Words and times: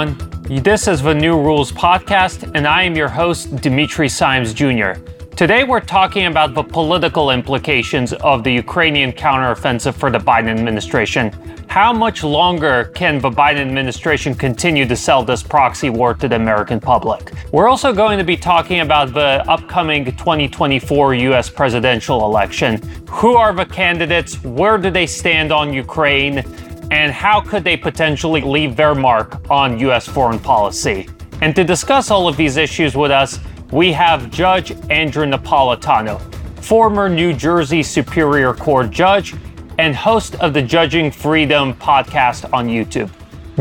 everyone. 0.00 0.62
This 0.62 0.88
is 0.88 1.02
the 1.02 1.14
New 1.14 1.40
Rules 1.40 1.72
Podcast, 1.72 2.50
and 2.54 2.66
I 2.66 2.82
am 2.82 2.96
your 2.96 3.08
host, 3.08 3.56
Dimitri 3.56 4.08
Simes 4.08 4.54
Jr. 4.54 4.92
Today, 5.36 5.64
we're 5.64 5.80
talking 5.80 6.26
about 6.26 6.54
the 6.54 6.62
political 6.62 7.30
implications 7.30 8.12
of 8.14 8.42
the 8.42 8.52
Ukrainian 8.52 9.12
counteroffensive 9.12 9.94
for 9.94 10.10
the 10.10 10.18
Biden 10.18 10.48
administration. 10.48 11.32
How 11.66 11.92
much 11.92 12.24
longer 12.24 12.90
can 12.94 13.18
the 13.18 13.30
Biden 13.30 13.60
administration 13.60 14.34
continue 14.34 14.86
to 14.86 14.96
sell 14.96 15.22
this 15.22 15.42
proxy 15.42 15.88
war 15.88 16.14
to 16.14 16.28
the 16.28 16.36
American 16.36 16.80
public? 16.80 17.32
We're 17.52 17.68
also 17.68 17.92
going 17.92 18.18
to 18.18 18.24
be 18.24 18.36
talking 18.36 18.80
about 18.80 19.14
the 19.14 19.44
upcoming 19.48 20.04
2024 20.04 21.14
US 21.14 21.48
presidential 21.48 22.24
election. 22.24 22.82
Who 23.08 23.34
are 23.36 23.52
the 23.52 23.66
candidates? 23.66 24.42
Where 24.42 24.78
do 24.78 24.90
they 24.90 25.06
stand 25.06 25.52
on 25.52 25.72
Ukraine? 25.72 26.44
And 26.90 27.12
how 27.12 27.40
could 27.40 27.64
they 27.64 27.76
potentially 27.76 28.40
leave 28.40 28.76
their 28.76 28.94
mark 28.94 29.48
on 29.50 29.78
US 29.78 30.06
foreign 30.06 30.38
policy? 30.38 31.08
And 31.40 31.54
to 31.56 31.64
discuss 31.64 32.10
all 32.10 32.28
of 32.28 32.36
these 32.36 32.56
issues 32.56 32.96
with 32.96 33.10
us, 33.10 33.38
we 33.70 33.92
have 33.92 34.30
Judge 34.30 34.72
Andrew 34.90 35.24
Napolitano, 35.24 36.20
former 36.62 37.08
New 37.08 37.32
Jersey 37.32 37.82
Superior 37.82 38.52
Court 38.52 38.90
judge 38.90 39.34
and 39.78 39.94
host 39.94 40.34
of 40.36 40.52
the 40.52 40.60
Judging 40.60 41.10
Freedom 41.10 41.72
podcast 41.74 42.52
on 42.52 42.68
YouTube. 42.68 43.10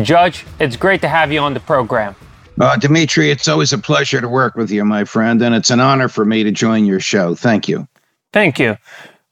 Judge, 0.04 0.46
it's 0.60 0.76
great 0.76 1.02
to 1.02 1.08
have 1.08 1.32
you 1.32 1.40
on 1.40 1.54
the 1.54 1.60
program. 1.60 2.16
Uh, 2.60 2.76
Dimitri, 2.76 3.32
it's 3.32 3.48
always 3.48 3.72
a 3.72 3.78
pleasure 3.78 4.20
to 4.20 4.28
work 4.28 4.56
with 4.56 4.70
you, 4.70 4.84
my 4.84 5.06
friend, 5.06 5.42
and 5.42 5.56
it's 5.56 5.70
an 5.70 5.80
honor 5.80 6.10
for 6.10 6.26
me 6.26 6.44
to 6.44 6.52
join 6.52 6.86
your 6.86 7.00
show. 7.00 7.36
Thank 7.36 7.70
you. 7.70 7.88
Thank 8.34 8.60
you. 8.60 8.76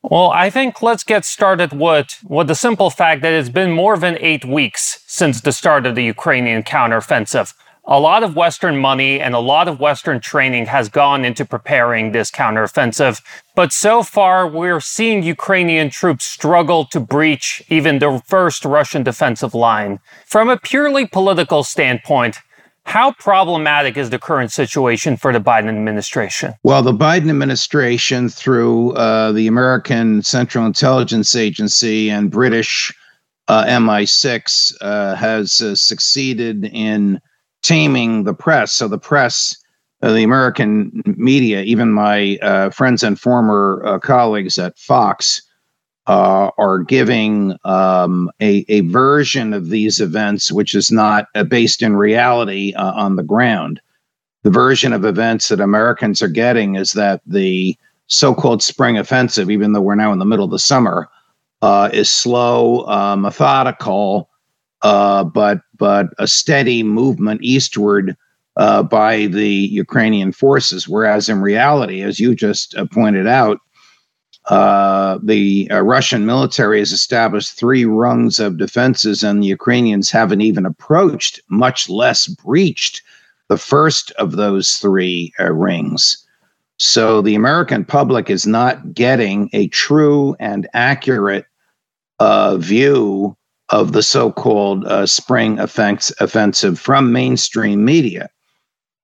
Well, 0.10 0.32
I 0.32 0.50
think 0.50 0.82
let's 0.82 1.04
get 1.04 1.26
started 1.26 1.74
with, 1.74 2.20
with 2.24 2.48
the 2.48 2.56
simple 2.56 2.90
fact 2.90 3.22
that 3.24 3.34
it's 3.34 3.50
been 3.50 3.72
more 3.72 3.98
than 3.98 4.18
eight 4.22 4.46
weeks 4.46 5.04
since 5.06 5.42
the 5.42 5.52
start 5.52 5.86
of 5.86 5.96
the 5.96 6.04
Ukrainian 6.04 6.64
counteroffensive 6.64 7.54
a 7.88 8.00
lot 8.02 8.22
of 8.22 8.36
Western 8.36 8.78
money 8.78 9.22
and 9.22 9.34
a 9.34 9.40
lot 9.40 9.70
of 9.70 9.80
Western 9.80 10.20
training 10.20 10.66
has 10.66 10.90
gone 10.90 11.24
into 11.24 11.46
preparing 11.46 12.12
this 12.12 12.30
counteroffensive. 12.30 13.22
But 13.56 13.72
so 13.72 14.04
far, 14.04 14.46
we're 14.46 14.82
seeing 14.82 15.24
Ukrainian 15.24 15.90
troops 15.90 16.26
struggle 16.26 16.84
to 16.88 17.00
breach 17.00 17.64
even 17.70 18.00
the 18.00 18.22
first 18.26 18.66
Russian 18.66 19.04
defensive 19.04 19.56
line. 19.56 20.00
From 20.26 20.50
a 20.50 20.58
purely 20.58 21.08
political 21.08 21.64
standpoint, 21.64 22.40
how 22.88 23.12
problematic 23.12 23.98
is 23.98 24.12
the 24.12 24.18
current 24.18 24.50
situation 24.50 25.18
for 25.18 25.34
the 25.34 25.42
Biden 25.42 25.68
administration? 25.68 26.54
Well, 26.64 26.82
the 26.82 26.94
Biden 26.94 27.30
administration, 27.30 28.30
through 28.30 28.94
uh, 28.94 29.34
the 29.34 29.46
American 29.46 30.24
Central 30.24 30.66
Intelligence 30.66 31.36
Agency 31.36 32.10
and 32.10 32.32
British 32.32 32.94
uh, 33.50 33.66
MI6, 33.66 34.74
uh, 34.80 35.16
has 35.16 35.60
uh, 35.60 35.76
succeeded 35.76 36.64
in 36.74 37.20
taming 37.62 38.24
the 38.24 38.34
press. 38.34 38.72
So 38.72 38.88
the 38.88 38.98
press, 38.98 39.58
uh, 40.02 40.14
the 40.14 40.24
American 40.24 41.04
media, 41.06 41.64
even 41.64 41.92
my 41.92 42.38
uh, 42.42 42.70
friends 42.70 43.04
and 43.04 43.20
former 43.20 44.00
colleagues 44.02 44.58
at 44.58 44.80
Fox, 44.80 45.42
uh, 46.08 46.52
are 46.58 46.80
giving 46.80 47.58
um, 47.66 48.32
a, 48.42 48.66
a 48.70 48.82
version 48.82 49.54
of 49.54 49.70
these 49.70 50.00
events 50.00 50.52
which 50.52 50.74
is 50.74 50.92
not 50.92 51.28
uh, 51.36 51.44
based 51.44 51.82
in 51.82 51.96
reality 51.96 52.74
uh, 52.76 52.94
on 52.94 53.16
the 53.16 53.24
ground. 53.24 53.82
The 54.44 54.50
version 54.50 54.94
of 54.94 55.04
events 55.04 55.50
that 55.50 55.60
Americans 55.60 56.22
are 56.22 56.30
getting 56.30 56.76
is 56.76 56.94
that 56.94 57.22
the 57.26 57.78
so 58.08 58.34
called 58.34 58.64
spring 58.64 58.98
offensive, 58.98 59.52
even 59.52 59.74
though 59.74 59.82
we're 59.82 59.96
now 59.96 60.14
in 60.14 60.20
the 60.20 60.26
middle 60.26 60.46
of 60.46 60.52
the 60.52 60.60
summer, 60.60 61.10
is 61.92 62.10
slow, 62.10 62.86
methodical, 63.18 64.30
uh, 64.82 65.24
but 65.24 65.62
but 65.78 66.08
a 66.20 66.28
steady 66.28 66.84
movement 66.84 67.42
eastward 67.44 68.16
uh, 68.58 68.84
by 68.84 69.28
the 69.28 69.50
Ukrainian 69.50 70.32
forces. 70.32 70.88
Whereas 70.88 71.30
in 71.30 71.42
reality, 71.42 72.02
as 72.02 72.20
you 72.20 72.36
just 72.36 72.76
uh, 72.76 72.86
pointed 72.86 73.28
out, 73.28 73.60
uh, 74.48 75.20
the 75.22 75.68
uh, 75.72 75.82
Russian 75.82 76.26
military 76.26 76.80
has 76.80 76.92
established 76.92 77.52
three 77.52 77.86
rungs 77.86 78.40
of 78.40 78.58
defenses, 78.58 79.24
and 79.24 79.42
the 79.42 79.48
Ukrainians 79.48 80.10
haven't 80.10 80.42
even 80.42 80.66
approached, 80.66 81.42
much 81.50 81.90
less 81.90 82.28
breached, 82.28 83.02
the 83.50 83.58
first 83.58 84.12
of 84.12 84.34
those 84.34 84.78
three 84.78 85.34
uh, 85.40 85.52
rings. 85.52 86.26
So 86.78 87.22
the 87.22 87.36
American 87.36 87.84
public 87.84 88.30
is 88.30 88.46
not 88.46 88.94
getting 88.94 89.50
a 89.54 89.68
true 89.70 90.36
and 90.40 90.68
accurate 90.74 91.46
view 92.58 93.36
of 93.70 93.92
the 93.92 94.04
so-called 94.04 94.86
uh, 94.86 95.06
spring 95.06 95.60
offense, 95.60 96.12
offensive 96.20 96.80
from 96.80 97.12
mainstream 97.12 97.84
media. 97.84 98.30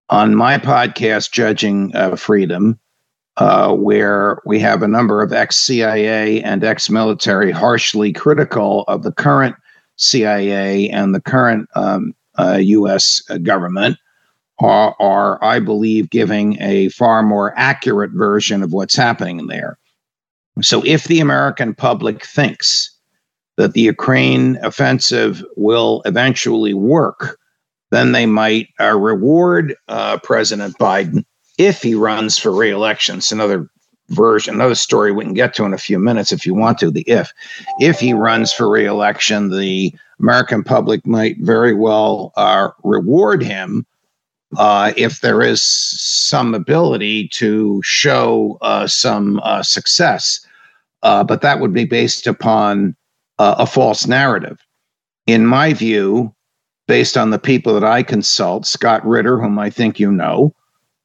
On 0.09 0.35
my 0.35 0.57
podcast, 0.57 1.31
Judging 1.31 1.93
uh, 1.95 2.15
Freedom, 2.15 2.79
uh, 3.37 3.73
where 3.73 4.39
we 4.45 4.59
have 4.59 4.83
a 4.83 4.87
number 4.87 5.21
of 5.21 5.33
ex-CIA 5.33 6.41
and 6.43 6.63
ex-military 6.63 7.51
harshly 7.51 8.13
critical 8.13 8.83
of 8.87 9.03
the 9.03 9.11
current 9.11 9.55
CIA 9.95 10.89
and 10.89 11.13
the 11.13 11.21
current 11.21 11.67
um, 11.75 12.13
U.S. 12.39 13.23
Uh, 13.29 13.37
government, 13.37 13.97
are, 14.59 14.95
are, 14.99 15.43
I 15.43 15.59
believe, 15.59 16.09
giving 16.09 16.61
a 16.61 16.89
far 16.89 17.23
more 17.23 17.53
accurate 17.57 18.11
version 18.11 18.63
of 18.63 18.71
what's 18.71 18.95
happening 18.95 19.47
there. 19.47 19.77
So, 20.61 20.83
if 20.85 21.05
the 21.05 21.19
American 21.19 21.73
public 21.73 22.25
thinks 22.25 22.91
that 23.57 23.73
the 23.73 23.81
Ukraine 23.81 24.57
offensive 24.61 25.43
will 25.55 26.01
eventually 26.05 26.73
work, 26.73 27.39
then 27.91 28.11
they 28.11 28.25
might 28.25 28.67
uh, 28.79 28.97
reward 28.97 29.75
uh, 29.87 30.19
President 30.19 30.77
Biden 30.77 31.25
if 31.57 31.81
he 31.81 31.95
runs 31.95 32.37
for 32.37 32.51
reelection. 32.51 33.17
It's 33.17 33.31
another 33.31 33.69
version, 34.09 34.55
another 34.55 34.75
story 34.75 35.11
we 35.11 35.23
can 35.23 35.33
get 35.33 35.53
to 35.55 35.65
in 35.65 35.73
a 35.73 35.77
few 35.77 35.99
minutes 35.99 36.31
if 36.31 36.45
you 36.45 36.53
want 36.53 36.77
to. 36.79 36.91
The 36.91 37.01
if, 37.01 37.31
if 37.79 37.99
he 37.99 38.13
runs 38.13 38.51
for 38.51 38.69
reelection, 38.69 39.49
the 39.49 39.93
American 40.19 40.63
public 40.63 41.05
might 41.05 41.37
very 41.39 41.73
well 41.73 42.31
uh, 42.35 42.69
reward 42.83 43.43
him 43.43 43.85
uh, 44.57 44.93
if 44.97 45.21
there 45.21 45.41
is 45.41 45.61
some 45.63 46.53
ability 46.53 47.27
to 47.29 47.81
show 47.83 48.57
uh, 48.61 48.87
some 48.87 49.39
uh, 49.43 49.63
success. 49.63 50.45
Uh, 51.01 51.23
but 51.23 51.41
that 51.41 51.59
would 51.59 51.73
be 51.73 51.85
based 51.85 52.27
upon 52.27 52.95
uh, 53.39 53.55
a 53.57 53.65
false 53.65 54.07
narrative. 54.07 54.59
In 55.25 55.45
my 55.45 55.73
view, 55.73 56.33
based 56.87 57.17
on 57.17 57.29
the 57.29 57.39
people 57.39 57.73
that 57.73 57.83
I 57.83 58.03
consult, 58.03 58.65
Scott 58.65 59.05
Ritter, 59.05 59.39
whom 59.39 59.57
I 59.57 59.69
think 59.69 59.99
you 59.99 60.11
know, 60.11 60.53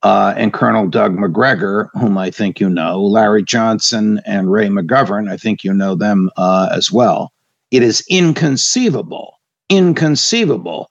uh, 0.03 0.35
and 0.37 0.53
Colonel 0.53 0.87
Doug 0.87 1.19
Macgregor, 1.19 1.91
whom 1.95 2.17
I 2.19 2.31
think 2.31 2.61
you 2.61 2.69
know, 2.69 3.03
Larry 3.03 3.43
Johnson 3.43 4.21
and 4.25 4.51
Ray 4.51 4.69
McGovern, 4.69 5.31
I 5.31 5.37
think 5.37 5.65
you 5.65 5.73
know 5.73 5.95
them 5.95 6.31
uh, 6.37 6.69
as 6.73 6.93
well. 6.93 7.33
It 7.71 7.83
is 7.83 8.05
inconceivable, 8.09 9.41
inconceivable 9.69 10.91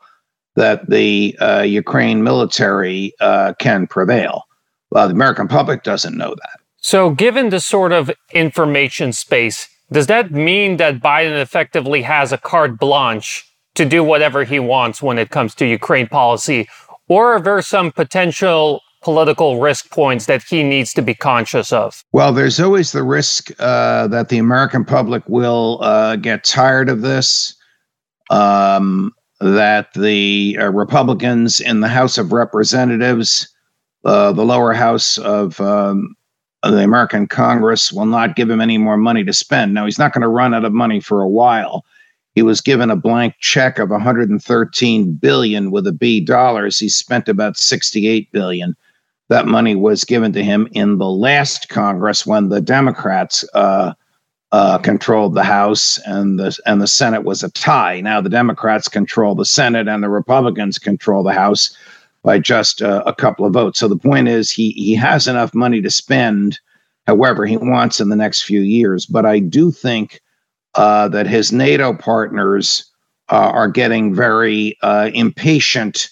that 0.55 0.89
the 0.89 1.37
uh, 1.39 1.61
Ukraine 1.61 2.23
military 2.23 3.13
uh, 3.19 3.53
can 3.59 3.87
prevail. 3.87 4.43
Well, 4.91 5.07
the 5.07 5.13
American 5.13 5.47
public 5.47 5.83
doesn't 5.83 6.17
know 6.17 6.29
that. 6.29 6.59
So, 6.77 7.09
given 7.09 7.49
the 7.49 7.59
sort 7.59 7.91
of 7.91 8.11
information 8.33 9.13
space 9.13 9.67
does 9.91 10.07
that 10.07 10.31
mean 10.31 10.77
that 10.77 10.99
Biden 10.99 11.39
effectively 11.41 12.01
has 12.01 12.33
a 12.33 12.37
carte 12.37 12.77
blanche 12.77 13.45
to 13.75 13.85
do 13.85 14.03
whatever 14.03 14.43
he 14.43 14.59
wants 14.59 15.01
when 15.01 15.17
it 15.17 15.29
comes 15.29 15.55
to 15.55 15.65
Ukraine 15.65 16.07
policy? 16.07 16.67
Or 17.07 17.35
are 17.35 17.39
there 17.39 17.61
some 17.61 17.91
potential 17.91 18.81
political 19.01 19.59
risk 19.59 19.89
points 19.91 20.25
that 20.25 20.43
he 20.43 20.63
needs 20.63 20.93
to 20.93 21.01
be 21.01 21.13
conscious 21.13 21.71
of? 21.71 22.03
Well, 22.11 22.33
there's 22.33 22.59
always 22.59 22.91
the 22.91 23.03
risk 23.03 23.51
uh, 23.59 24.07
that 24.07 24.29
the 24.29 24.37
American 24.37 24.85
public 24.85 25.23
will 25.27 25.79
uh, 25.81 26.15
get 26.15 26.43
tired 26.43 26.89
of 26.89 27.01
this, 27.01 27.55
um, 28.29 29.13
that 29.39 29.93
the 29.93 30.57
uh, 30.59 30.71
Republicans 30.71 31.59
in 31.59 31.81
the 31.81 31.87
House 31.87 32.17
of 32.17 32.31
Representatives, 32.31 33.47
uh, 34.05 34.31
the 34.31 34.45
lower 34.45 34.73
house 34.73 35.17
of 35.19 35.59
um, 35.61 36.15
the 36.63 36.83
American 36.83 37.27
Congress 37.27 37.91
will 37.91 38.05
not 38.05 38.35
give 38.35 38.49
him 38.49 38.61
any 38.61 38.77
more 38.77 38.97
money 38.97 39.23
to 39.23 39.33
spend. 39.33 39.73
Now, 39.73 39.85
he's 39.85 39.99
not 39.99 40.13
going 40.13 40.21
to 40.23 40.27
run 40.27 40.53
out 40.53 40.65
of 40.65 40.73
money 40.73 40.99
for 40.99 41.21
a 41.21 41.29
while. 41.29 41.85
He 42.35 42.43
was 42.43 42.61
given 42.61 42.91
a 42.91 42.95
blank 42.95 43.35
check 43.39 43.79
of 43.79 43.89
113 43.89 45.13
billion 45.13 45.71
with 45.71 45.87
a 45.87 45.91
B 45.91 46.19
dollars. 46.19 46.77
He 46.77 46.89
spent 46.89 47.27
about 47.27 47.57
68 47.57 48.31
billion. 48.31 48.75
That 49.29 49.45
money 49.45 49.75
was 49.75 50.05
given 50.05 50.31
to 50.33 50.43
him 50.43 50.67
in 50.71 50.97
the 50.97 51.09
last 51.09 51.69
Congress 51.69 52.25
when 52.25 52.49
the 52.49 52.61
Democrats 52.61 53.43
uh, 53.53 53.93
uh, 54.51 54.77
controlled 54.77 55.35
the 55.35 55.43
House 55.43 55.99
and 56.05 56.39
the 56.39 56.57
and 56.65 56.81
the 56.81 56.87
Senate 56.87 57.23
was 57.23 57.43
a 57.43 57.51
tie. 57.51 57.99
Now 57.99 58.21
the 58.21 58.29
Democrats 58.29 58.87
control 58.87 59.35
the 59.35 59.45
Senate 59.45 59.87
and 59.87 60.01
the 60.01 60.09
Republicans 60.09 60.79
control 60.79 61.23
the 61.23 61.33
House 61.33 61.75
by 62.23 62.39
just 62.39 62.81
uh, 62.81 63.03
a 63.05 63.13
couple 63.13 63.45
of 63.45 63.53
votes. 63.53 63.79
So 63.79 63.87
the 63.87 63.97
point 63.97 64.27
is, 64.27 64.49
he 64.51 64.71
he 64.71 64.95
has 64.95 65.27
enough 65.27 65.53
money 65.53 65.81
to 65.81 65.89
spend 65.89 66.59
however 67.05 67.45
he 67.45 67.57
wants 67.57 67.99
in 67.99 68.09
the 68.09 68.15
next 68.15 68.43
few 68.43 68.61
years. 68.61 69.05
But 69.05 69.25
I 69.25 69.39
do 69.39 69.71
think 69.71 70.21
uh, 70.75 71.07
that 71.09 71.27
his 71.27 71.51
NATO 71.51 71.93
partners 71.93 72.85
uh, 73.29 73.51
are 73.53 73.67
getting 73.67 74.13
very 74.13 74.77
uh, 74.81 75.09
impatient 75.13 76.09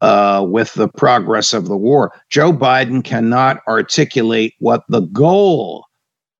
uh, 0.00 0.44
with 0.48 0.74
the 0.74 0.88
progress 0.88 1.52
of 1.52 1.66
the 1.66 1.76
war. 1.76 2.12
Joe 2.28 2.52
Biden 2.52 3.04
cannot 3.04 3.60
articulate 3.68 4.54
what 4.58 4.84
the 4.88 5.00
goal 5.00 5.86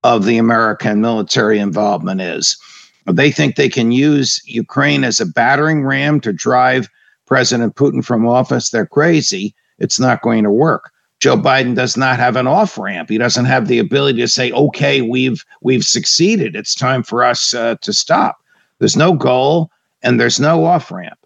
of 0.02 0.24
the 0.24 0.38
American 0.38 1.00
military 1.00 1.58
involvement 1.58 2.20
is. 2.20 2.56
They 3.06 3.30
think 3.30 3.56
they 3.56 3.68
can 3.68 3.92
use 3.92 4.40
Ukraine 4.46 5.04
as 5.04 5.20
a 5.20 5.26
battering 5.26 5.84
ram 5.84 6.20
to 6.20 6.32
drive 6.32 6.88
President 7.26 7.76
Putin 7.76 8.04
from 8.04 8.26
office. 8.26 8.70
They're 8.70 8.86
crazy. 8.86 9.54
It's 9.78 10.00
not 10.00 10.22
going 10.22 10.44
to 10.44 10.50
work. 10.50 10.90
Joe 11.20 11.36
Biden 11.36 11.74
does 11.74 11.96
not 11.96 12.18
have 12.18 12.36
an 12.36 12.46
off 12.46 12.78
ramp. 12.78 13.10
He 13.10 13.18
doesn't 13.18 13.44
have 13.44 13.68
the 13.68 13.78
ability 13.78 14.20
to 14.20 14.28
say, 14.28 14.52
"Okay, 14.52 15.02
we've 15.02 15.44
we've 15.60 15.84
succeeded. 15.84 16.56
It's 16.56 16.74
time 16.74 17.02
for 17.02 17.22
us 17.22 17.52
uh, 17.52 17.76
to 17.82 17.92
stop." 17.92 18.38
There's 18.78 18.96
no 18.96 19.12
goal 19.12 19.70
and 20.02 20.18
there's 20.18 20.40
no 20.40 20.64
off 20.64 20.90
ramp. 20.90 21.19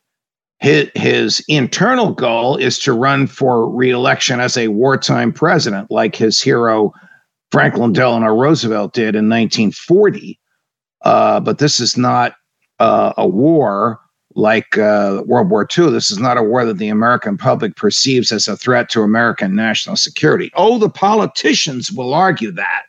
His, 0.65 0.91
his 0.95 1.45
internal 1.47 2.15
goal 2.15 2.57
is 2.57 2.79
to 2.79 2.95
run 2.95 3.27
for 3.27 3.69
reelection 3.69 4.41
as 4.41 4.57
a 4.57 4.69
wartime 4.69 5.31
president, 5.31 5.91
like 5.91 6.17
his 6.17 6.41
hero 6.41 6.91
Franklin 7.53 7.93
Delano 7.93 8.35
Roosevelt 8.35 8.95
did 8.95 9.15
in 9.15 9.29
1940. 9.29 10.41
Uh, 11.03 11.41
but 11.41 11.59
this 11.59 11.81
is 11.81 11.99
not 11.99 12.37
uh, 12.79 13.13
a 13.19 13.29
war 13.29 14.01
like 14.37 14.79
uh, 14.79 15.23
World 15.27 15.51
War 15.51 15.69
II. 15.77 15.91
This 15.91 16.11
is 16.11 16.19
not 16.19 16.39
a 16.39 16.43
war 16.43 16.65
that 16.65 16.79
the 16.79 16.89
American 16.89 17.37
public 17.37 17.77
perceives 17.77 18.33
as 18.33 18.49
a 18.49 18.57
threat 18.57 18.89
to 18.89 19.03
American 19.03 19.55
national 19.55 19.97
security. 19.97 20.51
Oh, 20.55 20.79
the 20.79 20.89
politicians 20.89 21.93
will 21.93 22.15
argue 22.15 22.53
that. 22.53 22.85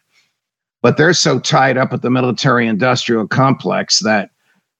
But 0.81 0.95
they're 0.95 1.13
so 1.13 1.39
tied 1.41 1.77
up 1.77 1.91
at 1.91 2.03
the 2.03 2.09
military 2.09 2.67
industrial 2.67 3.27
complex 3.27 3.99
that, 3.99 4.29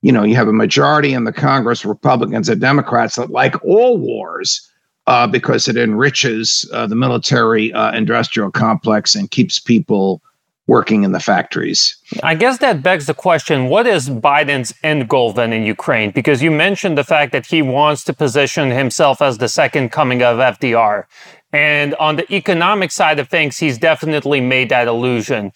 you 0.06 0.12
know, 0.12 0.24
you 0.24 0.36
have 0.36 0.48
a 0.48 0.54
majority 0.54 1.14
in 1.14 1.24
the 1.24 1.34
Congress, 1.34 1.84
Republicans 1.84 2.48
and 2.48 2.62
Democrats 2.62 3.16
that 3.16 3.32
like 3.32 3.56
all 3.66 3.98
wars 3.98 4.70
uh, 5.08 5.26
because 5.26 5.68
it 5.68 5.78
enriches 5.78 6.70
uh, 6.72 6.86
the 6.86 6.96
military 6.96 7.74
uh, 7.74 7.92
industrial 7.92 8.52
complex 8.52 9.16
and 9.16 9.32
keeps 9.32 9.60
people 9.60 10.22
working 10.68 11.04
in 11.04 11.12
the 11.12 11.20
factories. 11.20 11.98
I 12.22 12.36
guess 12.36 12.60
that 12.60 12.84
begs 12.84 13.08
the 13.08 13.16
question 13.16 13.66
what 13.66 13.88
is 13.88 14.08
Biden's 14.08 14.76
end 14.84 15.10
goal 15.10 15.34
then 15.34 15.52
in 15.52 15.64
Ukraine? 15.64 16.12
Because 16.12 16.44
you 16.44 16.52
mentioned 16.52 17.00
the 17.00 17.04
fact 17.04 17.32
that 17.32 17.48
he 17.48 17.64
wants 17.64 18.04
to 18.04 18.14
position 18.14 18.70
himself 18.70 19.24
as 19.24 19.40
the 19.40 19.50
second 19.50 19.92
coming 19.92 20.22
of 20.22 20.38
FDR. 20.38 21.06
And 21.52 21.96
on 21.96 22.18
the 22.18 22.32
economic 22.32 22.92
side 22.92 23.18
of 23.18 23.28
things, 23.28 23.58
he's 23.58 23.80
definitely 23.80 24.40
made 24.40 24.70
that 24.70 24.88
illusion. 24.88 25.52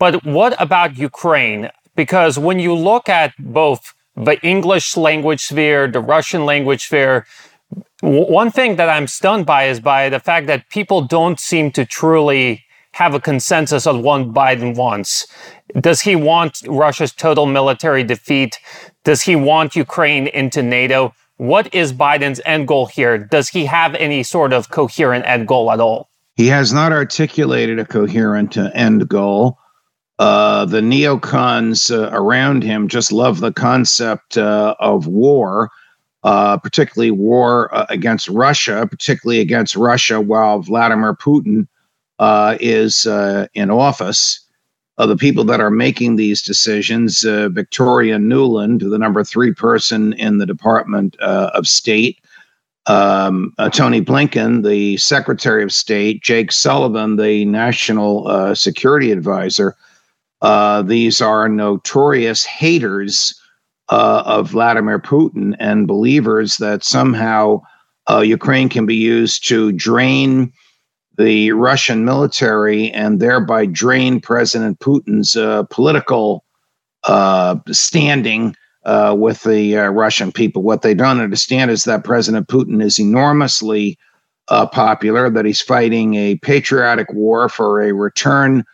But 0.00 0.24
what 0.24 0.60
about 0.60 0.98
Ukraine? 0.98 1.70
Because 1.94 2.38
when 2.38 2.58
you 2.58 2.74
look 2.74 3.08
at 3.08 3.32
both 3.38 3.94
the 4.16 4.40
English 4.42 4.96
language 4.96 5.42
sphere, 5.42 5.86
the 5.88 6.00
Russian 6.00 6.44
language 6.44 6.84
sphere, 6.84 7.26
one 8.00 8.50
thing 8.50 8.76
that 8.76 8.88
I'm 8.88 9.06
stunned 9.06 9.46
by 9.46 9.64
is 9.64 9.80
by 9.80 10.08
the 10.08 10.20
fact 10.20 10.46
that 10.48 10.68
people 10.70 11.02
don't 11.02 11.38
seem 11.38 11.70
to 11.72 11.84
truly 11.84 12.64
have 12.92 13.14
a 13.14 13.20
consensus 13.20 13.86
on 13.86 14.02
what 14.02 14.32
Biden 14.32 14.76
wants. 14.76 15.26
Does 15.80 16.02
he 16.02 16.14
want 16.14 16.58
Russia's 16.66 17.12
total 17.12 17.46
military 17.46 18.04
defeat? 18.04 18.58
Does 19.04 19.22
he 19.22 19.36
want 19.36 19.74
Ukraine 19.76 20.26
into 20.26 20.62
NATO? 20.62 21.14
What 21.38 21.74
is 21.74 21.92
Biden's 21.92 22.40
end 22.44 22.68
goal 22.68 22.86
here? 22.86 23.18
Does 23.18 23.48
he 23.48 23.64
have 23.64 23.94
any 23.94 24.22
sort 24.22 24.52
of 24.52 24.70
coherent 24.70 25.24
end 25.26 25.48
goal 25.48 25.72
at 25.72 25.80
all? 25.80 26.10
He 26.36 26.48
has 26.48 26.72
not 26.72 26.92
articulated 26.92 27.78
a 27.78 27.84
coherent 27.84 28.56
uh, 28.56 28.70
end 28.74 29.08
goal. 29.08 29.58
Uh, 30.22 30.64
the 30.66 30.80
neocons 30.80 31.90
uh, 31.90 32.08
around 32.12 32.62
him 32.62 32.86
just 32.86 33.10
love 33.10 33.40
the 33.40 33.52
concept 33.52 34.38
uh, 34.38 34.76
of 34.78 35.08
war, 35.08 35.68
uh, 36.22 36.56
particularly 36.58 37.10
war 37.10 37.74
uh, 37.74 37.86
against 37.88 38.28
Russia, 38.28 38.86
particularly 38.88 39.40
against 39.40 39.74
Russia 39.74 40.20
while 40.20 40.60
Vladimir 40.60 41.16
Putin 41.16 41.66
uh, 42.20 42.56
is 42.60 43.04
uh, 43.04 43.48
in 43.54 43.68
office. 43.68 44.38
Uh, 44.96 45.06
the 45.06 45.16
people 45.16 45.42
that 45.42 45.60
are 45.60 45.72
making 45.72 46.14
these 46.14 46.40
decisions, 46.40 47.24
uh, 47.24 47.48
Victoria 47.48 48.16
Nuland, 48.16 48.88
the 48.88 48.98
number 48.98 49.24
three 49.24 49.52
person 49.52 50.12
in 50.12 50.38
the 50.38 50.46
Department 50.46 51.16
uh, 51.18 51.50
of 51.52 51.66
State, 51.66 52.20
um, 52.86 53.52
uh, 53.58 53.68
Tony 53.68 54.00
Blinken, 54.00 54.64
the 54.64 54.96
Secretary 54.98 55.64
of 55.64 55.72
State, 55.72 56.22
Jake 56.22 56.52
Sullivan, 56.52 57.16
the 57.16 57.44
National 57.44 58.54
Security 58.54 59.10
Advisor, 59.10 59.74
these 60.86 61.20
are 61.20 61.48
notorious 61.48 62.44
haters 62.44 63.34
of 63.88 64.50
Vladimir 64.50 64.98
Putin 64.98 65.54
and 65.58 65.86
believers 65.86 66.56
that 66.58 66.84
somehow 66.84 67.60
Ukraine 68.22 68.68
can 68.68 68.86
be 68.86 68.96
used 68.96 69.46
to 69.48 69.72
drain 69.72 70.52
the 71.18 71.52
Russian 71.52 72.04
military 72.04 72.90
and 72.92 73.20
thereby 73.20 73.66
drain 73.66 74.20
President 74.20 74.78
Putin's 74.80 75.36
uh, 75.36 75.64
political 75.64 76.44
uh, 77.04 77.56
standing 77.70 78.56
uh, 78.84 79.14
with 79.16 79.42
the 79.42 79.76
uh, 79.76 79.88
Russian 79.88 80.32
people. 80.32 80.62
What 80.62 80.82
they 80.82 80.94
don't 80.94 81.20
understand 81.20 81.70
is 81.70 81.84
that 81.84 82.04
President 82.04 82.48
Putin 82.48 82.82
is 82.82 82.98
enormously 82.98 83.98
uh, 84.48 84.66
popular, 84.66 85.30
that 85.30 85.44
he's 85.44 85.60
fighting 85.60 86.14
a 86.14 86.36
patriotic 86.38 87.12
war 87.12 87.48
for 87.48 87.80
a 87.80 87.92
return 87.92 88.64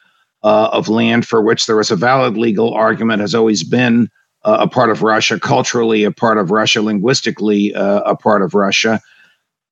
uh, 0.42 0.70
of 0.72 0.88
land 0.88 1.26
for 1.26 1.42
which 1.42 1.66
there 1.66 1.80
is 1.80 1.90
a 1.90 1.96
valid 1.96 2.36
legal 2.36 2.72
argument, 2.74 3.20
has 3.20 3.34
always 3.34 3.62
been 3.62 4.08
a 4.44 4.68
part 4.68 4.88
of 4.88 5.02
Russia, 5.02 5.38
culturally 5.38 6.04
a 6.04 6.12
part 6.12 6.38
of 6.38 6.50
Russia, 6.50 6.80
linguistically 6.80 7.72
a 7.74 8.14
part 8.14 8.40
of 8.40 8.54
Russia. 8.54 9.00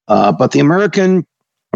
but 0.07 0.53
the 0.53 0.61
American 0.61 1.25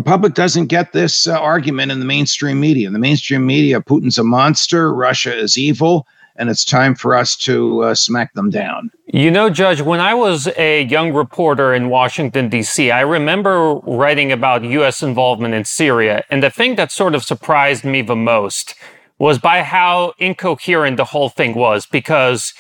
public 0.03 0.35
doesn't 0.35 0.67
get 0.67 0.93
this 0.93 1.27
uh, 1.27 1.39
argument 1.39 1.93
in 1.93 1.99
the 1.99 2.05
mainstream 2.05 2.61
media. 2.61 2.87
In 2.87 2.93
the 2.93 2.99
mainstream 2.99 3.47
media, 3.47 3.81
Putin's 3.81 4.19
a 4.19 4.25
monster, 4.25 4.93
Russia 4.93 5.37
is 5.37 5.59
evil, 5.59 6.07
and 6.41 6.51
it's 6.51 6.65
time 6.65 6.95
for 6.95 7.15
us 7.15 7.37
to 7.37 7.85
uh, 7.85 7.95
smack 7.95 8.33
them 8.33 8.51
down. 8.51 8.91
You 9.07 9.31
know, 9.31 9.51
Judge, 9.51 9.81
when 9.81 10.01
I 10.01 10.15
was 10.15 10.49
a 10.57 10.85
young 10.85 11.13
reporter 11.13 11.75
in 11.75 11.91
Washington, 11.91 12.49
D.C., 12.49 12.91
I 12.91 13.03
remember 13.03 13.75
writing 13.87 14.33
about 14.33 14.65
U.S. 14.65 15.03
involvement 15.03 15.55
in 15.55 15.65
Syria. 15.65 16.25
And 16.31 16.43
the 16.43 16.51
thing 16.51 16.77
that 16.77 16.91
sort 16.91 17.15
of 17.15 17.23
surprised 17.23 17.85
me 17.85 18.03
the 18.03 18.17
most 18.17 18.75
was 19.19 19.39
by 19.39 19.63
how 19.63 20.15
incoherent 20.19 20.97
the 20.97 21.05
whole 21.05 21.29
thing 21.29 21.55
was, 21.55 21.87
because 21.87 22.55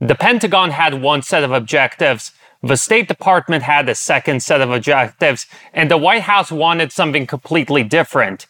the 0.00 0.14
Pentagon 0.14 0.70
had 0.70 1.02
one 1.02 1.22
set 1.22 1.42
of 1.42 1.50
objectives 1.50 2.32
the 2.64 2.76
State 2.78 3.08
Department 3.08 3.62
had 3.62 3.88
a 3.90 3.94
second 3.94 4.42
set 4.42 4.62
of 4.62 4.70
objectives, 4.70 5.46
and 5.74 5.90
the 5.90 5.98
White 5.98 6.22
House 6.22 6.50
wanted 6.50 6.92
something 6.92 7.26
completely 7.26 7.84
different. 7.84 8.46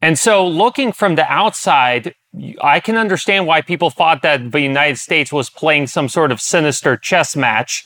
And 0.00 0.18
so, 0.18 0.44
looking 0.44 0.90
from 0.90 1.14
the 1.14 1.30
outside, 1.32 2.14
I 2.62 2.80
can 2.80 2.96
understand 2.96 3.46
why 3.46 3.60
people 3.60 3.90
thought 3.90 4.22
that 4.22 4.52
the 4.52 4.60
United 4.60 4.98
States 4.98 5.32
was 5.32 5.50
playing 5.50 5.88
some 5.88 6.08
sort 6.08 6.32
of 6.32 6.40
sinister 6.40 6.96
chess 6.96 7.36
match. 7.36 7.84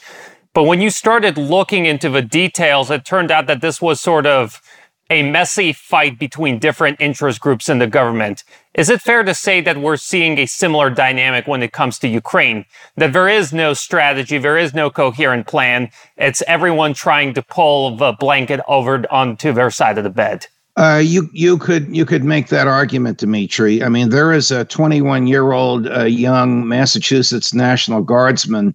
But 0.55 0.65
when 0.65 0.81
you 0.81 0.91
started 0.91 1.37
looking 1.37 1.85
into 1.85 2.09
the 2.09 2.23
details, 2.23 2.91
it 2.91 3.05
turned 3.05 3.31
out 3.31 3.47
that 3.49 3.61
this 3.61 3.83
was 3.83 4.00
sort 4.00 4.25
of 4.25 4.62
a 5.11 5.23
messy 5.23 5.73
fight 5.73 6.19
between 6.19 6.59
different 6.59 7.00
interest 7.00 7.41
groups 7.41 7.69
in 7.69 7.79
the 7.79 7.87
government. 7.87 8.43
Is 8.75 8.91
it 8.91 9.00
fair 9.00 9.23
to 9.23 9.35
say 9.35 9.61
that 9.61 9.79
we're 9.79 9.97
seeing 9.97 10.38
a 10.38 10.47
similar 10.47 10.91
dynamic 10.91 11.47
when 11.47 11.62
it 11.62 11.73
comes 11.73 11.99
to 12.00 12.09
Ukraine? 12.09 12.65
That 12.97 13.12
there 13.12 13.29
is 13.29 13.53
no 13.53 13.75
strategy, 13.75 14.38
there 14.38 14.59
is 14.59 14.75
no 14.75 14.91
coherent 14.91 15.47
plan. 15.47 15.91
It's 16.17 16.43
everyone 16.47 16.95
trying 16.95 17.35
to 17.35 17.43
pull 17.43 17.97
the 17.97 18.12
blanket 18.12 18.61
over 18.67 19.05
onto 19.11 19.53
their 19.53 19.71
side 19.71 19.99
of 19.99 20.05
the 20.05 20.11
bed. 20.11 20.47
Uh, 20.76 21.00
you 21.02 21.30
you 21.33 21.56
could 21.56 21.95
you 21.95 22.04
could 22.04 22.23
make 22.23 22.49
that 22.49 22.68
argument, 22.68 23.18
Dimitri. 23.18 23.83
I 23.83 23.88
mean, 23.88 24.11
there 24.11 24.30
is 24.33 24.50
a 24.50 24.66
21 24.66 25.26
year 25.26 25.52
old 25.52 25.88
uh, 25.88 26.04
young 26.04 26.68
Massachusetts 26.68 27.54
National 27.54 28.02
Guardsman 28.02 28.75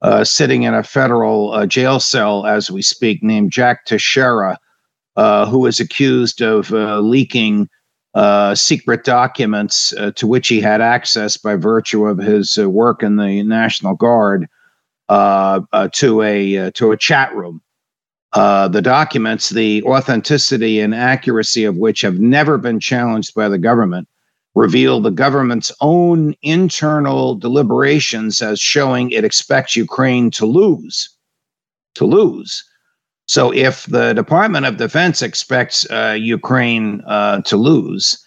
uh, 0.00 0.24
sitting 0.24 0.62
in 0.62 0.72
a 0.72 0.82
federal 0.82 1.52
uh, 1.52 1.66
jail 1.66 2.00
cell 2.00 2.46
as 2.46 2.70
we 2.70 2.80
speak, 2.80 3.22
named 3.22 3.52
Jack 3.52 3.84
Teixeira 3.84 4.58
uh, 5.16 5.46
who 5.46 5.66
accused 5.80 6.40
of 6.40 6.72
uh, 6.72 7.00
leaking 7.00 7.68
secret 8.54 9.04
documents 9.04 9.92
to 10.14 10.26
which 10.26 10.48
he 10.48 10.60
had 10.60 10.80
access 10.80 11.36
by 11.36 11.56
virtue 11.56 12.06
of 12.06 12.18
his 12.18 12.56
work 12.56 13.02
in 13.02 13.16
the 13.16 13.42
National 13.42 13.94
Guard 13.96 14.46
to 15.08 16.22
a 16.22 16.70
to 16.70 16.92
a 16.92 16.96
chat 16.96 17.34
room. 17.34 17.60
The 18.34 18.82
documents, 18.82 19.50
the 19.50 19.82
authenticity 19.84 20.80
and 20.80 20.94
accuracy 20.94 21.64
of 21.64 21.76
which 21.76 22.00
have 22.00 22.18
never 22.18 22.58
been 22.58 22.80
challenged 22.80 23.34
by 23.34 23.48
the 23.48 23.58
government, 23.58 24.08
reveal 24.54 25.00
the 25.00 25.10
government's 25.10 25.72
own 25.80 26.34
internal 26.42 27.34
deliberations 27.34 28.40
as 28.40 28.60
showing 28.60 29.10
it 29.10 29.24
expects 29.24 29.76
Ukraine 29.76 30.30
to 30.32 30.46
lose. 30.46 31.08
To 31.96 32.04
lose. 32.04 32.64
So 33.26 33.52
if 33.52 33.86
the 33.86 34.12
Department 34.12 34.66
of 34.66 34.76
Defense 34.76 35.22
expects 35.22 35.88
uh, 35.90 36.16
Ukraine 36.18 37.02
uh, 37.06 37.40
to 37.42 37.56
lose, 37.56 38.18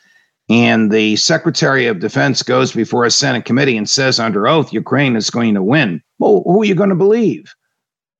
and 0.49 0.91
the 0.91 1.17
Secretary 1.17 1.87
of 1.87 1.99
Defense 1.99 2.41
goes 2.41 2.71
before 2.71 3.03
a 3.03 3.11
Senate 3.11 3.45
committee 3.45 3.77
and 3.77 3.89
says 3.89 4.19
under 4.19 4.47
oath 4.47 4.73
Ukraine 4.73 5.15
is 5.15 5.29
going 5.29 5.53
to 5.53 5.61
win, 5.61 6.01
well, 6.19 6.41
who 6.45 6.61
are 6.61 6.65
you 6.65 6.75
going 6.75 6.89
to 6.89 6.95
believe? 6.95 7.53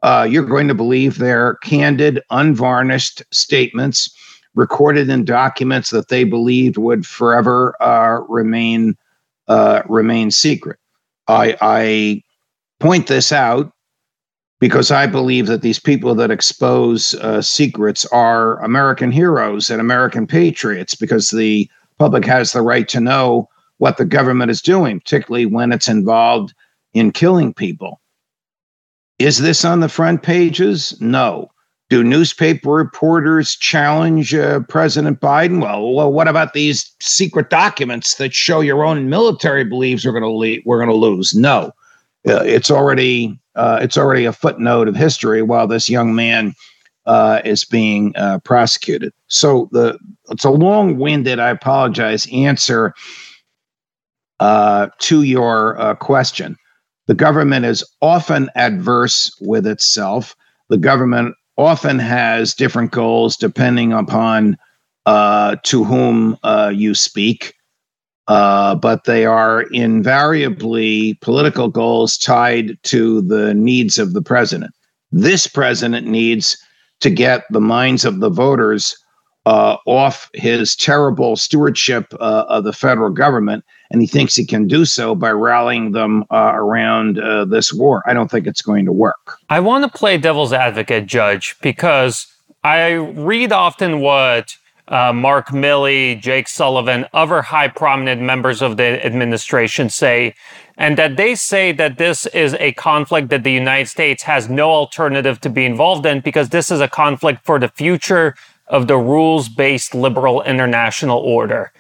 Uh, 0.03 0.27
you're 0.29 0.45
going 0.45 0.67
to 0.67 0.75
believe 0.75 1.17
their 1.17 1.55
candid, 1.55 2.21
unvarnished 2.29 3.23
statements 3.31 4.13
recorded 4.55 5.09
in 5.09 5.23
documents 5.23 5.91
that 5.91 6.09
they 6.09 6.23
believed 6.23 6.77
would 6.77 7.05
forever 7.05 7.75
uh, 7.81 8.19
remain 8.27 8.95
uh, 9.47 9.81
remain 9.87 10.29
secret. 10.29 10.77
I, 11.27 11.55
I 11.61 12.23
point 12.79 13.07
this 13.07 13.31
out 13.31 13.71
because 14.59 14.91
I 14.91 15.05
believe 15.05 15.47
that 15.47 15.61
these 15.61 15.79
people 15.79 16.15
that 16.15 16.31
expose 16.31 17.13
uh, 17.15 17.41
secrets 17.41 18.05
are 18.07 18.61
American 18.63 19.11
heroes 19.11 19.69
and 19.69 19.79
American 19.79 20.27
patriots 20.27 20.95
because 20.95 21.29
the 21.29 21.69
public 21.97 22.25
has 22.25 22.51
the 22.51 22.61
right 22.61 22.87
to 22.89 22.99
know 22.99 23.47
what 23.77 23.97
the 23.97 24.05
government 24.05 24.51
is 24.51 24.61
doing, 24.61 24.99
particularly 24.99 25.45
when 25.45 25.71
it's 25.71 25.87
involved 25.87 26.53
in 26.93 27.11
killing 27.11 27.53
people. 27.53 28.01
Is 29.19 29.39
this 29.39 29.65
on 29.65 29.79
the 29.79 29.89
front 29.89 30.21
pages? 30.23 30.95
No. 31.01 31.51
Do 31.89 32.03
newspaper 32.03 32.69
reporters 32.69 33.55
challenge 33.55 34.33
uh, 34.33 34.59
President 34.61 35.21
Biden? 35.21 35.61
Well, 35.61 35.93
well, 35.93 36.11
what 36.11 36.27
about 36.27 36.53
these 36.53 36.91
secret 36.99 37.49
documents 37.49 38.15
that 38.15 38.33
show 38.33 38.59
your 38.59 38.83
own 38.83 39.09
military 39.09 39.63
believes 39.63 40.05
we're 40.05 40.11
going 40.11 40.23
to 40.23 40.29
le- 40.29 40.61
we're 40.65 40.77
going 40.77 40.89
to 40.89 40.95
lose? 40.95 41.33
No, 41.33 41.71
uh, 42.27 42.43
it's 42.43 42.69
already 42.69 43.39
uh, 43.55 43.79
it's 43.81 43.97
already 43.97 44.25
a 44.25 44.33
footnote 44.33 44.89
of 44.89 44.97
history 44.97 45.41
while 45.41 45.65
this 45.65 45.89
young 45.89 46.13
man 46.13 46.53
uh, 47.05 47.41
is 47.45 47.63
being 47.63 48.13
uh, 48.17 48.39
prosecuted. 48.39 49.13
So 49.27 49.69
the 49.71 49.97
it's 50.29 50.43
a 50.43 50.51
long-winded. 50.51 51.39
I 51.39 51.49
apologize. 51.49 52.27
Answer 52.33 52.93
uh, 54.41 54.89
to 54.99 55.23
your 55.23 55.95
question. 55.95 56.57
The 57.07 57.15
government 57.15 57.65
is 57.65 57.83
often 58.01 58.49
adverse 58.55 59.31
with 59.41 59.65
itself. 59.65 60.35
The 60.69 60.77
government 60.77 61.35
often 61.57 61.99
has 61.99 62.53
different 62.53 62.91
goals 62.91 63.35
depending 63.37 63.93
upon 63.93 64.57
uh, 65.05 65.55
to 65.63 65.83
whom 65.85 66.37
uh, 66.43 66.71
you 66.73 66.93
speak, 66.93 67.53
uh, 68.27 68.75
but 68.75 69.05
they 69.05 69.25
are 69.25 69.61
invariably 69.71 71.15
political 71.21 71.69
goals 71.69 72.17
tied 72.17 72.77
to 72.83 73.21
the 73.21 73.53
needs 73.53 73.97
of 73.97 74.13
the 74.13 74.21
president. 74.21 74.73
This 75.11 75.47
president 75.47 76.07
needs 76.07 76.57
to 76.99 77.09
get 77.09 77.43
the 77.49 77.61
minds 77.61 78.03
of 78.03 78.19
the 78.19 78.29
voters 78.29 78.95
uh, 79.45 79.77
off 79.85 80.29
his 80.33 80.75
terrible 80.75 81.37
stewardship 81.37 82.13
uh, 82.19 82.43
of 82.49 82.65
the 82.65 82.73
federal 82.73 83.09
government 83.09 83.63
and 83.91 84.01
he 84.01 84.07
thinks 84.07 84.35
he 84.35 84.45
can 84.45 84.67
do 84.67 84.85
so 84.85 85.15
by 85.15 85.31
rallying 85.31 85.91
them 85.91 86.23
uh, 86.31 86.51
around 86.53 87.19
uh, 87.19 87.45
this 87.45 87.73
war. 87.73 88.03
I 88.05 88.13
don't 88.13 88.29
think 88.29 88.47
it's 88.47 88.61
going 88.61 88.85
to 88.85 88.91
work. 88.91 89.37
I 89.49 89.59
want 89.59 89.83
to 89.83 89.97
play 89.97 90.17
devil's 90.17 90.53
advocate, 90.53 91.05
Judge, 91.05 91.55
because 91.61 92.27
I 92.63 92.93
read 92.93 93.51
often 93.51 94.01
what 94.01 94.57
uh, 94.87 95.11
Mark 95.13 95.47
Milley, 95.49 96.19
Jake 96.19 96.47
Sullivan, 96.47 97.05
other 97.13 97.41
high 97.41 97.67
prominent 97.67 98.21
members 98.21 98.61
of 98.61 98.77
the 98.77 99.05
administration 99.05 99.89
say, 99.89 100.33
and 100.77 100.97
that 100.97 101.17
they 101.17 101.35
say 101.35 101.71
that 101.73 101.97
this 101.97 102.25
is 102.27 102.53
a 102.55 102.71
conflict 102.73 103.29
that 103.29 103.43
the 103.43 103.51
United 103.51 103.87
States 103.87 104.23
has 104.23 104.49
no 104.49 104.69
alternative 104.69 105.41
to 105.41 105.49
be 105.49 105.65
involved 105.65 106.05
in 106.05 106.21
because 106.21 106.49
this 106.49 106.71
is 106.71 106.79
a 106.79 106.87
conflict 106.87 107.43
for 107.43 107.59
the 107.59 107.67
future 107.69 108.35
of 108.67 108.87
the 108.87 108.97
rules 108.97 109.49
based 109.49 109.95
liberal 109.95 110.41
international 110.43 111.19
order. 111.19 111.71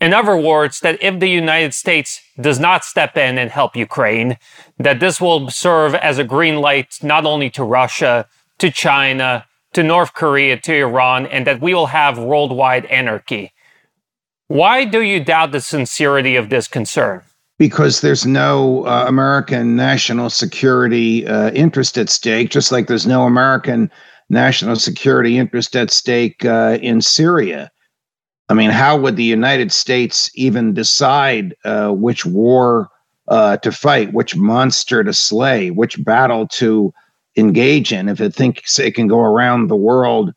In 0.00 0.14
other 0.14 0.36
words, 0.36 0.80
that 0.80 1.02
if 1.02 1.18
the 1.18 1.28
United 1.28 1.74
States 1.74 2.20
does 2.40 2.60
not 2.60 2.84
step 2.84 3.16
in 3.16 3.36
and 3.36 3.50
help 3.50 3.74
Ukraine, 3.74 4.38
that 4.78 5.00
this 5.00 5.20
will 5.20 5.50
serve 5.50 5.94
as 5.94 6.18
a 6.18 6.24
green 6.24 6.60
light 6.60 6.98
not 7.02 7.26
only 7.26 7.50
to 7.50 7.64
Russia, 7.64 8.26
to 8.58 8.70
China, 8.70 9.44
to 9.72 9.82
North 9.82 10.14
Korea, 10.14 10.56
to 10.56 10.74
Iran, 10.74 11.26
and 11.26 11.46
that 11.46 11.60
we 11.60 11.74
will 11.74 11.86
have 11.86 12.18
worldwide 12.18 12.86
anarchy. 12.86 13.52
Why 14.46 14.84
do 14.84 15.02
you 15.02 15.22
doubt 15.22 15.52
the 15.52 15.60
sincerity 15.60 16.36
of 16.36 16.48
this 16.48 16.68
concern? 16.68 17.22
Because 17.58 18.00
there's 18.00 18.24
no 18.24 18.84
uh, 18.86 19.04
American 19.08 19.74
national 19.74 20.30
security 20.30 21.26
uh, 21.26 21.50
interest 21.50 21.98
at 21.98 22.08
stake, 22.08 22.50
just 22.50 22.70
like 22.70 22.86
there's 22.86 23.06
no 23.06 23.24
American 23.24 23.90
national 24.30 24.76
security 24.76 25.38
interest 25.38 25.74
at 25.74 25.90
stake 25.90 26.44
uh, 26.44 26.78
in 26.80 27.00
Syria. 27.00 27.70
I 28.48 28.54
mean, 28.54 28.70
how 28.70 28.96
would 28.96 29.16
the 29.16 29.24
United 29.24 29.72
States 29.72 30.30
even 30.34 30.72
decide 30.72 31.54
uh, 31.64 31.90
which 31.90 32.24
war 32.24 32.88
uh, 33.28 33.58
to 33.58 33.70
fight, 33.70 34.14
which 34.14 34.36
monster 34.36 35.04
to 35.04 35.12
slay, 35.12 35.70
which 35.70 36.02
battle 36.02 36.48
to 36.48 36.92
engage 37.36 37.92
in 37.92 38.08
if 38.08 38.20
it 38.20 38.34
thinks 38.34 38.78
it 38.78 38.94
can 38.94 39.06
go 39.06 39.20
around 39.20 39.66
the 39.66 39.76
world 39.76 40.32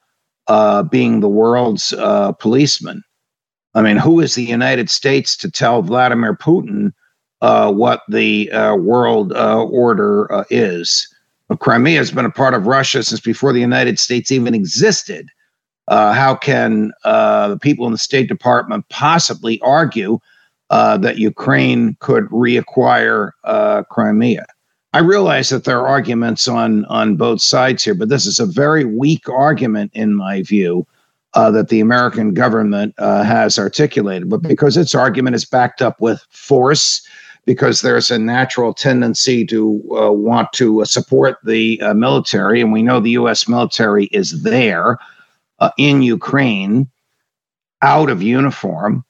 uh, 0.48 0.84
being 0.84 1.22
the 1.22 1.30
world's 1.30 1.94
uh, 1.94 2.34
policeman? 2.34 3.02
I 3.74 3.82
mean, 3.82 3.96
who 3.96 4.20
is 4.20 4.36
the 4.36 4.44
United 4.44 4.90
States 4.90 5.38
to 5.38 5.50
tell 5.50 5.82
Vladimir 5.82 6.36
Putin 6.36 6.92
uh, 7.40 7.72
what 7.72 8.02
the 8.10 8.52
uh, 8.52 8.76
world 8.76 9.32
order 9.32 10.46
is? 10.50 11.08
Crimea 11.60 11.98
has 11.98 12.12
been 12.12 12.26
a 12.26 12.32
part 12.32 12.54
of 12.54 12.68
Russia 12.68 13.04
since 13.04 13.22
before 13.22 13.54
the 13.54 13.60
United 13.60 14.00
States 14.00 14.32
even 14.32 14.54
existed. 14.54 15.30
Uh, 15.92 16.14
how 16.14 16.34
can 16.34 16.94
uh, 17.04 17.50
the 17.50 17.60
people 17.60 17.86
in 17.86 17.92
the 17.92 17.98
State 17.98 18.30
Department 18.30 18.88
possibly 18.88 19.60
argue 19.60 20.20
uh, 20.70 20.98
that 20.98 21.18
Ukraine 21.18 21.98
could 22.00 22.24
reacquire 22.28 23.32
uh, 23.44 23.84
Crimea? 23.92 24.46
I 24.94 25.00
realize 25.00 25.50
that 25.50 25.66
there 25.66 25.80
are 25.80 25.88
arguments 25.88 26.48
on 26.48 26.86
on 26.86 27.18
both 27.18 27.42
sides 27.42 27.84
here, 27.84 27.94
but 27.94 28.08
this 28.08 28.26
is 28.26 28.40
a 28.40 28.46
very 28.46 28.86
weak 28.86 29.28
argument, 29.28 29.92
in 29.94 30.16
my 30.16 30.44
view, 30.44 30.88
uh, 31.34 31.52
that 31.52 31.68
the 31.68 31.82
American 31.82 32.34
government 32.34 32.96
uh, 32.98 33.24
has 33.24 33.60
articulated. 33.60 34.30
But 34.30 34.44
because 34.44 34.78
its 34.78 34.96
argument 34.96 35.36
is 35.36 35.44
backed 35.44 35.82
up 35.82 36.00
with 36.00 36.26
force, 36.30 37.06
because 37.46 37.82
there's 37.82 38.10
a 38.10 38.18
natural 38.18 38.74
tendency 38.74 39.46
to 39.48 39.82
want 39.84 40.54
to 40.54 40.86
support 40.86 41.38
the 41.44 41.82
military, 41.94 42.62
and 42.62 42.72
we 42.72 42.82
know 42.82 43.02
the 43.02 43.18
U.S. 43.22 43.50
military 43.50 44.06
is 44.06 44.44
there 44.44 44.98
uh, 45.62 45.70
in 45.78 46.02
Ukraine 46.02 46.90
out 47.82 48.10
of 48.10 48.22
uniform. 48.22 49.06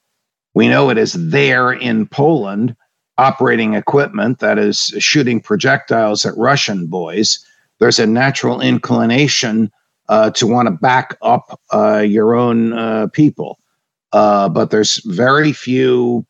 We 0.53 0.67
know 0.67 0.89
it 0.89 0.98
is 0.98 1.13
there 1.13 1.72
in 1.72 2.05
Poland 2.08 2.75
operating 3.17 3.74
equipment 3.74 4.39
that 4.39 4.58
is 4.58 4.93
shooting 5.00 5.39
projectiles 5.41 6.25
at 6.25 6.38
Russian 6.38 6.88
boys. 6.88 7.43
There's 7.79 8.00
a 8.00 8.05
natural 8.05 8.62
inclination 8.62 9.72
uh, 10.10 10.31
to 10.31 10.46
want 10.46 10.67
to 10.67 10.72
back 10.72 11.17
up 11.22 11.60
uh, 11.74 12.00
your 12.00 12.36
own 12.36 12.74
uh, 12.74 13.08
people. 13.08 13.60
Uh, 14.12 14.50
but 14.50 14.72
there's 14.72 15.01
very 15.05 15.53
few 15.53 16.25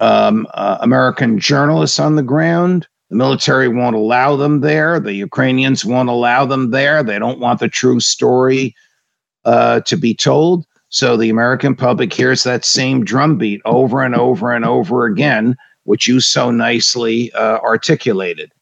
um, 0.00 0.46
uh, 0.54 0.78
American 0.80 1.38
journalists 1.38 2.00
on 2.00 2.16
the 2.16 2.22
ground. 2.22 2.88
The 3.10 3.16
military 3.16 3.68
won't 3.68 3.94
allow 3.94 4.34
them 4.34 4.60
there. 4.60 4.98
The 4.98 5.14
Ukrainians 5.14 5.84
won't 5.84 6.08
allow 6.08 6.46
them 6.46 6.70
there. 6.70 7.02
They 7.04 7.18
don't 7.18 7.38
want 7.38 7.60
the 7.60 7.68
true 7.68 8.00
story 8.00 8.74
uh, 9.44 9.80
to 9.80 9.96
be 9.96 10.14
told. 10.14 10.66
So 10.88 11.16
the 11.16 11.30
American 11.30 11.74
public 11.74 12.12
hears 12.12 12.42
that 12.42 12.64
same 12.64 13.04
drumbeat 13.04 13.62
over 13.64 14.02
and 14.02 14.14
over 14.14 14.52
and 14.52 14.64
over 14.64 15.06
again, 15.06 15.56
which 15.84 16.06
you 16.06 16.20
so 16.20 16.50
nicely 16.50 17.32
uh, 17.32 17.58
articulated. 17.58 18.52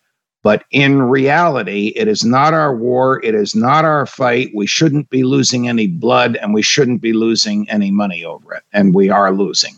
But 0.42 0.64
in 0.70 1.02
reality, 1.02 1.92
it 1.96 2.08
is 2.08 2.24
not 2.24 2.54
our 2.54 2.74
war. 2.74 3.22
It 3.24 3.34
is 3.34 3.54
not 3.54 3.84
our 3.84 4.06
fight. 4.06 4.50
We 4.54 4.66
shouldn't 4.66 5.10
be 5.10 5.22
losing 5.22 5.68
any 5.68 5.86
blood 5.86 6.36
and 6.36 6.54
we 6.54 6.62
shouldn't 6.62 7.02
be 7.02 7.12
losing 7.12 7.68
any 7.68 7.90
money 7.90 8.24
over 8.24 8.54
it. 8.54 8.62
And 8.72 8.94
we 8.94 9.10
are 9.10 9.32
losing. 9.32 9.74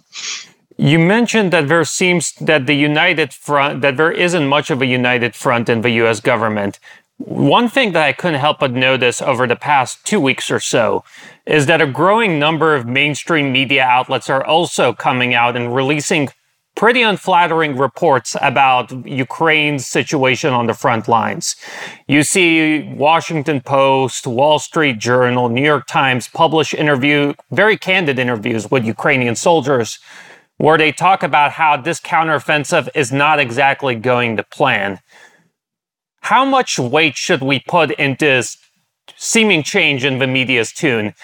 You 0.76 0.98
mentioned 0.98 1.52
that 1.52 1.68
there 1.68 1.84
seems 1.84 2.32
that 2.34 2.66
the 2.66 2.74
united 2.74 3.32
front, 3.32 3.82
that 3.82 3.96
there 3.96 4.12
isn't 4.12 4.46
much 4.46 4.70
of 4.70 4.80
a 4.80 4.86
united 4.86 5.34
front 5.34 5.68
in 5.68 5.82
the 5.82 5.90
US 6.02 6.20
government. 6.20 6.78
One 7.24 7.68
thing 7.68 7.92
that 7.92 8.02
I 8.02 8.12
couldn't 8.12 8.40
help 8.40 8.58
but 8.58 8.72
notice 8.72 9.22
over 9.22 9.46
the 9.46 9.54
past 9.54 10.04
two 10.04 10.18
weeks 10.18 10.50
or 10.50 10.58
so 10.58 11.04
is 11.46 11.66
that 11.66 11.80
a 11.80 11.86
growing 11.86 12.40
number 12.40 12.74
of 12.74 12.84
mainstream 12.84 13.52
media 13.52 13.84
outlets 13.84 14.28
are 14.28 14.44
also 14.44 14.92
coming 14.92 15.32
out 15.32 15.56
and 15.56 15.72
releasing 15.72 16.30
pretty 16.74 17.00
unflattering 17.00 17.76
reports 17.76 18.34
about 18.42 18.90
Ukraine's 19.06 19.86
situation 19.86 20.52
on 20.52 20.66
the 20.66 20.74
front 20.74 21.06
lines. 21.06 21.54
You 22.08 22.24
see 22.24 22.92
Washington 22.94 23.60
Post, 23.60 24.26
Wall 24.26 24.58
Street 24.58 24.98
Journal, 24.98 25.48
New 25.48 25.62
York 25.62 25.86
Times 25.86 26.26
publish 26.26 26.74
interview 26.74 27.34
very 27.52 27.76
candid 27.76 28.18
interviews 28.18 28.68
with 28.68 28.84
Ukrainian 28.84 29.36
soldiers 29.36 30.00
where 30.56 30.78
they 30.78 30.90
talk 30.90 31.22
about 31.22 31.52
how 31.52 31.76
this 31.76 32.00
counteroffensive 32.00 32.88
is 32.96 33.12
not 33.12 33.38
exactly 33.38 33.94
going 33.94 34.36
to 34.36 34.42
plan 34.42 34.98
how 36.22 36.44
much 36.44 36.78
weight 36.78 37.16
should 37.16 37.42
we 37.42 37.60
put 37.60 37.90
into 37.92 38.24
this 38.24 38.56
seeming 39.16 39.62
change 39.62 40.04
in 40.04 40.18
the 40.18 40.26
media's 40.26 40.72
tune? 40.72 41.14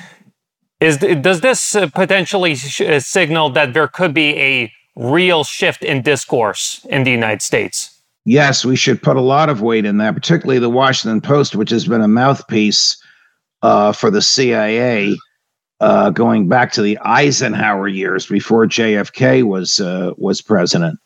Is 0.80 0.98
does 0.98 1.40
this 1.40 1.74
uh, 1.74 1.88
potentially 1.88 2.54
sh- 2.54 2.80
uh, 2.82 3.00
signal 3.00 3.50
that 3.50 3.74
there 3.74 3.88
could 3.88 4.12
be 4.12 4.38
a 4.38 4.72
real 4.96 5.44
shift 5.44 5.82
in 5.82 6.02
discourse 6.02 6.84
in 6.90 7.04
the 7.04 7.10
United 7.10 7.42
States? 7.42 8.00
Yes, 8.24 8.64
we 8.64 8.76
should 8.76 9.02
put 9.02 9.16
a 9.16 9.22
lot 9.22 9.48
of 9.48 9.62
weight 9.62 9.84
in 9.84 9.98
that, 9.98 10.14
particularly 10.14 10.58
the 10.58 10.68
Washington 10.68 11.20
Post, 11.20 11.56
which 11.56 11.70
has 11.70 11.86
been 11.86 12.02
a 12.02 12.08
mouthpiece 12.08 13.02
uh, 13.62 13.92
for 13.92 14.10
the 14.10 14.20
CIA 14.20 15.16
uh, 15.80 16.10
going 16.10 16.48
back 16.48 16.72
to 16.72 16.82
the 16.82 16.98
Eisenhower 16.98 17.88
years 17.88 18.26
before 18.26 18.66
JFK 18.66 19.44
was 19.44 19.80
uh, 19.80 20.12
was 20.16 20.42
president. 20.42 20.98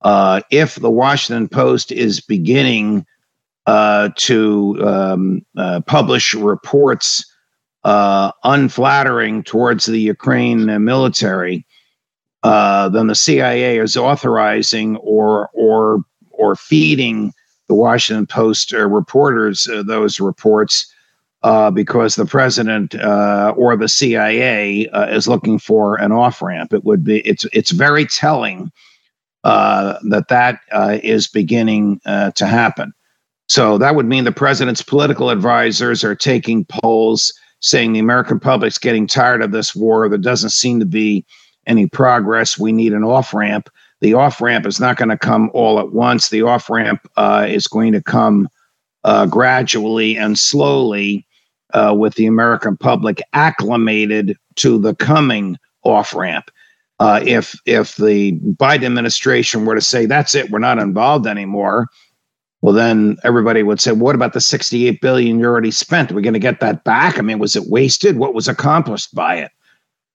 Uh, 0.00 0.40
if 0.50 0.76
the 0.76 0.90
Washington 0.90 1.48
Post 1.48 1.92
is 1.92 2.20
beginning 2.20 3.06
uh, 3.68 4.08
to 4.16 4.76
um, 4.82 5.42
uh, 5.56 5.80
publish 5.82 6.32
reports 6.32 7.24
uh, 7.84 8.32
unflattering 8.42 9.44
towards 9.44 9.84
the 9.84 10.00
Ukraine 10.00 10.66
military, 10.82 11.66
then 12.42 13.06
the 13.08 13.14
CIA 13.14 13.78
is 13.78 13.96
authorizing 13.96 14.96
or 14.96 15.50
or 15.52 16.02
or 16.30 16.56
feeding 16.56 17.32
the 17.68 17.74
Washington 17.74 18.26
Post 18.26 18.72
reporters 18.72 19.68
those 19.84 20.18
reports 20.18 20.90
uh, 21.42 21.70
because 21.70 22.14
the 22.14 22.26
president 22.26 22.94
uh, 22.94 23.52
or 23.54 23.76
the 23.76 23.88
CIA 23.88 24.88
uh, 24.88 25.06
is 25.06 25.28
looking 25.28 25.58
for 25.58 25.96
an 26.00 26.10
off 26.10 26.40
ramp. 26.40 26.72
It 26.72 26.84
would 26.84 27.04
be 27.04 27.20
it's 27.20 27.44
it's 27.52 27.70
very 27.70 28.06
telling 28.06 28.72
uh, 29.44 29.98
that 30.08 30.28
that 30.28 30.60
uh, 30.72 30.98
is 31.02 31.28
beginning 31.28 32.00
uh, 32.06 32.30
to 32.32 32.46
happen. 32.46 32.92
So 33.48 33.78
that 33.78 33.94
would 33.94 34.06
mean 34.06 34.24
the 34.24 34.32
president's 34.32 34.82
political 34.82 35.30
advisors 35.30 36.04
are 36.04 36.14
taking 36.14 36.64
polls 36.66 37.32
saying 37.60 37.92
the 37.92 37.98
American 37.98 38.38
public's 38.38 38.78
getting 38.78 39.06
tired 39.06 39.42
of 39.42 39.52
this 39.52 39.74
war. 39.74 40.08
There 40.08 40.18
doesn't 40.18 40.50
seem 40.50 40.78
to 40.80 40.86
be 40.86 41.24
any 41.66 41.86
progress. 41.86 42.58
We 42.58 42.72
need 42.72 42.92
an 42.92 43.04
off 43.04 43.34
ramp. 43.34 43.68
The 44.00 44.14
off 44.14 44.40
ramp 44.40 44.64
is 44.64 44.78
not 44.78 44.96
going 44.96 45.08
to 45.08 45.18
come 45.18 45.50
all 45.54 45.80
at 45.80 45.92
once. 45.92 46.28
The 46.28 46.42
off 46.42 46.70
ramp 46.70 47.00
is 47.18 47.66
going 47.66 47.92
to 47.92 48.02
come 48.02 48.48
gradually 49.28 50.16
and 50.16 50.38
slowly 50.38 51.26
uh, 51.74 51.94
with 51.96 52.14
the 52.14 52.26
American 52.26 52.76
public 52.76 53.20
acclimated 53.32 54.36
to 54.56 54.78
the 54.78 54.94
coming 54.94 55.56
off 55.82 56.14
ramp. 56.14 56.50
Uh, 57.00 57.20
if 57.24 57.58
if 57.64 57.96
the 57.96 58.32
Biden 58.40 58.86
administration 58.86 59.64
were 59.64 59.74
to 59.74 59.80
say 59.80 60.06
that's 60.06 60.34
it, 60.34 60.50
we're 60.50 60.58
not 60.58 60.78
involved 60.78 61.26
anymore, 61.26 61.86
well 62.60 62.74
then 62.74 63.16
everybody 63.24 63.62
would 63.62 63.80
say, 63.80 63.92
what 63.92 64.14
about 64.14 64.32
the 64.32 64.40
68 64.40 65.00
billion 65.00 65.38
you 65.38 65.46
already 65.46 65.70
spent? 65.70 66.10
Are 66.10 66.14
we 66.14 66.22
going 66.22 66.34
to 66.34 66.40
get 66.40 66.60
that 66.60 66.84
back? 66.84 67.18
I 67.18 67.22
mean, 67.22 67.38
was 67.38 67.56
it 67.56 67.68
wasted? 67.68 68.18
What 68.18 68.34
was 68.34 68.48
accomplished 68.48 69.14
by 69.14 69.36
it? 69.36 69.52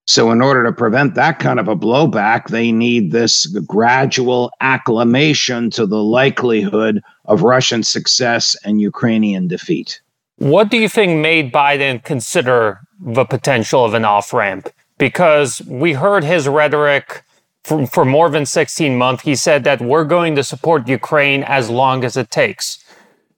So, 0.06 0.32
in 0.32 0.42
order 0.42 0.64
to 0.66 0.74
prevent 0.74 1.16
that 1.16 1.40
kind 1.40 1.62
of 1.62 1.70
a 1.70 1.78
blowback, 1.78 2.50
they 2.50 2.74
need 2.74 3.12
this 3.12 3.46
gradual 3.66 4.52
acclimation 4.60 5.70
to 5.72 5.86
the 5.86 6.04
likelihood 6.04 7.02
of 7.26 7.44
Russian 7.44 7.84
success 7.84 8.58
and 8.66 8.82
Ukrainian 8.82 9.48
defeat. 9.48 10.02
What 10.38 10.70
do 10.70 10.78
you 10.78 10.90
think 10.90 11.22
made 11.22 11.54
Biden 11.54 12.04
consider 12.04 12.82
the 13.00 13.24
potential 13.24 13.86
of 13.86 13.94
an 13.94 14.04
off 14.04 14.34
ramp? 14.34 14.70
Because 14.98 15.62
we 15.68 15.94
heard 15.94 16.26
his 16.26 16.50
rhetoric 16.50 17.24
for, 17.64 17.86
for 17.88 18.06
more 18.06 18.30
than 18.30 18.46
16 18.46 18.98
months. 18.98 19.24
He 19.24 19.36
said 19.36 19.64
that 19.64 19.82
we're 19.82 20.04
going 20.04 20.36
to 20.36 20.44
support 20.44 20.88
Ukraine 20.88 21.44
as 21.44 21.70
long 21.70 22.04
as 22.04 22.18
it 22.18 22.32
takes. 22.32 22.84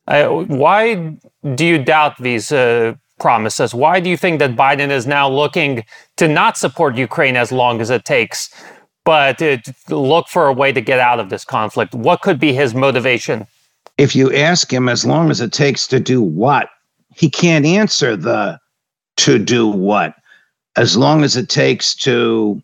Uh, 0.07 0.27
why 0.27 1.17
do 1.55 1.65
you 1.65 1.83
doubt 1.83 2.17
these 2.19 2.51
uh, 2.51 2.95
promises? 3.19 3.73
Why 3.73 3.99
do 3.99 4.09
you 4.09 4.17
think 4.17 4.39
that 4.39 4.55
Biden 4.55 4.89
is 4.89 5.07
now 5.07 5.29
looking 5.29 5.83
to 6.17 6.27
not 6.27 6.57
support 6.57 6.95
Ukraine 6.95 7.35
as 7.35 7.51
long 7.51 7.81
as 7.81 7.89
it 7.89 8.05
takes, 8.05 8.53
but 9.03 9.39
to 9.39 9.59
look 9.89 10.27
for 10.27 10.47
a 10.47 10.53
way 10.53 10.71
to 10.71 10.81
get 10.81 10.99
out 10.99 11.19
of 11.19 11.29
this 11.29 11.43
conflict? 11.43 11.95
What 11.95 12.21
could 12.21 12.39
be 12.39 12.53
his 12.53 12.75
motivation? 12.75 13.47
If 13.97 14.15
you 14.15 14.33
ask 14.33 14.71
him, 14.71 14.89
as 14.89 15.05
long 15.05 15.31
as 15.31 15.41
it 15.41 15.53
takes 15.53 15.87
to 15.87 15.99
do 15.99 16.21
what? 16.21 16.69
he 17.15 17.29
can't 17.29 17.65
answer 17.65 18.15
the 18.15 18.59
to 19.17 19.39
do 19.39 19.67
what 19.67 20.15
as 20.75 20.97
long 20.97 21.23
as 21.23 21.37
it 21.37 21.47
takes 21.47 21.95
to 21.95 22.61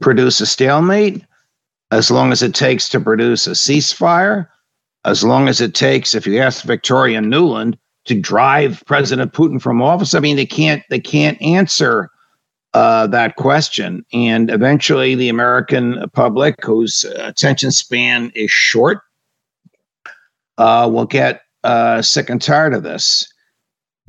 produce 0.00 0.40
a 0.40 0.46
stalemate 0.46 1.24
as 1.90 2.10
long 2.10 2.32
as 2.32 2.42
it 2.42 2.54
takes 2.54 2.88
to 2.88 3.00
produce 3.00 3.46
a 3.46 3.50
ceasefire 3.50 4.46
as 5.04 5.24
long 5.24 5.48
as 5.48 5.60
it 5.60 5.74
takes 5.74 6.14
if 6.14 6.26
you 6.26 6.38
ask 6.38 6.64
victoria 6.64 7.20
Nuland, 7.20 7.78
to 8.06 8.18
drive 8.18 8.82
president 8.86 9.32
putin 9.32 9.60
from 9.60 9.82
office. 9.82 10.14
I 10.14 10.20
mean 10.20 10.36
they 10.36 10.46
can't 10.46 10.82
they 10.90 11.00
can't 11.00 11.40
answer 11.40 12.10
uh, 12.72 13.06
that 13.08 13.36
question. 13.36 14.04
And 14.12 14.50
eventually 14.50 15.14
the 15.14 15.28
american 15.28 16.04
public 16.12 16.64
whose 16.64 17.04
attention 17.04 17.70
span 17.70 18.32
is 18.34 18.50
short 18.50 19.00
uh, 20.58 20.88
will 20.92 21.06
get 21.06 21.42
uh, 21.64 22.02
sick 22.02 22.30
and 22.30 22.40
tired 22.40 22.74
of 22.74 22.82
this 22.82 23.30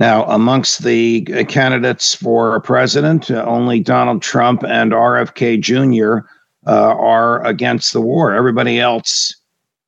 now, 0.02 0.24
amongst 0.24 0.82
the 0.82 1.24
uh, 1.32 1.44
candidates 1.44 2.12
for 2.12 2.58
president, 2.62 3.30
uh, 3.30 3.44
only 3.44 3.78
Donald 3.78 4.20
Trump 4.20 4.64
and 4.64 4.90
RFK 4.90 5.60
Jr. 5.60 6.26
Uh, 6.66 6.96
are 6.96 7.40
against 7.46 7.92
the 7.92 8.00
war. 8.00 8.34
Everybody 8.34 8.80
else, 8.80 9.32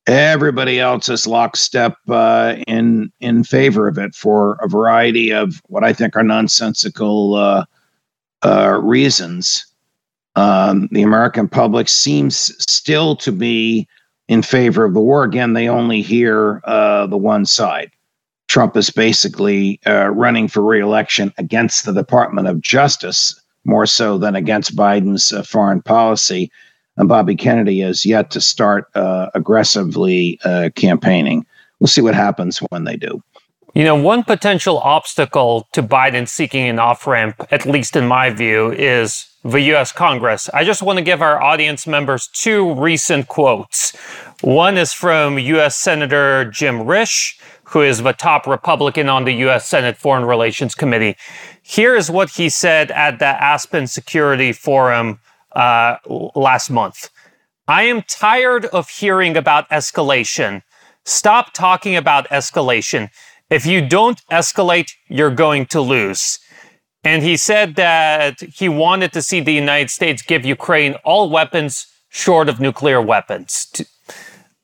everybody 0.07 0.79
else 0.79 1.09
is 1.09 1.27
lockstep 1.27 1.97
uh, 2.07 2.55
in 2.65 3.11
in 3.19 3.43
favor 3.43 3.89
of 3.89 3.97
it 3.97 4.15
for 4.15 4.57
a 4.61 4.69
variety 4.69 5.33
of 5.33 5.61
what 5.67 5.83
I 5.83 5.91
think 5.91 6.15
are 6.15 6.23
nonsensical 6.23 7.35
uh, 7.35 8.79
reasons. 8.81 9.65
Um, 10.37 10.87
the 10.93 11.01
American 11.01 11.49
public 11.49 11.89
seems 11.89 12.55
still 12.71 13.17
to 13.17 13.33
be 13.33 13.85
in 14.29 14.43
favor 14.43 14.85
of 14.85 14.93
the 14.93 15.01
war. 15.01 15.25
Again, 15.25 15.51
they 15.51 15.67
only 15.67 16.01
hear 16.01 16.61
the 16.65 17.17
one 17.17 17.45
side. 17.45 17.91
Trump 18.47 18.77
is 18.77 18.89
basically 18.89 19.79
uh, 19.85 20.09
running 20.09 20.47
for 20.47 20.61
reelection 20.61 21.33
against 21.37 21.85
the 21.85 21.93
Department 21.93 22.47
of 22.47 22.61
Justice 22.61 23.39
more 23.65 23.85
so 23.85 24.17
than 24.17 24.35
against 24.35 24.75
Biden's 24.75 25.33
uh, 25.33 25.43
foreign 25.43 25.81
policy. 25.81 26.51
And 26.97 27.09
Bobby 27.09 27.35
Kennedy 27.35 27.81
is 27.81 28.05
yet 28.05 28.31
to 28.31 28.41
start 28.41 28.89
uh, 28.95 29.29
aggressively 29.33 30.39
uh, 30.45 30.69
campaigning. 30.75 31.45
We'll 31.79 31.87
see 31.87 32.01
what 32.01 32.15
happens 32.15 32.59
when 32.69 32.85
they 32.85 32.95
do. 32.95 33.21
You 33.73 33.83
know, 33.83 33.95
one 33.95 34.23
potential 34.23 34.77
obstacle 34.79 35.67
to 35.73 35.83
Biden 35.83 36.29
seeking 36.29 36.69
an 36.69 36.79
off 36.79 37.05
ramp, 37.05 37.45
at 37.51 37.65
least 37.65 37.97
in 37.97 38.07
my 38.07 38.29
view, 38.29 38.71
is 38.71 39.27
the 39.43 39.59
US 39.73 39.91
Congress. 39.91 40.49
I 40.53 40.63
just 40.63 40.81
want 40.81 40.97
to 40.97 41.03
give 41.03 41.21
our 41.21 41.41
audience 41.41 41.85
members 41.85 42.27
two 42.27 42.73
recent 42.75 43.27
quotes. 43.27 43.93
One 44.41 44.77
is 44.77 44.93
from 44.93 45.37
US 45.37 45.77
Senator 45.77 46.45
Jim 46.45 46.79
Risch 46.79 47.37
who 47.67 47.81
is 47.81 48.01
the 48.03 48.13
top 48.13 48.47
Republican 48.47 49.09
on 49.09 49.25
the 49.25 49.33
U.S. 49.33 49.67
Senate 49.67 49.97
Foreign 49.97 50.25
Relations 50.25 50.75
Committee. 50.75 51.15
Here 51.61 51.95
is 51.95 52.09
what 52.11 52.31
he 52.31 52.49
said 52.49 52.91
at 52.91 53.19
the 53.19 53.25
Aspen 53.25 53.87
Security 53.87 54.53
Forum 54.53 55.19
uh, 55.55 55.97
last 56.35 56.69
month. 56.69 57.09
I 57.67 57.83
am 57.83 58.03
tired 58.03 58.65
of 58.65 58.89
hearing 58.89 59.35
about 59.35 59.67
escalation. 59.69 60.61
Stop 61.05 61.53
talking 61.53 61.95
about 61.95 62.27
escalation. 62.29 63.09
If 63.49 63.65
you 63.65 63.87
don't 63.87 64.21
escalate, 64.27 64.91
you're 65.07 65.33
going 65.33 65.65
to 65.67 65.81
lose. 65.81 66.39
And 67.03 67.23
he 67.23 67.37
said 67.37 67.75
that 67.75 68.41
he 68.41 68.69
wanted 68.69 69.13
to 69.13 69.21
see 69.21 69.39
the 69.39 69.53
United 69.53 69.89
States 69.89 70.21
give 70.21 70.45
Ukraine 70.45 70.95
all 71.03 71.29
weapons 71.29 71.87
short 72.09 72.49
of 72.49 72.59
nuclear 72.59 73.01
weapons. 73.01 73.71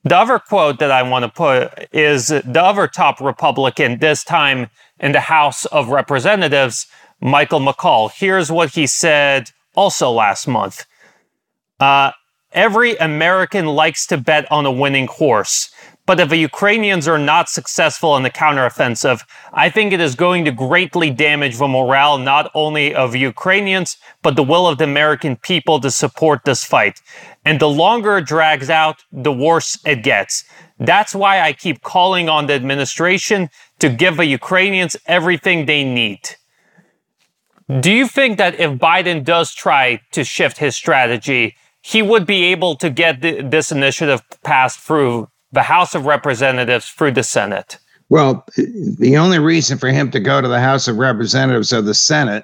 The 0.04 0.18
other 0.18 0.40
quote 0.40 0.80
that 0.80 0.92
I 0.92 1.04
want 1.04 1.24
to 1.26 1.30
put 1.30 1.88
is 1.92 2.28
the 2.28 2.64
other 2.64 2.88
top 2.88 3.22
Republican, 3.22 4.00
this 4.00 4.24
time 4.24 4.70
in 5.00 5.12
the 5.12 5.20
House 5.20 5.66
of 5.66 5.90
Representatives, 5.90 6.88
Michael 7.20 7.60
McCaul. 7.60 8.12
Here's 8.12 8.52
what 8.52 8.72
he 8.72 8.88
said 8.88 9.52
also 9.76 10.12
last 10.12 10.48
month. 10.48 10.86
Uh, 11.80 12.12
Every 12.54 12.98
American 12.98 13.66
likes 13.66 14.06
to 14.08 14.18
bet 14.18 14.52
on 14.52 14.66
a 14.66 14.72
winning 14.72 15.08
horse. 15.08 15.72
But 16.06 16.20
if 16.20 16.28
the 16.28 16.36
Ukrainians 16.36 17.08
are 17.08 17.18
not 17.18 17.48
successful 17.48 18.18
in 18.18 18.24
the 18.24 18.30
counteroffensive, 18.30 19.22
I 19.54 19.70
think 19.70 19.94
it 19.94 20.02
is 20.02 20.16
going 20.16 20.44
to 20.44 20.52
greatly 20.52 21.12
damage 21.12 21.58
the 21.58 21.68
morale 21.70 22.18
not 22.18 22.52
only 22.54 22.94
of 22.94 23.16
Ukrainians, 23.16 23.96
but 24.22 24.36
the 24.36 24.44
will 24.44 24.68
of 24.68 24.80
the 24.80 24.84
American 24.84 25.38
people 25.38 25.80
to 25.80 25.90
support 25.90 26.44
this 26.44 26.66
fight. 26.66 27.00
And 27.44 27.60
the 27.60 27.70
longer 27.70 28.18
it 28.18 28.26
drags 28.26 28.70
out, 28.70 29.04
the 29.12 29.32
worse 29.32 29.78
it 29.86 30.04
gets. 30.04 30.44
That's 30.80 31.16
why 31.16 31.42
I 31.42 31.54
keep 31.54 31.82
calling 31.82 32.30
on 32.30 32.46
the 32.46 32.54
administration 32.54 33.50
to 33.80 33.90
give 33.90 34.18
the 34.18 34.26
Ukrainians 34.26 34.96
everything 35.08 35.66
they 35.66 35.84
need. 35.84 36.20
Do 37.80 37.92
you 37.92 38.08
think 38.08 38.38
that 38.38 38.60
if 38.60 38.72
Biden 38.72 39.24
does 39.24 39.54
try 39.54 40.02
to 40.12 40.24
shift 40.24 40.58
his 40.58 40.76
strategy, 40.76 41.56
he 41.82 42.02
would 42.02 42.28
be 42.28 42.46
able 42.46 42.76
to 42.76 42.90
get 42.90 43.22
this 43.22 43.72
initiative 43.72 44.22
passed 44.44 44.80
through 44.80 45.30
the 45.52 45.64
House 45.64 45.96
of 45.96 46.06
Representatives 46.06 46.90
through 46.90 47.12
the 47.12 47.24
Senate? 47.24 47.80
Well, 48.10 48.46
the 48.56 49.16
only 49.18 49.40
reason 49.40 49.78
for 49.78 49.88
him 49.88 50.12
to 50.12 50.20
go 50.20 50.42
to 50.42 50.48
the 50.48 50.60
House 50.60 50.88
of 50.88 50.98
Representatives 50.98 51.72
or 51.72 51.82
the 51.82 51.94
Senate 51.94 52.44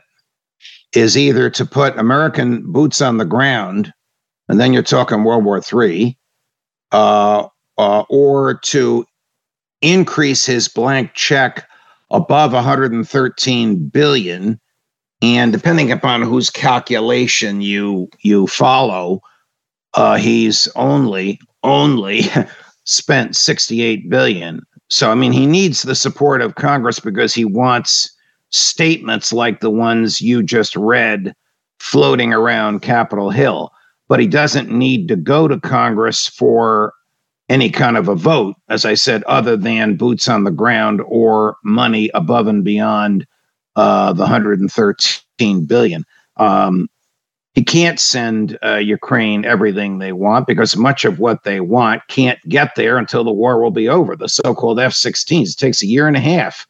is 0.94 1.18
either 1.18 1.50
to 1.50 1.66
put 1.66 1.98
American 1.98 2.72
boots 2.72 3.02
on 3.02 3.18
the 3.18 3.26
ground, 3.26 3.92
and 4.50 4.60
then 4.60 4.74
you're 4.74 4.84
talking 4.84 5.24
World 5.24 5.46
War 5.46 5.62
III, 5.62 6.18
uh, 6.92 7.48
uh, 7.78 8.04
or 8.10 8.56
to 8.56 9.06
increase 9.82 10.46
his 10.46 10.68
blank 10.68 11.14
check 11.14 11.68
above 12.12 12.54
113 12.54 13.90
billion. 13.90 14.60
And 15.22 15.52
depending 15.52 15.92
upon 15.92 16.22
whose 16.22 16.50
calculation 16.50 17.62
you 17.62 18.10
you 18.22 18.48
follow 18.48 19.22
uh, 19.94 20.16
he's 20.16 20.68
only 20.76 21.40
only 21.64 22.22
spent 22.84 23.36
68 23.36 24.10
billion. 24.10 24.62
So 24.90 25.12
i 25.12 25.16
mean 25.16 25.32
he 25.32 25.46
needs 25.46 25.82
the 25.82 25.96
support 25.96 26.42
of 26.42 26.56
congress 26.56 27.00
because 27.00 27.34
he 27.34 27.44
wants 27.44 28.16
statements 28.50 29.34
like 29.34 29.60
the 29.60 29.70
ones 29.70 30.22
you 30.22 30.42
just 30.42 30.76
read 30.76 31.36
floating 31.80 32.32
around 32.32 32.82
capitol 32.82 33.30
hill 33.30 33.72
but 34.08 34.20
he 34.20 34.28
doesn't 34.28 34.72
need 34.72 35.08
to 35.08 35.16
go 35.16 35.48
to 35.48 35.60
congress 35.60 36.28
for 36.28 36.94
any 37.50 37.70
kind 37.70 37.98
of 37.98 38.08
a 38.08 38.16
vote 38.16 38.56
as 38.70 38.86
i 38.86 38.94
said 38.94 39.24
other 39.24 39.56
than 39.56 39.96
boots 39.96 40.28
on 40.28 40.44
the 40.44 40.52
ground 40.52 41.02
or 41.08 41.58
money 41.64 42.10
above 42.14 42.48
and 42.48 42.64
beyond 42.64 43.26
uh, 43.78 44.12
the 44.12 44.24
113 44.24 45.66
billion. 45.66 46.04
Um, 46.38 46.90
he 47.54 47.64
can't 47.64 48.00
send 48.00 48.58
uh, 48.64 48.78
Ukraine 48.78 49.46
everything 49.46 50.00
they 50.00 50.12
want 50.12 50.48
because 50.48 50.76
much 50.76 51.06
of 51.06 51.20
what 51.20 51.44
they 51.44 51.60
want 51.60 52.02
can't 52.08 52.40
get 52.50 52.76
there 52.76 52.98
until 52.98 53.24
the 53.24 53.32
war 53.32 53.62
will 53.62 53.72
be 53.72 53.88
over. 53.88 54.16
The 54.16 54.30
so-called 54.30 54.80
F-16s 54.80 55.54
it 55.54 55.58
takes 55.58 55.82
a 55.82 55.88
year 55.88 56.08
and 56.08 56.18
a 56.18 56.20
half 56.20 56.68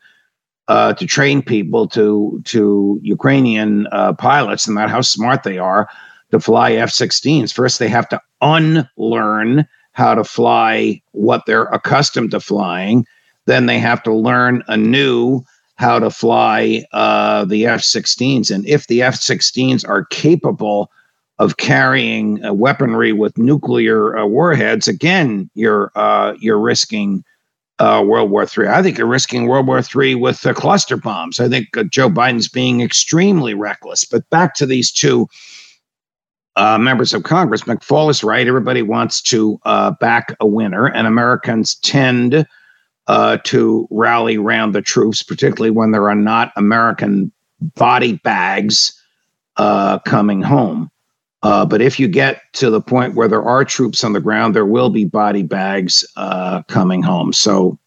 uh, 0.67 0.93
to 0.93 1.05
train 1.05 1.41
people 1.41 1.87
to 1.89 2.41
to 2.45 2.99
Ukrainian 3.01 3.87
uh, 3.93 4.13
pilots, 4.13 4.67
no 4.67 4.73
matter 4.73 4.91
how 4.91 5.01
smart 5.01 5.43
they 5.43 5.57
are, 5.57 5.89
to 6.31 6.39
fly 6.39 6.73
F-16s. 6.73 7.53
First, 7.53 7.79
they 7.79 7.87
have 7.87 8.09
to 8.09 8.21
unlearn 8.41 9.67
how 9.93 10.13
to 10.13 10.23
fly 10.23 11.01
what 11.11 11.45
they're 11.45 11.65
accustomed 11.65 12.31
to 12.31 12.39
flying. 12.39 13.05
Then 13.45 13.65
they 13.65 13.79
have 13.79 14.03
to 14.03 14.13
learn 14.13 14.63
anew 14.67 15.41
how 15.75 15.99
to 15.99 16.09
fly 16.09 16.85
uh, 16.91 17.45
the 17.45 17.65
F 17.65 17.81
16s. 17.81 18.53
And 18.53 18.67
if 18.67 18.87
the 18.87 19.01
F 19.01 19.15
16s 19.15 19.87
are 19.87 20.05
capable 20.05 20.91
of 21.39 21.57
carrying 21.57 22.39
weaponry 22.57 23.13
with 23.13 23.37
nuclear 23.37 24.17
uh, 24.17 24.25
warheads, 24.25 24.87
again, 24.87 25.49
you're, 25.53 25.91
uh, 25.95 26.33
you're 26.39 26.59
risking 26.59 27.23
uh, 27.79 28.03
World 28.05 28.31
War 28.31 28.43
III. 28.43 28.69
I 28.69 28.81
think 28.81 28.97
you're 28.97 29.07
risking 29.07 29.47
World 29.47 29.67
War 29.67 29.81
III 29.81 30.15
with 30.15 30.41
the 30.41 30.53
cluster 30.53 30.97
bombs. 30.97 31.39
I 31.39 31.47
think 31.47 31.75
uh, 31.77 31.83
Joe 31.83 32.09
Biden's 32.09 32.47
being 32.47 32.81
extremely 32.81 33.53
reckless. 33.53 34.03
But 34.03 34.29
back 34.29 34.55
to 34.55 34.65
these 34.65 34.91
two. 34.91 35.27
Members 36.57 37.13
of 37.13 37.23
Congress, 37.23 37.63
McFaul 37.63 38.09
is 38.09 38.23
right. 38.23 38.47
Everybody 38.47 38.81
wants 38.81 39.21
to 39.23 39.59
back 39.99 40.35
a 40.39 40.47
winner, 40.47 40.87
and 40.87 41.07
Americans 41.07 41.75
tend 41.75 42.45
uh, 43.07 43.37
to 43.43 43.87
rally 43.89 44.37
around 44.37 44.73
the 44.73 44.81
troops, 44.81 45.23
particularly 45.23 45.71
when 45.71 45.91
there 45.91 46.09
are 46.09 46.15
not 46.15 46.51
American 46.55 47.31
body 47.75 48.13
bags 48.17 48.93
uh, 49.57 49.99
coming 49.99 50.41
home. 50.41 50.91
Uh, 51.43 51.65
but 51.65 51.81
if 51.81 51.99
you 51.99 52.07
get 52.07 52.41
to 52.53 52.69
the 52.69 52.81
point 52.81 53.15
where 53.15 53.27
there 53.27 53.43
are 53.43 53.63
troops 53.63 54.03
on 54.03 54.13
the 54.13 54.19
ground, 54.19 54.55
there 54.55 54.65
will 54.65 54.89
be 54.89 55.05
body 55.05 55.43
bags 55.43 56.05
uh, 56.15 56.63
coming 56.63 57.01
home. 57.01 57.31
So, 57.31 57.77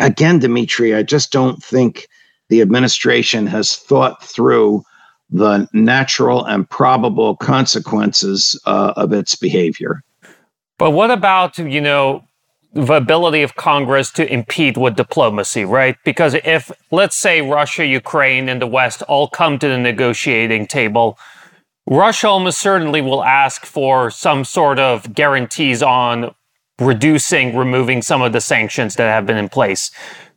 again, 0.00 0.38
Dimitri, 0.38 0.94
I 0.94 1.02
just 1.02 1.32
don't 1.32 1.62
think 1.62 2.08
the 2.48 2.60
administration 2.60 3.46
has 3.46 3.76
thought 3.76 4.22
through 4.24 4.82
the 5.32 5.68
natural 5.72 6.44
and 6.44 6.68
probable 6.68 7.36
consequences 7.36 8.60
uh, 8.66 8.92
of 8.96 9.12
its 9.12 9.34
behavior. 9.34 10.02
But 10.78 10.90
what 10.90 11.10
about, 11.10 11.58
you 11.58 11.80
know, 11.80 12.24
the 12.74 12.94
ability 12.94 13.42
of 13.42 13.54
Congress 13.54 14.10
to 14.12 14.32
impede 14.32 14.76
with 14.76 14.96
diplomacy, 14.96 15.64
right? 15.64 15.96
Because 16.04 16.34
if, 16.34 16.70
let's 16.90 17.16
say, 17.16 17.42
Russia, 17.42 17.84
Ukraine, 17.84 18.48
and 18.48 18.62
the 18.62 18.66
West 18.66 19.02
all 19.02 19.28
come 19.28 19.58
to 19.58 19.68
the 19.68 19.78
negotiating 19.78 20.66
table, 20.66 21.18
Russia 21.86 22.28
almost 22.28 22.60
certainly 22.60 23.00
will 23.00 23.24
ask 23.24 23.66
for 23.66 24.10
some 24.10 24.44
sort 24.44 24.78
of 24.78 25.12
guarantees 25.14 25.82
on 25.82 26.34
reducing, 26.78 27.56
removing 27.56 28.00
some 28.02 28.22
of 28.22 28.32
the 28.32 28.40
sanctions 28.40 28.96
that 28.96 29.08
have 29.08 29.26
been 29.26 29.36
in 29.36 29.48
place. 29.48 29.90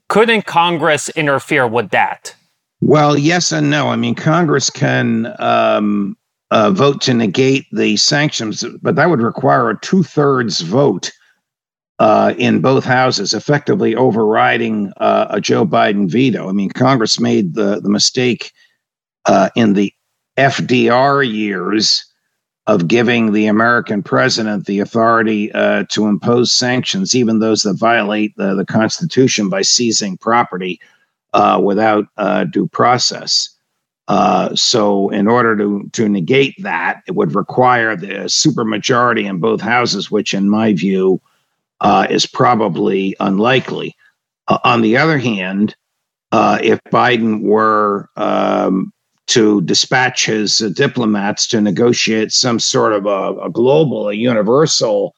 Couldn't 0.09 0.45
Congress 0.45 1.09
interfere 1.09 1.67
with 1.67 1.89
that? 1.91 2.35
Well, 2.81 3.17
yes 3.17 3.51
and 3.51 3.69
no. 3.69 3.87
I 3.87 3.95
mean, 3.95 4.15
Congress 4.15 4.69
can 4.69 5.33
um, 5.39 6.17
uh, 6.51 6.71
vote 6.71 7.01
to 7.01 7.13
negate 7.13 7.65
the 7.71 7.97
sanctions, 7.97 8.63
but 8.81 8.95
that 8.95 9.09
would 9.09 9.21
require 9.21 9.69
a 9.69 9.79
two 9.79 10.03
thirds 10.03 10.61
vote 10.61 11.11
uh, 11.99 12.33
in 12.37 12.59
both 12.59 12.83
houses, 12.83 13.33
effectively 13.33 13.95
overriding 13.95 14.91
uh, 14.97 15.27
a 15.29 15.39
Joe 15.39 15.65
Biden 15.65 16.09
veto. 16.09 16.49
I 16.49 16.51
mean, 16.51 16.69
Congress 16.69 17.19
made 17.19 17.55
the, 17.55 17.79
the 17.79 17.89
mistake 17.89 18.51
uh, 19.25 19.49
in 19.55 19.73
the 19.73 19.93
FDR 20.37 21.27
years 21.27 22.05
of 22.67 22.87
giving 22.87 23.31
the 23.31 23.45
American 23.45 24.01
president 24.03 24.65
the 24.65 24.79
authority 24.79 25.51
uh, 25.53 25.85
to 25.89 26.07
impose 26.07 26.51
sanctions, 26.51 27.15
even 27.15 27.39
those 27.39 27.61
that 27.61 27.75
violate 27.75 28.35
the, 28.37 28.55
the 28.55 28.65
Constitution 28.65 29.49
by 29.49 29.61
seizing 29.61 30.17
property 30.17 30.79
uh, 31.35 31.59
without 31.61 32.07
uh, 32.17 32.45
due 32.45 32.67
process. 32.67 33.49
so, 34.55 35.09
in 35.09 35.27
order 35.27 35.55
to, 35.57 35.87
to 35.93 36.09
negate 36.09 36.55
that, 36.63 37.03
it 37.07 37.15
would 37.15 37.35
require 37.35 37.95
the 37.95 38.25
supermajority 38.25 39.29
in 39.29 39.39
both 39.39 39.61
houses, 39.61 40.09
which, 40.09 40.33
in 40.33 40.49
my 40.49 40.73
view, 40.73 41.21
uh, 41.81 42.07
is 42.09 42.25
probably 42.25 43.15
unlikely. 43.19 43.95
Uh, 44.47 44.59
on 44.63 44.81
the 44.81 44.97
other 44.97 45.17
hand, 45.17 45.75
uh, 46.31 46.59
if 46.61 46.79
Biden 46.85 47.41
were 47.41 48.09
um, 48.15 48.91
to 49.27 49.61
dispatch 49.61 50.25
his 50.25 50.61
uh, 50.61 50.69
diplomats 50.69 51.47
to 51.47 51.61
negotiate 51.61 52.31
some 52.31 52.59
sort 52.59 52.93
of 52.93 53.05
a, 53.05 53.39
a 53.41 53.49
global, 53.49 54.09
a 54.09 54.13
universal 54.13 55.15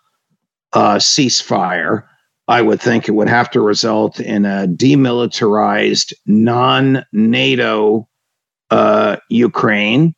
uh, 0.74 0.96
ceasefire, 0.96 2.04
I 2.48 2.62
would 2.62 2.82
think 2.82 3.08
it 3.08 3.14
would 3.14 3.30
have 3.30 3.52
to 3.52 3.62
result 3.62 4.20
in 4.20 4.46
a 4.46 4.68
demilitarized, 4.68 6.14
non 6.26 7.06
NATO 7.12 8.08
uh, 8.70 9.18
Ukraine, 9.30 10.16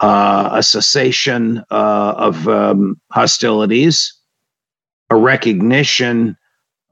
a 0.00 0.62
cessation 0.62 1.62
of 1.70 2.48
um, 2.48 3.00
hostilities 3.12 4.12
a 5.12 5.16
recognition 5.16 6.34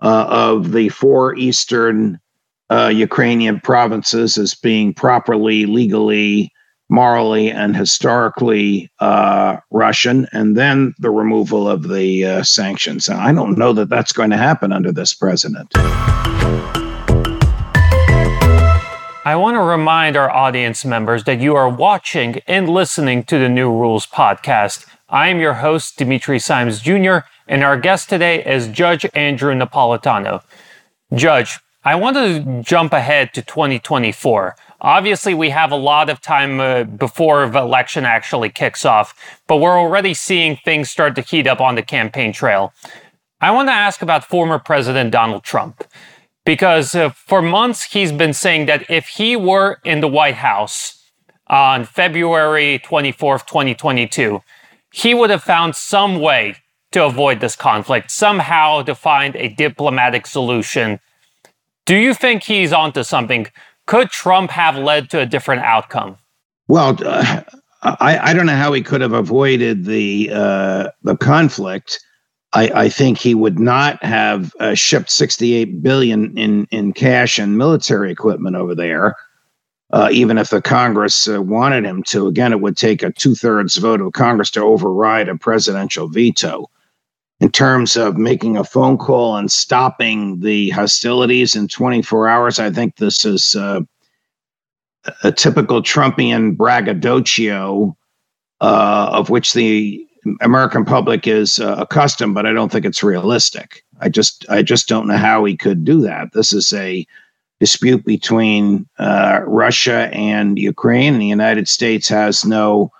uh, 0.03 0.27
of 0.29 0.73
the 0.73 0.90
four 0.90 1.35
eastern 1.37 2.21
uh, 2.69 2.93
Ukrainian 2.95 3.61
provinces 3.61 4.37
as 4.37 4.55
being 4.55 4.93
properly, 4.93 5.64
legally, 5.64 6.53
morally, 6.90 7.50
and 7.50 7.76
historically 7.76 8.90
uh, 9.00 9.57
Russian, 9.70 10.26
and 10.33 10.57
then 10.57 10.94
the 10.98 11.11
removal 11.11 11.68
of 11.68 11.88
the 11.88 12.24
uh, 12.24 12.42
sanctions. 12.42 13.09
I 13.09 13.33
don't 13.33 13.57
know 13.57 13.72
that 13.72 13.88
that's 13.88 14.12
going 14.12 14.31
to 14.31 14.37
happen 14.37 14.72
under 14.72 14.92
this 14.92 15.14
president. 15.14 15.72
I 19.22 19.37
want 19.37 19.55
to 19.55 19.61
remind 19.61 20.16
our 20.16 20.31
audience 20.31 20.85
members 20.85 21.24
that 21.24 21.40
you 21.40 21.55
are 21.55 21.68
watching 21.68 22.40
and 22.46 22.68
listening 22.68 23.22
to 23.24 23.38
the 23.38 23.48
New 23.48 23.70
Rules 23.70 24.07
podcast. 24.07 24.87
I 25.09 25.29
am 25.29 25.40
your 25.40 25.55
host, 25.55 25.98
Dimitri 25.98 26.38
Simes 26.38 26.81
Jr., 26.81 27.18
and 27.46 27.62
our 27.62 27.79
guest 27.79 28.09
today 28.09 28.44
is 28.44 28.68
Judge 28.68 29.05
Andrew 29.14 29.55
Napolitano. 29.55 30.42
Judge, 31.14 31.59
I 31.85 31.96
want 31.96 32.16
to 32.16 32.62
jump 32.62 32.92
ahead 32.92 33.35
to 33.35 33.42
2024. 33.42 34.57
Obviously, 34.83 35.35
we 35.35 35.51
have 35.51 35.73
a 35.73 35.77
lot 35.77 36.09
of 36.09 36.21
time 36.21 36.59
uh, 36.59 36.85
before 36.85 37.49
the 37.49 37.59
election 37.59 38.05
actually 38.05 38.49
kicks 38.49 38.85
off, 38.85 39.14
but 39.47 39.57
we're 39.57 39.79
already 39.79 40.14
seeing 40.14 40.57
things 40.57 40.90
start 40.90 41.14
to 41.16 41.21
heat 41.21 41.47
up 41.47 41.61
on 41.61 41.75
the 41.75 41.83
campaign 41.83 42.33
trail. 42.33 42.73
I 43.43 43.51
want 43.51 43.69
to 43.69 43.73
ask 43.73 44.01
about 44.01 44.25
former 44.25 44.59
President 44.59 45.11
Donald 45.11 45.45
Trump, 45.45 45.85
because 46.47 46.95
uh, 46.95 47.11
for 47.11 47.43
months 47.43 47.85
he's 47.85 48.12
been 48.12 48.33
saying 48.33 48.66
that 48.66 48.90
if 48.90 49.09
he 49.09 49.37
were 49.37 49.79
in 49.85 50.01
the 50.01 50.09
White 50.09 50.37
House 50.37 51.11
on 51.47 51.85
February 51.85 52.79
24th, 52.79 53.47
2022, 53.47 54.40
he 54.93 55.14
would 55.14 55.31
have 55.31 55.43
found 55.43 55.77
some 55.77 56.21
way 56.21 56.57
to 56.93 57.05
avoid 57.05 57.40
this 57.40 57.55
conflict, 57.55 58.11
somehow 58.11 58.83
to 58.83 58.95
find 58.95 59.37
a 59.37 59.49
diplomatic 59.49 60.27
solution. 60.27 61.01
Do 61.87 61.97
you 61.97 62.14
think 62.14 62.45
he's 62.45 62.73
onto 62.73 63.03
something? 63.03 63.47
Could 63.90 64.11
Trump 64.11 64.53
have 64.53 64.76
led 64.76 65.11
to 65.11 65.18
a 65.18 65.26
different 65.26 65.62
outcome? 65.62 66.16
Well, 66.68 66.96
uh, 67.05 67.42
I, 67.83 68.31
I, 68.31 68.33
don't 68.33 68.46
know 68.46 68.55
how 68.55 68.72
he 68.72 68.83
could 68.83 69.00
have 69.00 69.12
avoided 69.12 69.85
the 69.85 70.31
uh, 70.33 70.90
the 71.03 71.16
conflict. 71.16 71.98
I, 72.53 72.70
I, 72.85 72.88
think 72.88 73.18
he 73.18 73.35
would 73.35 73.59
not 73.59 74.00
have 74.05 74.55
uh, 74.61 74.74
shipped 74.74 75.11
68 75.11 75.83
billion 75.83 76.38
in 76.38 76.68
in 76.70 76.92
cash 76.92 77.37
and 77.37 77.59
military 77.59 78.12
equipment 78.12 78.55
over 78.55 78.76
there. 78.76 79.16
uh, 79.92 80.09
even 80.12 80.38
if 80.38 80.50
the 80.50 80.62
Congress 80.62 81.29
uh, 81.29 81.42
wanted 81.42 81.85
him 81.85 82.03
to. 82.05 82.26
Again, 82.26 82.53
it 82.53 82.61
would 82.61 82.76
take 82.76 83.03
a 83.03 83.11
two 83.11 83.35
thirds 83.35 83.76
vote 83.76 84.00
of 84.00 84.12
Congress 84.12 84.50
to 84.53 84.62
override 84.62 85.29
a 85.29 85.37
presidential 85.37 86.09
veto. 86.09 86.70
In 87.40 87.50
terms 87.50 87.96
of 87.96 88.18
making 88.18 88.59
a 88.59 88.64
phone 88.64 88.98
call 88.98 89.37
and 89.37 89.50
stopping 89.50 90.40
the 90.40 90.70
hostilities 90.70 91.57
in 91.57 91.68
24 91.68 92.29
hours, 92.29 92.59
I 92.59 92.70
think 92.70 92.96
this 92.96 93.24
is 93.24 93.57
uh, 93.57 93.81
a 95.24 95.33
typical 95.33 95.83
Trumpian 95.83 96.55
braggadocio, 96.55 97.96
uh, 98.61 99.11
of 99.12 99.31
which 99.31 99.55
the 99.55 100.07
American 100.42 100.85
public 100.85 101.26
is 101.26 101.59
uh, 101.59 101.76
accustomed, 101.79 102.35
but 102.35 102.44
I 102.44 102.53
don't 102.53 102.70
think 102.70 102.85
it's 102.85 103.03
realistic. 103.03 103.85
I 104.00 104.11
just, 104.11 104.44
I 104.50 104.62
just 104.62 104.87
don't 104.87 105.09
know 105.09 105.16
how 105.16 105.42
he 105.44 105.57
could 105.57 105.83
do 105.83 106.03
that. 106.03 106.35
This 106.35 106.53
is 106.53 106.74
a 106.74 107.07
dispute 107.59 108.05
between 108.05 108.87
uh, 108.98 109.40
Russia 109.46 110.11
and 110.12 110.59
Ukraine, 110.59 111.18
the 111.18 111.26
United 111.26 111.68
States 111.68 112.09
has 112.09 112.44
no 112.44 112.92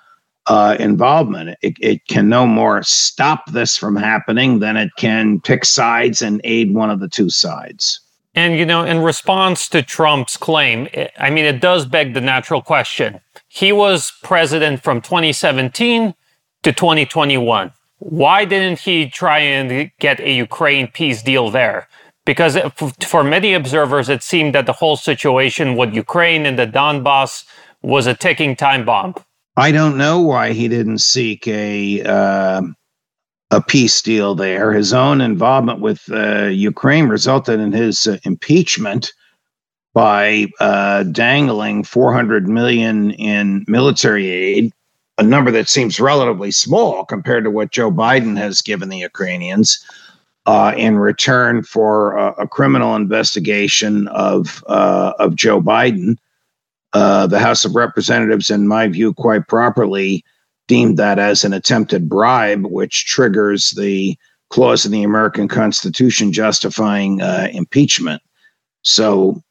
uh, 0.46 0.76
involvement. 0.79 1.57
It, 1.62 1.74
it, 1.81 2.07
can 2.09 2.29
no 2.29 2.46
more 2.46 2.83
stop 2.83 3.44
this 3.53 3.76
from 3.76 3.96
happening 3.96 4.59
than 4.59 4.76
it 4.76 4.90
can 4.96 5.40
pick 5.40 5.64
sides 5.64 6.22
and 6.22 6.40
aid 6.44 6.74
one 6.74 6.90
of 6.90 7.00
the 7.00 7.09
two 7.09 7.31
sides. 7.31 8.00
And, 8.35 8.57
you 8.57 8.64
know, 8.64 8.85
in 8.85 9.00
response 9.00 9.68
to 9.70 9.83
Trump's 9.83 10.37
claim, 10.37 10.88
I 11.18 11.31
mean, 11.31 11.44
it 11.44 11.61
does 11.61 11.85
beg 11.85 12.14
the 12.14 12.20
natural 12.20 12.62
question. 12.62 13.20
He 13.48 13.72
was 13.72 14.12
president 14.22 14.83
from 14.83 15.00
2017 15.00 16.14
to 16.62 16.72
2021. 16.72 17.72
Why 17.98 18.44
didn't 18.44 18.79
he 18.81 19.11
try 19.11 19.40
and 19.40 19.90
get 19.98 20.20
a 20.20 20.33
Ukraine 20.33 20.87
peace 20.88 21.22
deal 21.22 21.50
there? 21.50 21.88
because 22.24 22.57
for 23.00 23.24
many 23.24 23.55
observers, 23.55 24.09
it 24.09 24.22
seemed 24.22 24.55
that 24.55 24.66
the 24.66 24.74
whole 24.74 24.96
situation 24.96 25.76
with 25.76 25.94
Ukraine 25.94 26.46
and 26.46 26.59
the 26.59 26.66
Donbass 26.66 27.44
was 27.83 28.07
a 28.07 28.14
ticking 28.14 28.55
time 28.55 28.85
bomb. 28.85 29.14
I 29.61 29.73
don't 29.73 29.99
know 29.99 30.23
why 30.23 30.55
he 30.55 30.68
didn't 30.68 31.03
seek 31.03 31.46
a 31.46 32.03
uh, 32.03 32.62
a 33.51 33.61
peace 33.61 34.01
deal 34.01 34.35
there. 34.35 34.73
His 34.73 34.94
own 34.94 35.20
involvement 35.20 35.81
with 35.81 36.11
uh, 36.11 36.46
Ukraine 36.46 37.09
resulted 37.09 37.61
in 37.61 37.70
his 37.70 38.07
uh, 38.07 38.16
impeachment 38.25 39.12
by 39.92 40.46
uh, 40.61 41.03
dangling 41.03 41.85
400 41.85 42.49
million 42.49 43.11
in 43.11 43.66
military 43.68 44.31
aid, 44.31 44.73
a 45.18 45.23
number 45.23 45.51
that 45.51 45.68
seems 45.68 46.01
relatively 46.01 46.53
small 46.53 47.05
compared 47.05 47.44
to 47.44 47.51
what 47.51 47.70
Joe 47.70 47.90
Biden 47.90 48.38
has 48.38 48.62
given 48.62 48.88
the 48.88 48.96
Ukrainians 48.96 49.79
uh, 50.46 50.73
in 50.75 50.96
return 50.96 51.64
for 51.64 52.16
a, 52.16 52.33
a 52.44 52.49
criminal 52.49 52.96
investigation 52.96 54.09
of 54.09 54.64
uh, 54.68 55.12
of 55.18 55.37
Joe 55.37 55.61
Biden. 55.61 56.16
Uh, 56.92 57.26
the 57.26 57.38
House 57.38 57.64
of 57.64 57.76
Representatives, 57.76 58.50
in 58.50 58.66
my 58.66 58.88
view, 58.88 59.14
quite 59.14 59.46
properly 59.46 60.24
deemed 60.66 60.96
that 60.98 61.18
as 61.18 61.44
an 61.44 61.53
attempted 61.53 62.09
bribe, 62.09 62.64
which 62.66 63.07
triggers 63.07 63.70
the 63.70 64.16
clause 64.50 64.85
in 64.85 64.92
the 64.92 65.03
American 65.03 65.48
Constitution 65.48 66.33
justifying 66.33 67.22
uh, 67.22 67.48
impeachment. 67.53 68.22
So, 68.83 69.42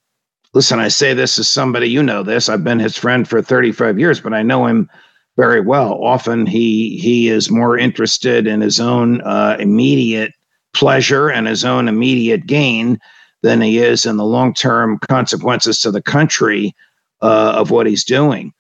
listen, 0.54 0.80
I 0.80 0.90
say 0.90 1.14
this 1.14 1.40
as 1.40 1.50
somebody 1.50 1.88
you 1.88 2.04
know 2.04 2.24
this. 2.24 2.50
I've 2.50 2.64
been 2.64 2.80
his 2.80 2.98
friend 2.98 3.28
for 3.28 3.42
35 3.42 4.00
years, 4.00 4.20
but 4.20 4.34
I 4.34 4.44
know 4.44 4.66
him 4.66 4.90
very 5.38 5.62
well. 5.62 6.04
Often 6.04 6.48
he 6.48 6.98
he 6.98 7.30
is 7.30 7.50
more 7.50 7.78
interested 7.78 8.46
in 8.46 8.60
his 8.60 8.80
own 8.80 9.22
uh, 9.22 9.56
immediate 9.60 10.34
pleasure 10.74 11.30
and 11.30 11.48
his 11.48 11.64
own 11.64 11.88
immediate 11.88 12.46
gain 12.46 13.00
than 13.42 13.62
he 13.62 13.78
is 13.78 14.06
in 14.06 14.18
the 14.18 14.26
long 14.26 14.54
term 14.54 15.00
consequences 15.00 15.80
to 15.80 15.92
the 15.92 16.02
country 16.02 16.76
uh, 17.22 17.54
of 17.56 17.72
what 17.72 17.88
he's 17.88 18.04
doing. 18.04 18.54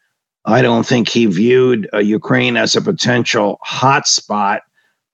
I 0.46 0.62
don't 0.62 0.86
think 0.86 1.10
he 1.10 1.26
viewed 1.26 1.90
uh, 1.94 2.00
Ukraine 2.00 2.58
as 2.58 2.76
a 2.76 2.82
potential 2.82 3.60
hotspot 3.66 4.62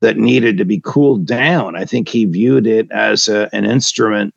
that 0.02 0.18
needed 0.18 0.58
to 0.58 0.66
be 0.66 0.80
cooled 0.80 1.26
down. 1.26 1.76
I 1.76 1.86
think 1.86 2.10
he 2.10 2.26
viewed 2.26 2.68
it 2.68 2.92
as 2.92 3.28
a, 3.28 3.50
an 3.54 3.66
instrument 3.66 4.34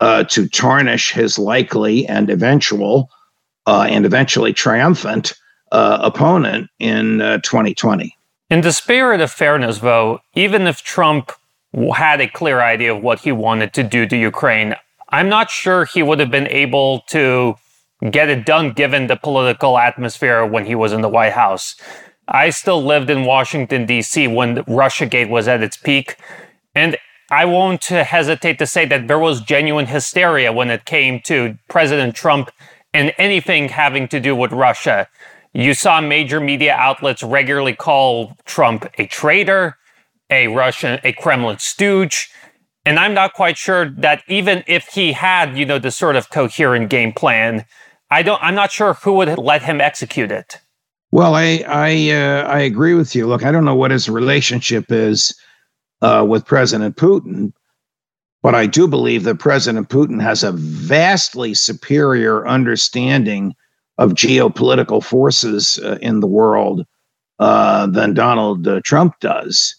uh, 0.00 0.24
to 0.24 0.48
tarnish 0.48 1.12
his 1.12 1.38
likely 1.38 2.06
and 2.06 2.30
eventual 2.30 3.10
uh, 3.66 3.86
and 3.88 4.06
eventually 4.06 4.52
triumphant 4.52 5.34
uh, 5.72 5.98
opponent 6.00 6.70
in 6.78 7.18
2020. 7.18 8.04
Uh, 8.04 8.54
in 8.54 8.62
the 8.62 8.72
spirit 8.72 9.20
of 9.20 9.30
fairness, 9.30 9.78
though, 9.78 10.20
even 10.34 10.66
if 10.66 10.82
Trump 10.82 11.32
had 11.94 12.20
a 12.20 12.28
clear 12.28 12.60
idea 12.60 12.94
of 12.94 13.02
what 13.02 13.20
he 13.20 13.32
wanted 13.32 13.72
to 13.74 13.82
do 13.82 14.06
to 14.06 14.16
Ukraine. 14.16 14.74
I'm 15.08 15.28
not 15.28 15.50
sure 15.50 15.84
he 15.84 16.02
would 16.02 16.20
have 16.20 16.30
been 16.30 16.48
able 16.48 17.00
to 17.08 17.56
get 18.10 18.28
it 18.28 18.46
done 18.46 18.72
given 18.72 19.06
the 19.06 19.16
political 19.16 19.78
atmosphere 19.78 20.46
when 20.46 20.66
he 20.66 20.74
was 20.74 20.92
in 20.92 21.02
the 21.02 21.08
White 21.08 21.32
House. 21.32 21.76
I 22.28 22.50
still 22.50 22.82
lived 22.82 23.10
in 23.10 23.24
Washington, 23.24 23.86
D.C. 23.86 24.28
when 24.28 24.58
Russiagate 24.64 25.28
was 25.28 25.48
at 25.48 25.62
its 25.62 25.76
peak. 25.76 26.16
And 26.74 26.96
I 27.30 27.44
won't 27.44 27.84
hesitate 27.84 28.58
to 28.58 28.66
say 28.66 28.86
that 28.86 29.08
there 29.08 29.18
was 29.18 29.40
genuine 29.40 29.86
hysteria 29.86 30.52
when 30.52 30.70
it 30.70 30.84
came 30.84 31.20
to 31.26 31.58
President 31.68 32.14
Trump 32.14 32.50
and 32.94 33.12
anything 33.18 33.68
having 33.68 34.08
to 34.08 34.20
do 34.20 34.34
with 34.34 34.52
Russia. 34.52 35.08
You 35.52 35.74
saw 35.74 36.00
major 36.00 36.40
media 36.40 36.74
outlets 36.74 37.22
regularly 37.22 37.74
call 37.74 38.36
Trump 38.44 38.88
a 38.98 39.06
traitor, 39.06 39.76
a 40.30 40.48
Russian, 40.48 41.00
a 41.02 41.12
Kremlin 41.12 41.58
stooge. 41.58 42.30
And 42.84 42.98
I'm 42.98 43.14
not 43.14 43.34
quite 43.34 43.58
sure 43.58 43.90
that 43.90 44.22
even 44.28 44.64
if 44.66 44.88
he 44.88 45.12
had, 45.12 45.56
you 45.56 45.66
know, 45.66 45.78
the 45.78 45.90
sort 45.90 46.16
of 46.16 46.30
coherent 46.30 46.88
game 46.88 47.12
plan, 47.12 47.64
I 48.10 48.22
don't. 48.22 48.42
I'm 48.42 48.54
not 48.54 48.72
sure 48.72 48.94
who 48.94 49.14
would 49.14 49.38
let 49.38 49.62
him 49.62 49.80
execute 49.80 50.32
it. 50.32 50.58
Well, 51.12 51.34
I 51.34 51.64
I 51.66 52.10
uh, 52.10 52.42
I 52.48 52.60
agree 52.60 52.94
with 52.94 53.14
you. 53.14 53.26
Look, 53.26 53.44
I 53.44 53.52
don't 53.52 53.64
know 53.64 53.74
what 53.74 53.90
his 53.90 54.08
relationship 54.08 54.90
is 54.90 55.34
uh, 56.02 56.24
with 56.28 56.46
President 56.46 56.96
Putin, 56.96 57.52
but 58.42 58.54
I 58.54 58.66
do 58.66 58.88
believe 58.88 59.24
that 59.24 59.38
President 59.38 59.88
Putin 59.88 60.20
has 60.22 60.42
a 60.42 60.52
vastly 60.52 61.54
superior 61.54 62.46
understanding 62.46 63.54
of 63.98 64.12
geopolitical 64.12 65.04
forces 65.04 65.78
uh, 65.84 65.98
in 66.00 66.20
the 66.20 66.26
world 66.26 66.86
uh, 67.38 67.86
than 67.86 68.14
Donald 68.14 68.66
uh, 68.66 68.80
Trump 68.82 69.18
does. 69.20 69.76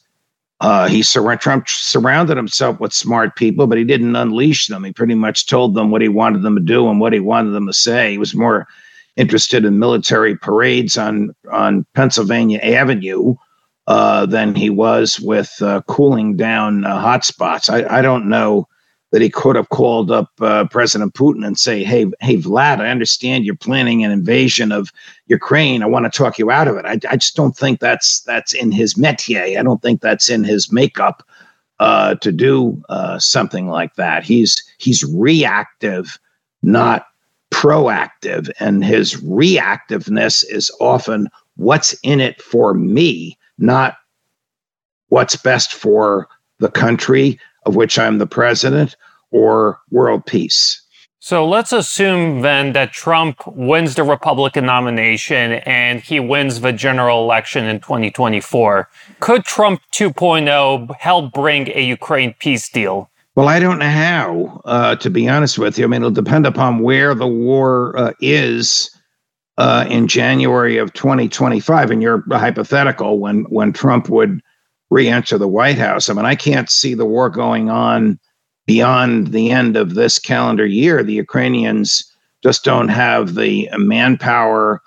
Uh, 0.62 0.88
he 0.88 1.02
sur- 1.02 1.36
Trump 1.38 1.67
surrounded 1.67 2.38
himself 2.38 2.80
with 2.80 2.93
smart 2.93 3.36
people, 3.36 3.65
but 3.65 3.80
he 3.80 3.84
didn't 3.84 4.15
unleash 4.15 4.67
them. 4.67 4.84
He 4.84 4.93
pretty 4.93 5.15
much 5.15 5.47
told 5.47 5.74
them 5.74 5.89
what 5.89 6.04
he 6.04 6.08
wanted 6.08 6.43
them 6.43 6.56
to 6.56 6.62
do 6.62 6.88
and 6.88 7.00
what 7.00 7.13
he 7.13 7.19
wanted 7.19 7.52
them 7.52 7.65
to 7.65 7.74
say. 7.74 8.12
He 8.12 8.17
was 8.19 8.36
more 8.36 8.67
interested 9.17 9.65
in 9.65 9.80
military 9.80 10.38
parades 10.38 10.97
on 10.97 11.36
on 11.52 11.86
Pennsylvania 11.95 12.60
Avenue 12.60 13.36
uh, 13.88 14.28
than 14.28 14.54
he 14.54 14.69
was 14.69 15.19
with 15.19 15.52
uh, 15.62 15.82
cooling 15.88 16.38
down 16.38 16.86
uh, 16.86 17.04
hotspots. 17.04 17.67
I, 17.69 17.97
I 17.97 18.02
don't 18.04 18.30
know 18.30 18.67
that 19.12 19.21
he 19.21 19.30
could 19.30 19.56
have 19.56 19.69
called 19.69 20.10
up 20.10 20.30
uh, 20.39 20.65
President 20.69 21.13
Putin 21.13 21.45
and 21.45 21.60
say, 21.60 21.84
"Hey, 21.84 22.06
hey, 22.21 22.38
Vlad, 22.38 22.80
I 22.80 22.89
understand 22.89 23.45
you're 23.45 23.56
planning 23.56 24.04
an 24.04 24.12
invasion 24.12 24.71
of 24.71 24.91
Ukraine. 25.28 25.84
I 25.84 25.88
want 25.88 26.12
to 26.12 26.17
talk 26.17 26.39
you 26.39 26.50
out 26.50 26.67
of 26.67 26.78
it." 26.78 26.86
I, 26.86 27.00
I 27.10 27.17
just 27.17 27.36
don't 27.36 27.56
think 27.56 27.80
that's 27.80 28.21
that's 28.21 28.54
in 28.54 28.71
his 28.71 28.95
métier. 28.95 29.58
I 29.58 29.63
don't 29.63 29.82
think 29.82 30.02
that's 30.02 30.30
in 30.30 30.43
his 30.43 30.71
makeup 30.71 31.28
uh, 31.80 32.15
to 32.15 32.32
do 32.32 32.82
uh, 32.89 33.19
something 33.19 33.67
like 33.67 33.95
that. 33.95 34.24
He's 34.24 34.63
he's 34.78 35.04
reactive, 35.04 36.17
not 36.63 37.08
proactive, 37.52 38.50
and 38.60 38.84
his 38.84 39.15
reactiveness 39.15 40.45
is 40.50 40.71
often 40.80 41.28
what's 41.58 41.93
in 42.02 42.21
it 42.21 42.41
for 42.41 42.74
me, 42.74 43.38
not 43.58 43.97
what's 45.10 45.36
best 45.36 45.74
for 45.74 46.30
the 46.60 46.71
country, 46.71 47.39
of 47.65 47.76
which 47.76 48.00
I'm 48.00 48.17
the 48.17 48.28
president, 48.28 48.95
or 49.32 49.80
world 49.89 50.26
peace. 50.26 50.82
So 51.24 51.47
let's 51.47 51.71
assume 51.71 52.41
then 52.41 52.74
that 52.74 52.93
Trump 52.93 53.45
wins 53.45 53.93
the 53.93 54.02
Republican 54.04 54.65
nomination 54.65 55.54
and 55.67 56.02
he 56.02 56.19
wins 56.19 56.62
the 56.62 56.74
general 56.74 57.21
election 57.21 57.65
in 57.65 57.80
2024. 57.80 58.89
Could 59.19 59.45
Trump 59.45 59.82
2.0 59.93 60.95
help 60.95 61.32
bring 61.32 61.69
a 61.69 61.84
Ukraine 61.84 62.34
peace 62.39 62.67
deal? 62.69 63.12
Well, 63.36 63.47
I 63.47 63.60
don't 63.60 63.78
know 63.78 63.88
how, 63.88 64.62
uh, 64.65 64.95
to 64.95 65.12
be 65.12 65.30
honest 65.30 65.60
with 65.60 65.78
you. 65.78 65.86
I 65.86 65.88
mean, 65.88 66.02
it'll 66.02 66.10
depend 66.10 66.47
upon 66.47 66.80
where 66.80 67.13
the 67.13 67.28
war 67.28 67.95
uh, 67.97 68.13
is 68.19 68.89
uh, 69.60 69.86
in 69.88 70.08
January 70.08 70.78
of 70.78 70.91
2025. 70.93 71.91
And 71.91 72.02
you're 72.02 72.24
hypothetical 72.32 73.19
when 73.19 73.43
when 73.43 73.74
Trump 73.74 74.10
would 74.10 74.41
re-enter 74.91 75.38
the 75.38 75.47
White 75.47 75.77
House. 75.77 76.10
I 76.10 76.13
mean, 76.13 76.25
I 76.25 76.36
can't 76.36 76.69
see 76.69 76.93
the 76.93 77.06
war 77.06 77.30
going 77.30 77.69
on 77.69 78.19
beyond 78.67 79.27
the 79.27 79.49
end 79.49 79.75
of 79.75 79.95
this 79.95 80.19
calendar 80.19 80.65
year. 80.65 81.01
The 81.01 81.13
Ukrainians 81.13 82.04
just 82.43 82.63
don't 82.63 82.89
have 82.89 83.36
the 83.36 83.69
manpower 83.77 84.82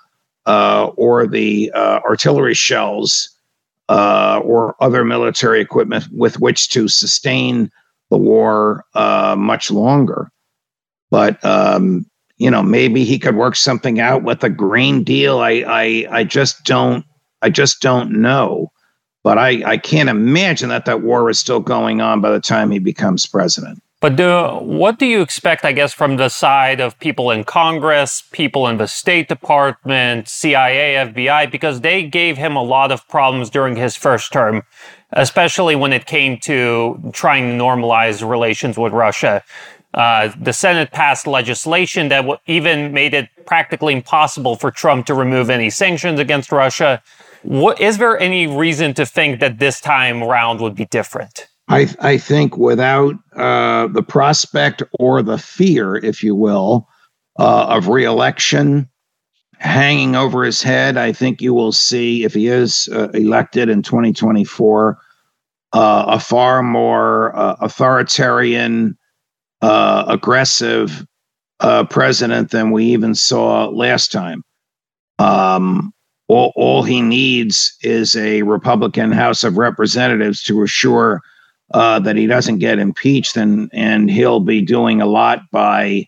uh, 0.45 0.91
or 0.95 1.27
the 1.27 1.71
uh, 1.73 1.99
artillery 2.07 2.53
shells 2.53 3.29
uh, 3.89 4.41
or 4.43 4.75
other 4.79 5.03
military 5.03 5.59
equipment 5.59 6.05
with 6.11 6.39
which 6.39 6.69
to 6.69 6.87
sustain 6.87 7.71
the 8.11 8.17
war 8.17 8.85
uh, 8.93 9.35
much 9.37 9.71
longer. 9.71 10.31
But 11.09 11.43
um, 11.43 12.05
you 12.37 12.51
know, 12.51 12.61
maybe 12.61 13.03
he 13.03 13.17
could 13.17 13.35
work 13.35 13.55
something 13.55 13.99
out 13.99 14.23
with 14.23 14.43
a 14.43 14.49
grain 14.49 15.03
deal. 15.03 15.39
I, 15.39 15.63
I, 15.67 16.07
I 16.11 16.23
just 16.23 16.63
don't, 16.63 17.05
I 17.41 17.49
just 17.49 17.81
don't 17.81 18.11
know. 18.11 18.71
But 19.25 19.39
I, 19.39 19.63
I 19.65 19.77
can't 19.77 20.07
imagine 20.07 20.69
that 20.69 20.85
that 20.85 21.01
war 21.01 21.31
is 21.31 21.39
still 21.39 21.59
going 21.59 21.99
on 21.99 22.21
by 22.21 22.29
the 22.29 22.39
time 22.39 22.69
he 22.69 22.77
becomes 22.77 23.25
president. 23.25 23.81
But 23.99 24.17
do, 24.17 24.49
what 24.61 24.99
do 24.99 25.07
you 25.07 25.21
expect, 25.21 25.65
I 25.65 25.71
guess, 25.71 25.95
from 25.95 26.17
the 26.17 26.29
side 26.29 26.79
of 26.79 26.99
people 26.99 27.31
in 27.31 27.43
Congress, 27.43 28.21
people 28.31 28.67
in 28.67 28.77
the 28.77 28.85
State 28.85 29.27
Department, 29.27 30.27
CIA, 30.27 31.07
FBI, 31.11 31.49
because 31.49 31.81
they 31.81 32.03
gave 32.03 32.37
him 32.37 32.55
a 32.55 32.61
lot 32.61 32.91
of 32.91 33.07
problems 33.07 33.49
during 33.49 33.75
his 33.75 33.95
first 33.95 34.31
term, 34.31 34.61
especially 35.13 35.75
when 35.75 35.91
it 35.91 36.05
came 36.05 36.37
to 36.41 36.99
trying 37.11 37.57
to 37.57 37.63
normalize 37.63 38.27
relations 38.29 38.77
with 38.77 38.93
Russia. 38.93 39.43
Uh, 39.95 40.31
the 40.39 40.53
Senate 40.53 40.91
passed 40.91 41.25
legislation 41.25 42.09
that 42.09 42.21
w- 42.21 42.37
even 42.45 42.93
made 42.93 43.15
it 43.15 43.29
practically 43.47 43.93
impossible 43.93 44.55
for 44.55 44.69
Trump 44.69 45.07
to 45.07 45.15
remove 45.15 45.49
any 45.49 45.71
sanctions 45.71 46.19
against 46.19 46.51
Russia. 46.51 47.01
What, 47.45 47.79
is 47.79 47.99
there 47.99 48.19
any 48.19 48.47
reason 48.47 48.95
to 48.95 49.05
think 49.05 49.39
that 49.39 49.59
this 49.59 49.79
time 49.79 50.23
around 50.23 50.61
would 50.61 50.75
be 50.75 50.85
different? 50.85 51.47
I, 51.67 51.87
I 51.99 52.17
think 52.17 52.57
without 52.57 53.15
uh, 53.35 53.87
the 53.87 54.03
prospect 54.03 54.81
or 54.99 55.21
the 55.21 55.37
fear, 55.37 55.95
if 55.95 56.23
you 56.23 56.35
will, 56.35 56.87
uh, 57.37 57.67
of 57.69 57.87
reelection 57.87 58.89
hanging 59.57 60.15
over 60.15 60.43
his 60.43 60.61
head, 60.61 60.97
I 60.97 61.11
think 61.11 61.41
you 61.41 61.53
will 61.53 61.71
see, 61.71 62.23
if 62.23 62.33
he 62.33 62.47
is 62.47 62.89
uh, 62.91 63.09
elected 63.09 63.69
in 63.69 63.83
2024, 63.83 64.97
uh, 65.73 66.05
a 66.07 66.19
far 66.19 66.63
more 66.63 67.35
uh, 67.35 67.57
authoritarian, 67.61 68.97
uh, 69.61 70.05
aggressive 70.07 71.05
president 71.89 72.51
than 72.51 72.71
we 72.71 72.85
even 72.85 73.15
saw 73.15 73.67
last 73.69 74.11
time. 74.11 74.43
Um, 75.19 75.94
all, 76.27 76.51
all 76.55 76.83
he 76.83 77.01
needs 77.01 77.77
is 77.81 78.15
a 78.15 78.41
Republican 78.43 79.11
House 79.11 79.43
of 79.43 79.57
Representatives 79.57 80.43
to 80.43 80.63
assure 80.63 81.21
uh, 81.73 81.99
that 81.99 82.15
he 82.15 82.27
doesn't 82.27 82.59
get 82.59 82.79
impeached, 82.79 83.37
and 83.37 83.69
and 83.73 84.09
he'll 84.09 84.39
be 84.39 84.61
doing 84.61 85.01
a 85.01 85.05
lot 85.05 85.41
by 85.51 86.07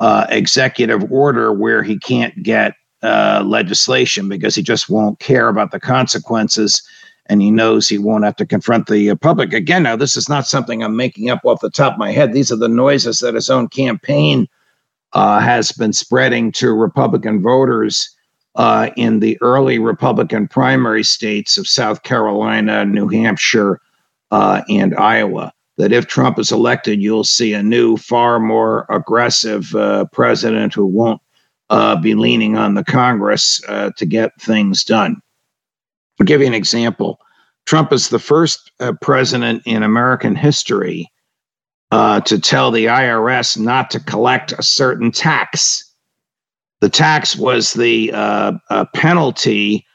uh, 0.00 0.26
executive 0.28 1.10
order 1.10 1.52
where 1.52 1.82
he 1.82 1.98
can't 1.98 2.42
get 2.42 2.74
uh, 3.02 3.42
legislation 3.44 4.28
because 4.28 4.54
he 4.54 4.62
just 4.62 4.88
won't 4.88 5.18
care 5.18 5.48
about 5.48 5.70
the 5.72 5.80
consequences, 5.80 6.82
and 7.26 7.42
he 7.42 7.50
knows 7.50 7.88
he 7.88 7.98
won't 7.98 8.24
have 8.24 8.36
to 8.36 8.46
confront 8.46 8.86
the 8.86 9.10
uh, 9.10 9.14
public 9.14 9.52
again. 9.52 9.82
Now, 9.82 9.96
this 9.96 10.16
is 10.16 10.28
not 10.28 10.46
something 10.46 10.82
I'm 10.82 10.96
making 10.96 11.30
up 11.30 11.40
off 11.44 11.60
the 11.60 11.70
top 11.70 11.94
of 11.94 11.98
my 11.98 12.12
head. 12.12 12.32
These 12.32 12.50
are 12.50 12.56
the 12.56 12.68
noises 12.68 13.18
that 13.18 13.34
his 13.34 13.50
own 13.50 13.68
campaign 13.68 14.48
uh, 15.12 15.40
has 15.40 15.70
been 15.72 15.92
spreading 15.92 16.50
to 16.52 16.72
Republican 16.72 17.42
voters. 17.42 18.10
Uh, 18.56 18.90
in 18.96 19.18
the 19.18 19.36
early 19.40 19.80
Republican 19.80 20.46
primary 20.46 21.02
states 21.02 21.58
of 21.58 21.66
South 21.66 22.04
Carolina, 22.04 22.84
New 22.84 23.08
Hampshire, 23.08 23.80
uh, 24.30 24.62
and 24.68 24.94
Iowa. 24.96 25.52
That 25.76 25.92
if 25.92 26.06
Trump 26.06 26.38
is 26.38 26.52
elected, 26.52 27.02
you'll 27.02 27.24
see 27.24 27.52
a 27.52 27.62
new, 27.62 27.96
far 27.96 28.38
more 28.38 28.86
aggressive 28.90 29.74
uh, 29.74 30.04
president 30.12 30.72
who 30.72 30.86
won't 30.86 31.20
uh, 31.70 31.96
be 31.96 32.14
leaning 32.14 32.56
on 32.56 32.74
the 32.74 32.84
Congress 32.84 33.60
uh, 33.66 33.90
to 33.96 34.06
get 34.06 34.40
things 34.40 34.84
done. 34.84 35.20
I'll 36.20 36.26
give 36.26 36.40
you 36.40 36.46
an 36.46 36.54
example. 36.54 37.18
Trump 37.66 37.92
is 37.92 38.08
the 38.08 38.20
first 38.20 38.70
uh, 38.78 38.92
president 39.00 39.62
in 39.66 39.82
American 39.82 40.36
history 40.36 41.10
to 41.90 42.40
tell 42.40 42.72
the 42.72 42.86
IRS 42.86 43.56
not 43.56 43.88
to 43.92 44.00
collect 44.00 44.52
a 44.52 44.62
certain 44.64 45.12
tax. 45.12 45.93
The 46.84 46.90
tax 46.90 47.34
was 47.34 47.72
the 47.72 48.10
penalty 48.92 49.86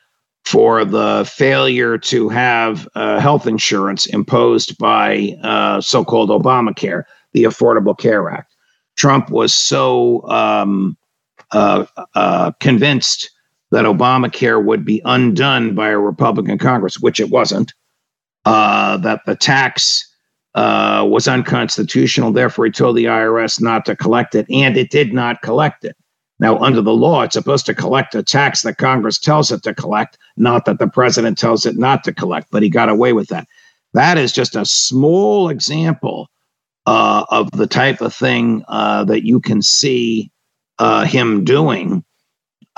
for 0.43 0.84
the 0.84 1.32
failure 1.32 1.99
to 1.99 2.30
have 2.30 2.89
uh, 2.95 3.19
health 3.19 3.45
insurance 3.45 4.08
imposed 4.08 4.75
by 4.80 5.36
uh, 5.43 5.82
so 5.82 6.04
called 6.04 6.32
Obamacare, 6.32 7.04
the 7.34 7.43
Affordable 7.43 7.95
Care 7.95 8.32
Act. 8.32 8.56
Trump 8.97 9.30
was 9.30 9.54
so 9.54 10.28
um, 10.30 10.97
uh, 11.52 11.86
uh, 12.15 12.54
convinced 12.60 13.30
that 13.69 13.86
Obamacare 13.86 14.65
would 14.65 14.84
be 14.84 14.99
undone 15.06 15.75
by 15.75 15.89
a 15.89 15.99
Republican 15.99 16.58
Congress, 16.58 16.99
which 16.99 17.19
it 17.19 17.30
wasn't, 17.30 17.71
uh, 18.45 18.97
that 18.97 19.21
the 19.28 19.36
tax 19.36 20.12
uh, 20.56 21.06
was 21.08 21.28
unconstitutional. 21.28 22.32
Therefore, 22.32 22.65
he 22.65 22.71
told 22.71 22.97
the 22.97 23.06
IRS 23.06 23.62
not 23.62 23.86
to 23.86 23.95
collect 23.95 24.34
it, 24.34 24.49
and 24.49 24.75
it 24.75 24.89
did 24.89 25.13
not 25.13 25.43
collect 25.43 25.86
it. 25.86 25.95
Now, 26.39 26.58
under 26.60 26.82
the 26.82 26.93
law, 26.93 27.23
it's 27.23 27.34
supposed 27.34 27.65
to 27.65 27.75
collect 27.75 28.15
a 28.15 28.23
tax 28.23 28.62
that 28.62 28.78
Congress 28.78 29.19
tells 29.19 29.52
it 29.52 29.62
to 29.63 29.73
collect, 29.73 30.17
not 30.38 30.65
that 30.65 30.80
the 30.80 30.88
president 30.88 31.38
tells 31.38 31.65
it 31.65 31.78
not 31.78 32.04
to 32.06 32.13
collect, 32.13 32.47
but 32.49 32.63
he 32.63 32.69
got 32.69 32.88
away 32.89 33.12
with 33.12 33.28
that. 33.28 33.47
That 33.93 34.17
is 34.17 34.32
just 34.32 34.56
a 34.56 34.65
small 34.65 35.49
example 35.49 36.30
uh, 36.86 37.25
of 37.30 37.52
the 37.52 37.67
type 37.67 38.02
of 38.02 38.13
thing 38.13 38.63
uh, 38.67 39.04
that 39.06 39.25
you 39.25 39.41
can 39.41 39.62
see 39.62 40.32
uh, 40.80 41.06
him 41.06 41.43
doing 41.43 42.06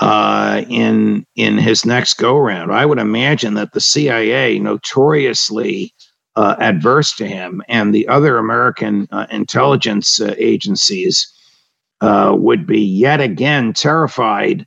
uh, 0.00 0.64
in 0.68 1.24
in 1.36 1.56
his 1.58 1.86
next 1.86 2.14
go 2.14 2.36
round. 2.36 2.72
I 2.72 2.84
would 2.84 2.98
imagine 2.98 3.54
that 3.54 3.72
the 3.72 3.80
CIA, 3.80 4.58
notoriously 4.58 5.94
uh, 6.34 6.56
adverse 6.58 7.14
to 7.16 7.28
him, 7.28 7.62
and 7.68 7.94
the 7.94 8.08
other 8.08 8.38
American 8.38 9.06
uh, 9.12 9.26
intelligence 9.30 10.20
agencies 10.20 11.32
uh, 12.02 12.34
would 12.36 12.66
be 12.66 12.80
yet 12.80 13.20
again 13.20 13.72
terrified 13.72 14.66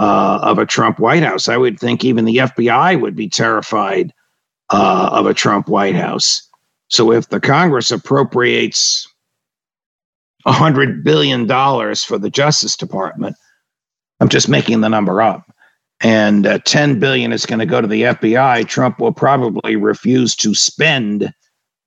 uh, 0.00 0.40
of 0.42 0.58
a 0.58 0.66
Trump 0.66 0.98
White 0.98 1.22
House. 1.22 1.48
I 1.48 1.56
would 1.56 1.78
think 1.78 2.04
even 2.04 2.24
the 2.24 2.38
FBI 2.38 3.00
would 3.00 3.14
be 3.14 3.28
terrified 3.28 4.12
uh, 4.70 5.10
of 5.12 5.26
a 5.26 5.32
Trump 5.32 5.68
White 5.68 5.94
House. 5.94 6.42
So 6.88 7.12
if 7.12 7.28
the 7.28 7.38
Congress 7.38 7.92
appropriates 7.92 9.08
$100 10.44 11.04
billion 11.04 11.46
for 11.46 12.18
the 12.18 12.30
Justice 12.30 12.76
Department, 12.76 13.36
I'm 14.18 14.28
just 14.28 14.48
making 14.48 14.80
the 14.80 14.88
number 14.88 15.22
up, 15.22 15.54
and 16.00 16.46
uh, 16.46 16.58
10 16.64 16.98
billion 16.98 17.32
is 17.32 17.46
going 17.46 17.60
to 17.60 17.66
go 17.66 17.80
to 17.80 17.86
the 17.86 18.02
FBI, 18.02 18.66
Trump 18.66 18.98
will 18.98 19.12
probably 19.12 19.76
refuse 19.76 20.34
to 20.36 20.52
spend 20.52 21.32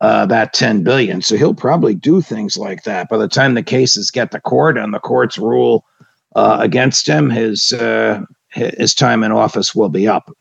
uh, 0.01 0.25
that 0.25 0.53
10 0.53 0.83
billion. 0.83 1.21
So 1.21 1.37
he'll 1.37 1.53
probably 1.53 1.95
do 1.95 2.21
things 2.21 2.57
like 2.57 2.83
that. 2.83 3.09
By 3.09 3.17
the 3.17 3.27
time 3.27 3.53
the 3.53 3.63
cases 3.63 4.11
get 4.11 4.31
to 4.31 4.41
court 4.41 4.77
and 4.77 4.93
the 4.93 4.99
courts 4.99 5.37
rule 5.37 5.85
uh, 6.35 6.57
against 6.59 7.07
him, 7.07 7.29
his 7.29 7.73
uh, 7.73 8.21
his 8.49 8.93
time 8.93 9.23
in 9.23 9.31
office 9.31 9.75
will 9.75 9.89
be 9.89 10.07
up. 10.07 10.31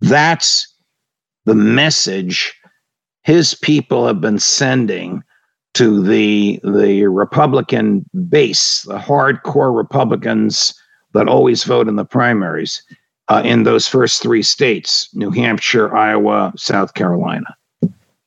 That's 0.00 0.66
the 1.44 1.54
message 1.54 2.54
his 3.22 3.54
people 3.54 4.06
have 4.06 4.20
been 4.20 4.38
sending 4.38 5.22
to 5.74 6.02
the 6.02 6.60
the 6.64 7.06
Republican 7.06 8.04
base, 8.28 8.82
the 8.82 8.98
hardcore 8.98 9.76
Republicans 9.76 10.74
that 11.12 11.28
always 11.28 11.64
vote 11.64 11.88
in 11.88 11.96
the 11.96 12.04
primaries 12.04 12.82
uh, 13.28 13.42
in 13.44 13.64
those 13.64 13.86
first 13.86 14.22
three 14.22 14.42
states: 14.42 15.10
New 15.14 15.30
Hampshire, 15.30 15.94
Iowa, 15.94 16.52
South 16.56 16.94
Carolina. 16.94 17.54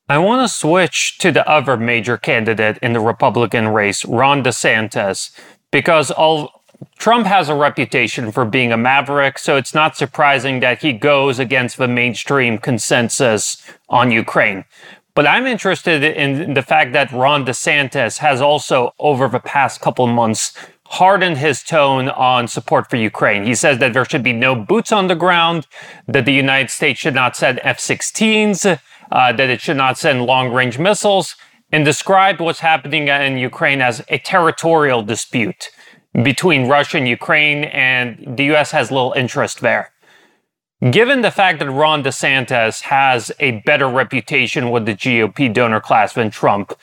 I 0.09 0.17
want 0.17 0.47
to 0.47 0.53
switch 0.53 1.17
to 1.19 1.31
the 1.31 1.47
other 1.49 1.77
major 1.77 2.17
candidate 2.17 2.77
in 2.81 2.93
the 2.93 2.99
Republican 2.99 3.69
race, 3.69 4.03
Ron 4.03 4.43
DeSantis, 4.43 5.31
because 5.71 6.11
all, 6.11 6.63
Trump 6.97 7.27
has 7.27 7.47
a 7.47 7.55
reputation 7.55 8.31
for 8.31 8.43
being 8.43 8.71
a 8.71 8.77
maverick, 8.77 9.39
so 9.39 9.55
it's 9.55 9.73
not 9.73 9.95
surprising 9.95 10.59
that 10.59 10.81
he 10.81 10.91
goes 10.91 11.39
against 11.39 11.77
the 11.77 11.87
mainstream 11.87 12.57
consensus 12.57 13.63
on 13.89 14.11
Ukraine. 14.11 14.65
But 15.13 15.27
I'm 15.27 15.45
interested 15.45 16.03
in 16.03 16.53
the 16.53 16.61
fact 16.61 16.93
that 16.93 17.11
Ron 17.11 17.45
DeSantis 17.45 18.17
has 18.19 18.41
also, 18.41 18.93
over 18.99 19.27
the 19.27 19.39
past 19.39 19.81
couple 19.81 20.07
months, 20.07 20.53
hardened 20.85 21.37
his 21.37 21.63
tone 21.63 22.09
on 22.09 22.47
support 22.47 22.89
for 22.89 22.97
Ukraine. 22.97 23.45
He 23.45 23.55
says 23.55 23.77
that 23.79 23.93
there 23.93 24.05
should 24.05 24.23
be 24.23 24.33
no 24.33 24.55
boots 24.55 24.91
on 24.91 25.07
the 25.07 25.15
ground, 25.15 25.67
that 26.07 26.25
the 26.25 26.33
United 26.33 26.69
States 26.69 26.99
should 26.99 27.13
not 27.15 27.35
send 27.35 27.59
F 27.63 27.79
16s, 27.79 28.79
uh, 29.11 29.31
that 29.33 29.49
it 29.49 29.61
should 29.61 29.77
not 29.77 29.97
send 29.97 30.25
long 30.25 30.51
range 30.53 30.79
missiles, 30.79 31.35
and 31.71 31.85
described 31.85 32.39
what's 32.41 32.59
happening 32.59 33.07
in 33.07 33.37
Ukraine 33.37 33.81
as 33.81 34.03
a 34.09 34.17
territorial 34.17 35.01
dispute 35.03 35.69
between 36.23 36.67
Russia 36.67 36.97
and 36.97 37.07
Ukraine, 37.07 37.63
and 37.65 38.37
the 38.37 38.53
US 38.55 38.71
has 38.71 38.91
little 38.91 39.13
interest 39.13 39.61
there. 39.61 39.91
Given 40.89 41.21
the 41.21 41.31
fact 41.31 41.59
that 41.59 41.69
Ron 41.69 42.03
DeSantis 42.03 42.81
has 42.81 43.31
a 43.39 43.61
better 43.61 43.87
reputation 43.87 44.71
with 44.71 44.85
the 44.85 44.95
GOP 44.95 45.53
donor 45.53 45.79
class 45.79 46.13
than 46.13 46.31
Trump, 46.31 46.73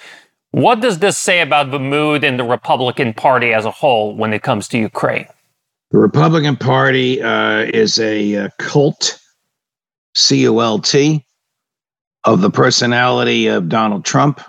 what 0.52 0.80
does 0.80 1.00
this 1.00 1.18
say 1.18 1.40
about 1.40 1.70
the 1.70 1.80
mood 1.80 2.24
in 2.24 2.36
the 2.36 2.44
Republican 2.44 3.12
Party 3.12 3.52
as 3.52 3.64
a 3.64 3.70
whole 3.70 4.16
when 4.16 4.32
it 4.32 4.42
comes 4.42 4.68
to 4.68 4.78
Ukraine? 4.78 5.26
The 5.90 5.98
Republican 5.98 6.56
Party 6.56 7.20
uh, 7.20 7.62
is 7.74 7.98
a, 7.98 8.34
a 8.34 8.50
cult, 8.58 9.18
C 10.14 10.46
O 10.48 10.58
L 10.60 10.78
T, 10.78 11.24
of 12.28 12.42
the 12.42 12.50
personality 12.50 13.46
of 13.46 13.70
Donald 13.70 14.04
Trump. 14.04 14.42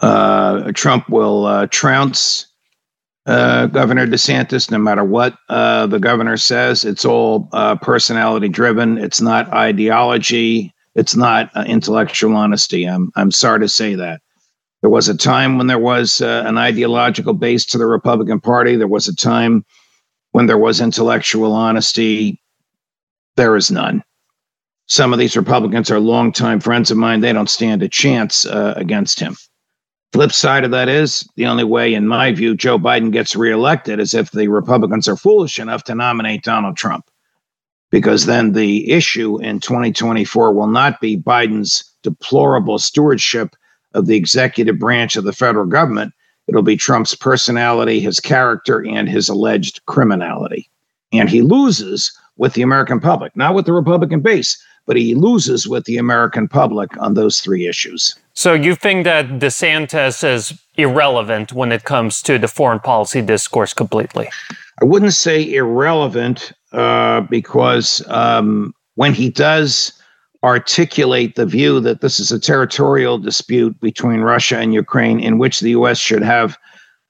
Uh, 0.00 0.72
Trump 0.72 1.08
will 1.08 1.46
uh, 1.46 1.68
trounce 1.68 2.48
uh, 3.26 3.66
Governor 3.66 4.04
DeSantis, 4.04 4.68
no 4.68 4.78
matter 4.78 5.04
what 5.04 5.38
uh, 5.48 5.86
the 5.86 6.00
governor 6.00 6.36
says, 6.36 6.84
it's 6.84 7.04
all 7.04 7.48
uh, 7.52 7.76
personality 7.76 8.48
driven. 8.48 8.98
It's 8.98 9.20
not 9.20 9.48
ideology. 9.52 10.74
It's 10.96 11.14
not 11.14 11.50
uh, 11.54 11.64
intellectual 11.68 12.34
honesty. 12.34 12.84
I'm, 12.84 13.12
I'm 13.14 13.30
sorry 13.30 13.60
to 13.60 13.68
say 13.68 13.94
that. 13.94 14.20
There 14.80 14.90
was 14.90 15.08
a 15.08 15.16
time 15.16 15.58
when 15.58 15.68
there 15.68 15.78
was 15.78 16.20
an 16.20 16.58
ideological 16.58 17.32
base 17.32 17.64
to 17.66 17.78
the 17.78 17.86
Republican 17.86 18.40
Party. 18.40 18.74
There 18.74 18.88
was 18.88 19.06
a 19.06 19.14
time 19.14 19.64
when 20.32 20.46
there 20.46 20.58
was 20.58 20.80
intellectual 20.80 21.52
honesty. 21.52 22.42
There 23.36 23.54
is 23.54 23.70
none. 23.70 24.02
Some 24.86 25.12
of 25.12 25.18
these 25.18 25.36
Republicans 25.36 25.90
are 25.90 25.98
longtime 25.98 26.60
friends 26.60 26.90
of 26.90 26.96
mine. 26.96 27.20
They 27.20 27.32
don't 27.32 27.50
stand 27.50 27.82
a 27.82 27.88
chance 27.88 28.46
uh, 28.46 28.74
against 28.76 29.18
him. 29.18 29.36
Flip 30.12 30.32
side 30.32 30.64
of 30.64 30.70
that 30.70 30.88
is 30.88 31.28
the 31.34 31.46
only 31.46 31.64
way, 31.64 31.92
in 31.92 32.06
my 32.06 32.32
view, 32.32 32.54
Joe 32.54 32.78
Biden 32.78 33.10
gets 33.10 33.34
reelected 33.34 33.98
is 33.98 34.14
if 34.14 34.30
the 34.30 34.48
Republicans 34.48 35.08
are 35.08 35.16
foolish 35.16 35.58
enough 35.58 35.84
to 35.84 35.94
nominate 35.94 36.44
Donald 36.44 36.76
Trump. 36.76 37.04
Because 37.90 38.26
then 38.26 38.52
the 38.52 38.90
issue 38.90 39.40
in 39.40 39.60
2024 39.60 40.52
will 40.52 40.68
not 40.68 41.00
be 41.00 41.16
Biden's 41.16 41.84
deplorable 42.02 42.78
stewardship 42.78 43.56
of 43.94 44.06
the 44.06 44.16
executive 44.16 44.78
branch 44.78 45.16
of 45.16 45.24
the 45.24 45.32
federal 45.32 45.66
government. 45.66 46.12
It'll 46.46 46.62
be 46.62 46.76
Trump's 46.76 47.14
personality, 47.14 47.98
his 47.98 48.20
character, 48.20 48.86
and 48.86 49.08
his 49.08 49.28
alleged 49.28 49.84
criminality. 49.86 50.70
And 51.12 51.28
he 51.28 51.42
loses 51.42 52.16
with 52.36 52.54
the 52.54 52.62
American 52.62 53.00
public, 53.00 53.34
not 53.36 53.54
with 53.54 53.66
the 53.66 53.72
Republican 53.72 54.20
base, 54.20 54.62
but 54.86 54.96
he 54.96 55.14
loses 55.14 55.66
with 55.66 55.84
the 55.84 55.96
American 55.96 56.48
public 56.48 56.90
on 57.00 57.14
those 57.14 57.40
three 57.40 57.66
issues. 57.66 58.14
So 58.34 58.54
you 58.54 58.74
think 58.74 59.04
that 59.04 59.26
DeSantis 59.26 60.22
is 60.22 60.58
irrelevant 60.76 61.52
when 61.52 61.72
it 61.72 61.84
comes 61.84 62.22
to 62.22 62.38
the 62.38 62.48
foreign 62.48 62.80
policy 62.80 63.22
discourse 63.22 63.72
completely? 63.72 64.28
I 64.80 64.84
wouldn't 64.84 65.14
say 65.14 65.54
irrelevant 65.54 66.52
uh, 66.72 67.22
because 67.22 68.02
um, 68.08 68.74
when 68.94 69.14
he 69.14 69.30
does 69.30 69.92
articulate 70.44 71.34
the 71.34 71.46
view 71.46 71.80
that 71.80 72.02
this 72.02 72.20
is 72.20 72.30
a 72.30 72.38
territorial 72.38 73.18
dispute 73.18 73.80
between 73.80 74.20
Russia 74.20 74.58
and 74.58 74.74
Ukraine 74.74 75.18
in 75.18 75.38
which 75.38 75.60
the 75.60 75.70
U.S. 75.70 75.98
should 75.98 76.22
have 76.22 76.58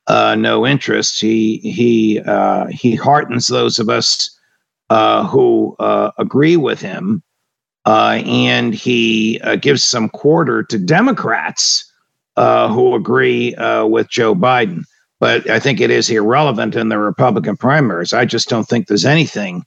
uh, 0.07 0.37
no 0.37 0.65
interest, 0.65 1.21
he 1.21 1.59
he 1.59 2.21
uh, 2.21 2.67
he 2.69 2.95
heartens 2.95 3.49
those 3.49 3.81
of 3.81 3.89
us 3.89 4.36
uh, 4.91 5.27
who 5.27 5.75
uh, 5.81 6.13
agree 6.19 6.57
with 6.57 6.81
him 6.81 7.23
uh, 7.87 8.23
and 8.25 8.75
he 8.75 9.41
uh, 9.43 9.57
gives 9.57 9.85
some 9.85 10.09
quarter 10.09 10.63
to 10.63 10.79
Democrats 10.79 11.91
uh, 12.37 12.69
who 12.69 12.95
agree 12.95 13.55
with 13.85 14.09
Joe 14.09 14.35
Biden. 14.35 14.85
But 15.19 15.49
I 15.49 15.59
think 15.59 15.81
it 15.81 15.91
is 15.91 16.11
irrelevant 16.11 16.77
in 16.77 16.89
the 16.89 16.99
Republican 16.99 17.57
primaries. 17.57 18.13
I 18.13 18.27
just 18.27 18.49
don't 18.49 18.69
think 18.69 18.87
there's 18.87 19.07
anything 19.07 19.65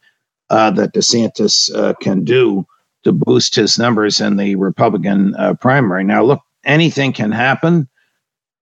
that 0.49 0.93
DeSantis 0.93 1.99
can 1.99 2.23
do 2.23 2.65
to 3.03 3.11
boost 3.11 3.55
his 3.55 3.79
numbers 3.79 4.21
in 4.21 4.37
the 4.37 4.55
Republican 4.55 5.33
primary. 5.59 6.03
Now, 6.03 6.23
look, 6.23 6.41
anything 6.63 7.13
can 7.13 7.31
happen. 7.31 7.89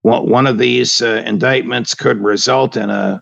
One 0.04 0.48
of 0.48 0.58
these 0.58 1.02
indictments 1.02 1.94
could 1.94 2.20
result 2.20 2.78
in 2.78 2.90
a 2.90 3.22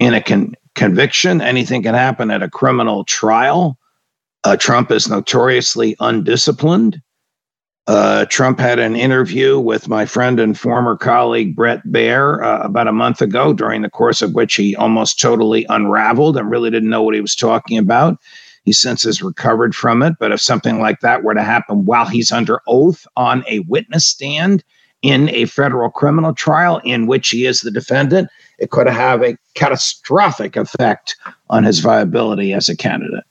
in 0.00 0.14
a 0.14 0.22
con- 0.22 0.54
conviction. 0.78 1.40
Anything 1.40 1.82
can 1.82 1.94
happen 1.94 2.30
at 2.30 2.42
a 2.42 2.48
criminal 2.48 3.04
trial. 3.04 3.76
Uh, 4.44 4.56
Trump 4.56 4.90
is 4.92 5.08
notoriously 5.08 5.96
undisciplined. 5.98 7.02
Uh, 7.88 8.26
Trump 8.26 8.60
had 8.60 8.78
an 8.78 8.94
interview 8.94 9.58
with 9.58 9.88
my 9.88 10.04
friend 10.04 10.38
and 10.38 10.58
former 10.58 10.96
colleague 10.96 11.56
Bret 11.56 11.84
Baier 11.86 12.44
uh, 12.44 12.60
about 12.62 12.86
a 12.86 12.92
month 12.92 13.20
ago, 13.20 13.52
during 13.52 13.82
the 13.82 13.90
course 13.90 14.22
of 14.22 14.34
which 14.34 14.54
he 14.54 14.76
almost 14.76 15.18
totally 15.18 15.66
unraveled 15.68 16.36
and 16.36 16.50
really 16.50 16.70
didn't 16.70 16.90
know 16.90 17.02
what 17.02 17.14
he 17.14 17.20
was 17.20 17.34
talking 17.34 17.76
about. 17.76 18.18
He 18.64 18.72
since 18.72 19.02
has 19.02 19.22
recovered 19.22 19.74
from 19.74 20.02
it. 20.02 20.14
But 20.20 20.32
if 20.32 20.40
something 20.40 20.80
like 20.80 21.00
that 21.00 21.24
were 21.24 21.34
to 21.34 21.42
happen 21.42 21.86
while 21.86 22.06
he's 22.06 22.30
under 22.30 22.60
oath 22.68 23.06
on 23.16 23.42
a 23.48 23.60
witness 23.60 24.06
stand 24.06 24.62
in 25.02 25.28
a 25.30 25.44
federal 25.46 25.90
criminal 25.90 26.34
trial 26.34 26.80
in 26.84 27.06
which 27.06 27.28
he 27.30 27.46
is 27.46 27.60
the 27.60 27.70
defendant, 27.70 28.28
it 28.58 28.70
could 28.70 28.88
have 28.88 29.22
a 29.22 29.36
catastrophic 29.54 30.56
effect 30.56 31.16
on 31.50 31.64
his 31.64 31.80
viability 31.80 32.52
as 32.52 32.68
a 32.68 32.76
candidate. 32.76 33.24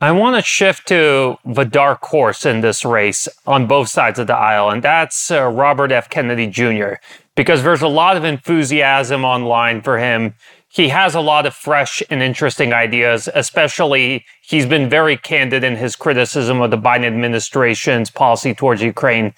I 0.00 0.12
want 0.12 0.36
to 0.36 0.42
shift 0.42 0.88
to 0.88 1.38
the 1.46 1.64
dark 1.64 2.02
horse 2.02 2.44
in 2.44 2.60
this 2.60 2.84
race 2.84 3.26
on 3.46 3.66
both 3.66 3.88
sides 3.88 4.18
of 4.18 4.26
the 4.26 4.36
aisle, 4.36 4.68
and 4.68 4.82
that's 4.82 5.30
uh, 5.30 5.46
Robert 5.46 5.92
F. 5.92 6.10
Kennedy 6.10 6.46
Jr., 6.46 6.94
because 7.34 7.62
there's 7.62 7.80
a 7.80 7.88
lot 7.88 8.16
of 8.16 8.24
enthusiasm 8.24 9.24
online 9.24 9.80
for 9.80 9.98
him. 9.98 10.34
He 10.68 10.88
has 10.88 11.14
a 11.14 11.20
lot 11.20 11.46
of 11.46 11.54
fresh 11.54 12.02
and 12.10 12.20
interesting 12.20 12.72
ideas, 12.72 13.28
especially 13.34 14.26
he's 14.42 14.66
been 14.66 14.90
very 14.90 15.16
candid 15.16 15.64
in 15.64 15.76
his 15.76 15.96
criticism 15.96 16.60
of 16.60 16.70
the 16.70 16.76
Biden 16.76 17.06
administration's 17.06 18.10
policy 18.10 18.54
towards 18.54 18.82
Ukraine. 18.82 19.32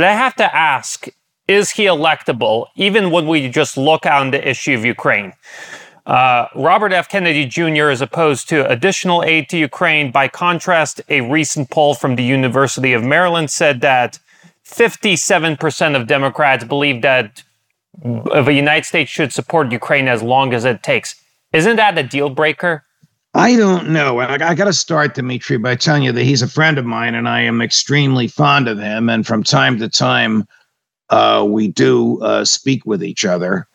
But 0.00 0.08
I 0.08 0.14
have 0.14 0.34
to 0.36 0.56
ask 0.56 1.08
is 1.46 1.72
he 1.72 1.84
electable, 1.84 2.68
even 2.74 3.10
when 3.10 3.26
we 3.26 3.50
just 3.50 3.76
look 3.76 4.06
on 4.06 4.30
the 4.30 4.40
issue 4.48 4.72
of 4.72 4.82
Ukraine? 4.82 5.34
Uh, 6.06 6.46
Robert 6.54 6.94
F. 6.94 7.06
Kennedy 7.06 7.44
Jr. 7.44 7.90
is 7.90 8.00
opposed 8.00 8.48
to 8.48 8.66
additional 8.66 9.22
aid 9.24 9.50
to 9.50 9.58
Ukraine. 9.58 10.10
By 10.10 10.26
contrast, 10.26 11.02
a 11.10 11.20
recent 11.20 11.68
poll 11.68 11.92
from 11.92 12.16
the 12.16 12.22
University 12.22 12.94
of 12.94 13.04
Maryland 13.04 13.50
said 13.50 13.82
that 13.82 14.18
57% 14.64 15.94
of 15.94 16.06
Democrats 16.06 16.64
believe 16.64 17.02
that 17.02 17.42
the 18.02 18.54
United 18.54 18.86
States 18.86 19.10
should 19.10 19.34
support 19.34 19.70
Ukraine 19.70 20.08
as 20.08 20.22
long 20.22 20.54
as 20.54 20.64
it 20.64 20.82
takes. 20.82 21.14
Isn't 21.52 21.76
that 21.76 21.98
a 21.98 22.02
deal 22.02 22.30
breaker? 22.30 22.84
I 23.34 23.54
don't 23.56 23.90
know. 23.90 24.18
I, 24.18 24.34
I 24.34 24.54
got 24.54 24.64
to 24.64 24.72
start, 24.72 25.14
Dimitri, 25.14 25.56
by 25.56 25.76
telling 25.76 26.02
you 26.02 26.12
that 26.12 26.24
he's 26.24 26.42
a 26.42 26.48
friend 26.48 26.78
of 26.78 26.84
mine 26.84 27.14
and 27.14 27.28
I 27.28 27.42
am 27.42 27.62
extremely 27.62 28.26
fond 28.26 28.66
of 28.66 28.78
him. 28.78 29.08
And 29.08 29.26
from 29.26 29.44
time 29.44 29.78
to 29.78 29.88
time, 29.88 30.48
uh, 31.10 31.46
we 31.48 31.68
do 31.68 32.20
uh, 32.22 32.44
speak 32.44 32.84
with 32.86 33.04
each 33.04 33.24
other. 33.24 33.68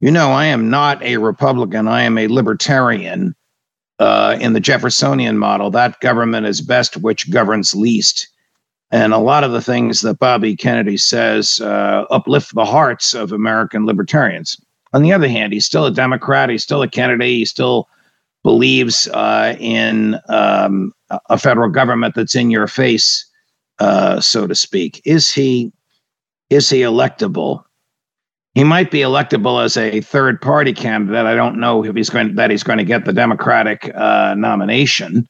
You 0.00 0.10
know, 0.10 0.30
I 0.30 0.44
am 0.44 0.70
not 0.70 1.02
a 1.02 1.16
Republican. 1.16 1.88
I 1.88 2.02
am 2.02 2.18
a 2.18 2.28
libertarian. 2.28 3.34
Uh, 3.98 4.36
in 4.42 4.52
the 4.52 4.60
Jeffersonian 4.60 5.38
model, 5.38 5.70
that 5.70 6.00
government 6.00 6.46
is 6.46 6.60
best 6.60 6.98
which 6.98 7.30
governs 7.30 7.74
least. 7.74 8.28
And 8.90 9.14
a 9.14 9.18
lot 9.18 9.42
of 9.42 9.52
the 9.52 9.62
things 9.62 10.02
that 10.02 10.18
Bobby 10.18 10.54
Kennedy 10.54 10.98
says 10.98 11.60
uh, 11.60 12.04
uplift 12.10 12.54
the 12.54 12.66
hearts 12.66 13.14
of 13.14 13.32
American 13.32 13.86
libertarians. 13.86 14.60
On 14.92 15.00
the 15.00 15.14
other 15.14 15.28
hand, 15.28 15.54
he's 15.54 15.64
still 15.64 15.86
a 15.86 15.90
Democrat. 15.90 16.50
He's 16.50 16.62
still 16.62 16.82
a 16.82 16.88
Kennedy. 16.88 17.38
He 17.38 17.44
still 17.46 17.88
believes 18.46 19.08
uh, 19.08 19.56
in 19.58 20.20
um, 20.28 20.92
a 21.28 21.36
federal 21.36 21.68
government 21.68 22.14
that's 22.14 22.36
in 22.36 22.48
your 22.48 22.68
face, 22.68 23.28
uh, 23.80 24.20
so 24.20 24.46
to 24.46 24.54
speak. 24.54 25.02
Is 25.04 25.32
he 25.32 25.72
is 26.48 26.70
he 26.70 26.82
electable? 26.82 27.64
he 28.56 28.64
might 28.64 28.90
be 28.90 29.00
electable 29.00 29.62
as 29.62 29.76
a 29.76 30.00
third 30.00 30.40
party 30.40 30.72
candidate. 30.72 31.26
I 31.26 31.34
don't 31.34 31.60
know 31.60 31.84
if 31.84 31.94
he's 31.94 32.08
going 32.08 32.36
that 32.36 32.50
he's 32.50 32.62
going 32.62 32.78
to 32.78 32.84
get 32.84 33.04
the 33.04 33.12
Democratic 33.12 33.90
uh, 33.94 34.34
nomination. 34.34 35.28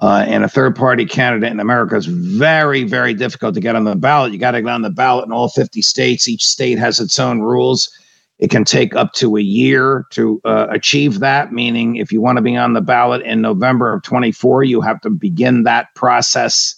Uh, 0.00 0.24
and 0.28 0.44
a 0.44 0.48
third 0.48 0.76
party 0.76 1.04
candidate 1.04 1.50
in 1.50 1.58
America 1.58 1.96
is 1.96 2.06
very, 2.06 2.84
very 2.84 3.14
difficult 3.14 3.54
to 3.54 3.60
get 3.60 3.74
on 3.74 3.84
the 3.84 3.96
ballot. 3.96 4.32
You 4.32 4.38
got 4.38 4.52
to 4.52 4.62
get 4.62 4.70
on 4.70 4.82
the 4.82 4.90
ballot 4.90 5.24
in 5.26 5.32
all 5.32 5.48
50 5.48 5.82
states. 5.82 6.28
Each 6.28 6.44
state 6.44 6.78
has 6.78 7.00
its 7.00 7.18
own 7.18 7.40
rules. 7.40 7.90
It 8.38 8.50
can 8.50 8.64
take 8.64 8.94
up 8.96 9.12
to 9.14 9.36
a 9.36 9.40
year 9.40 10.06
to 10.10 10.40
uh, 10.44 10.66
achieve 10.70 11.20
that, 11.20 11.52
meaning 11.52 11.96
if 11.96 12.10
you 12.10 12.20
want 12.20 12.36
to 12.36 12.42
be 12.42 12.56
on 12.56 12.72
the 12.72 12.80
ballot 12.80 13.22
in 13.22 13.40
November 13.40 13.92
of 13.92 14.02
24, 14.02 14.64
you 14.64 14.80
have 14.80 15.00
to 15.02 15.10
begin 15.10 15.62
that 15.62 15.94
process 15.94 16.74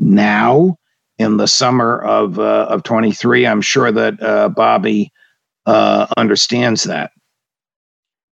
now 0.00 0.76
in 1.18 1.36
the 1.36 1.46
summer 1.46 2.02
of 2.02 2.38
uh, 2.38 2.66
of 2.68 2.82
23. 2.82 3.46
I'm 3.46 3.60
sure 3.60 3.92
that 3.92 4.20
uh, 4.22 4.48
Bobby 4.48 5.12
uh, 5.66 6.06
understands 6.16 6.84
that. 6.84 7.12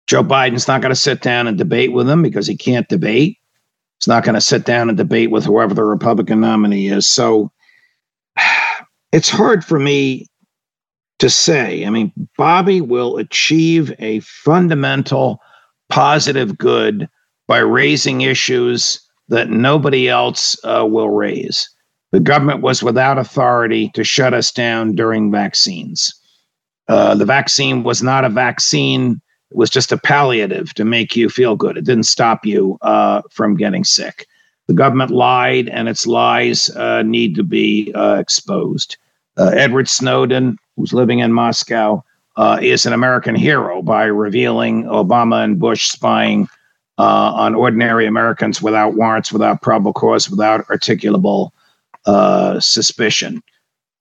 Joe 0.07 0.23
Biden's 0.23 0.68
not 0.68 0.81
going 0.81 0.91
to 0.91 1.01
sit 1.01 1.23
down 1.23 1.47
and 1.47 1.57
debate 1.57 1.93
with 1.93 2.09
him 2.09 2.23
because 2.23 2.47
he 2.47 2.57
can't 2.57 2.89
debate. 2.89 3.39
He's 3.99 4.09
not 4.09 4.25
going 4.25 4.35
to 4.35 4.41
sit 4.41 4.64
down 4.64 4.89
and 4.89 4.99
debate 4.99 5.31
with 5.31 5.45
whoever 5.45 5.75
the 5.75 5.85
Republican 5.85 6.41
nominee 6.41 6.89
is. 6.89 7.07
So 7.07 7.51
it's 9.12 9.29
hard 9.29 9.64
for 9.64 9.79
me 9.79 10.27
to 11.23 11.31
say. 11.31 11.87
I 11.87 11.91
mean, 11.91 12.12
Bobby 12.37 12.81
will 12.81 13.16
achieve 13.16 13.95
a 14.01 14.18
fundamental 14.20 15.41
positive 15.89 16.59
good 16.59 17.09
by 17.47 17.59
raising 17.59 18.23
issues 18.23 19.01
that 19.29 19.49
nobody 19.49 20.09
else 20.09 20.59
uh, 20.64 20.85
will 20.85 21.11
raise. 21.11 21.70
The 22.11 22.18
government 22.18 22.61
was 22.61 22.83
without 22.83 23.18
authority 23.18 23.89
to 23.95 24.03
shut 24.03 24.35
us 24.35 24.51
down 24.51 24.97
during 24.97 25.31
vaccines. 25.31 26.12
Uh, 26.89 27.14
the 27.14 27.25
vaccine 27.25 27.85
was 27.85 28.03
not 28.03 28.25
a 28.25 28.29
vaccine, 28.29 29.23
it 29.53 29.57
was 29.57 29.70
just 29.70 29.93
a 29.93 29.99
palliative 29.99 30.75
to 30.75 30.85
make 30.85 31.14
you 31.14 31.29
feel 31.29 31.55
good. 31.55 31.77
It 31.77 31.85
didn't 31.85 32.07
stop 32.07 32.45
you 32.45 32.79
uh, 32.83 33.23
from 33.31 33.55
getting 33.55 33.85
sick. 33.85 34.27
The 34.66 34.75
government 34.75 35.12
lied, 35.12 35.68
and 35.68 35.89
its 35.89 36.05
lies 36.05 36.68
uh, 36.70 37.03
need 37.03 37.37
to 37.37 37.45
be 37.45 37.93
uh, 37.95 38.16
exposed. 38.18 38.97
Uh, 39.39 39.51
Edward 39.55 39.89
Snowden, 39.89 40.59
who's 40.76 40.93
living 40.93 41.20
in 41.20 41.33
Moscow, 41.33 42.05
uh, 42.37 42.59
is 42.61 42.87
an 42.87 42.93
American 42.93 43.35
hero 43.35 43.83
by 43.83 44.05
revealing 44.05 44.85
Obama 44.85 45.45
and 45.45 45.59
Bush 45.59 45.89
spying 45.89 46.49
uh, 46.99 47.33
on 47.35 47.55
ordinary 47.55 48.07
Americans 48.07 48.62
without 48.62 48.95
warrants, 48.95 49.33
without 49.33 49.62
probable 49.62 49.93
cause, 49.93 50.30
without 50.30 50.66
articulable 50.68 51.51
suspicion. 52.61 53.43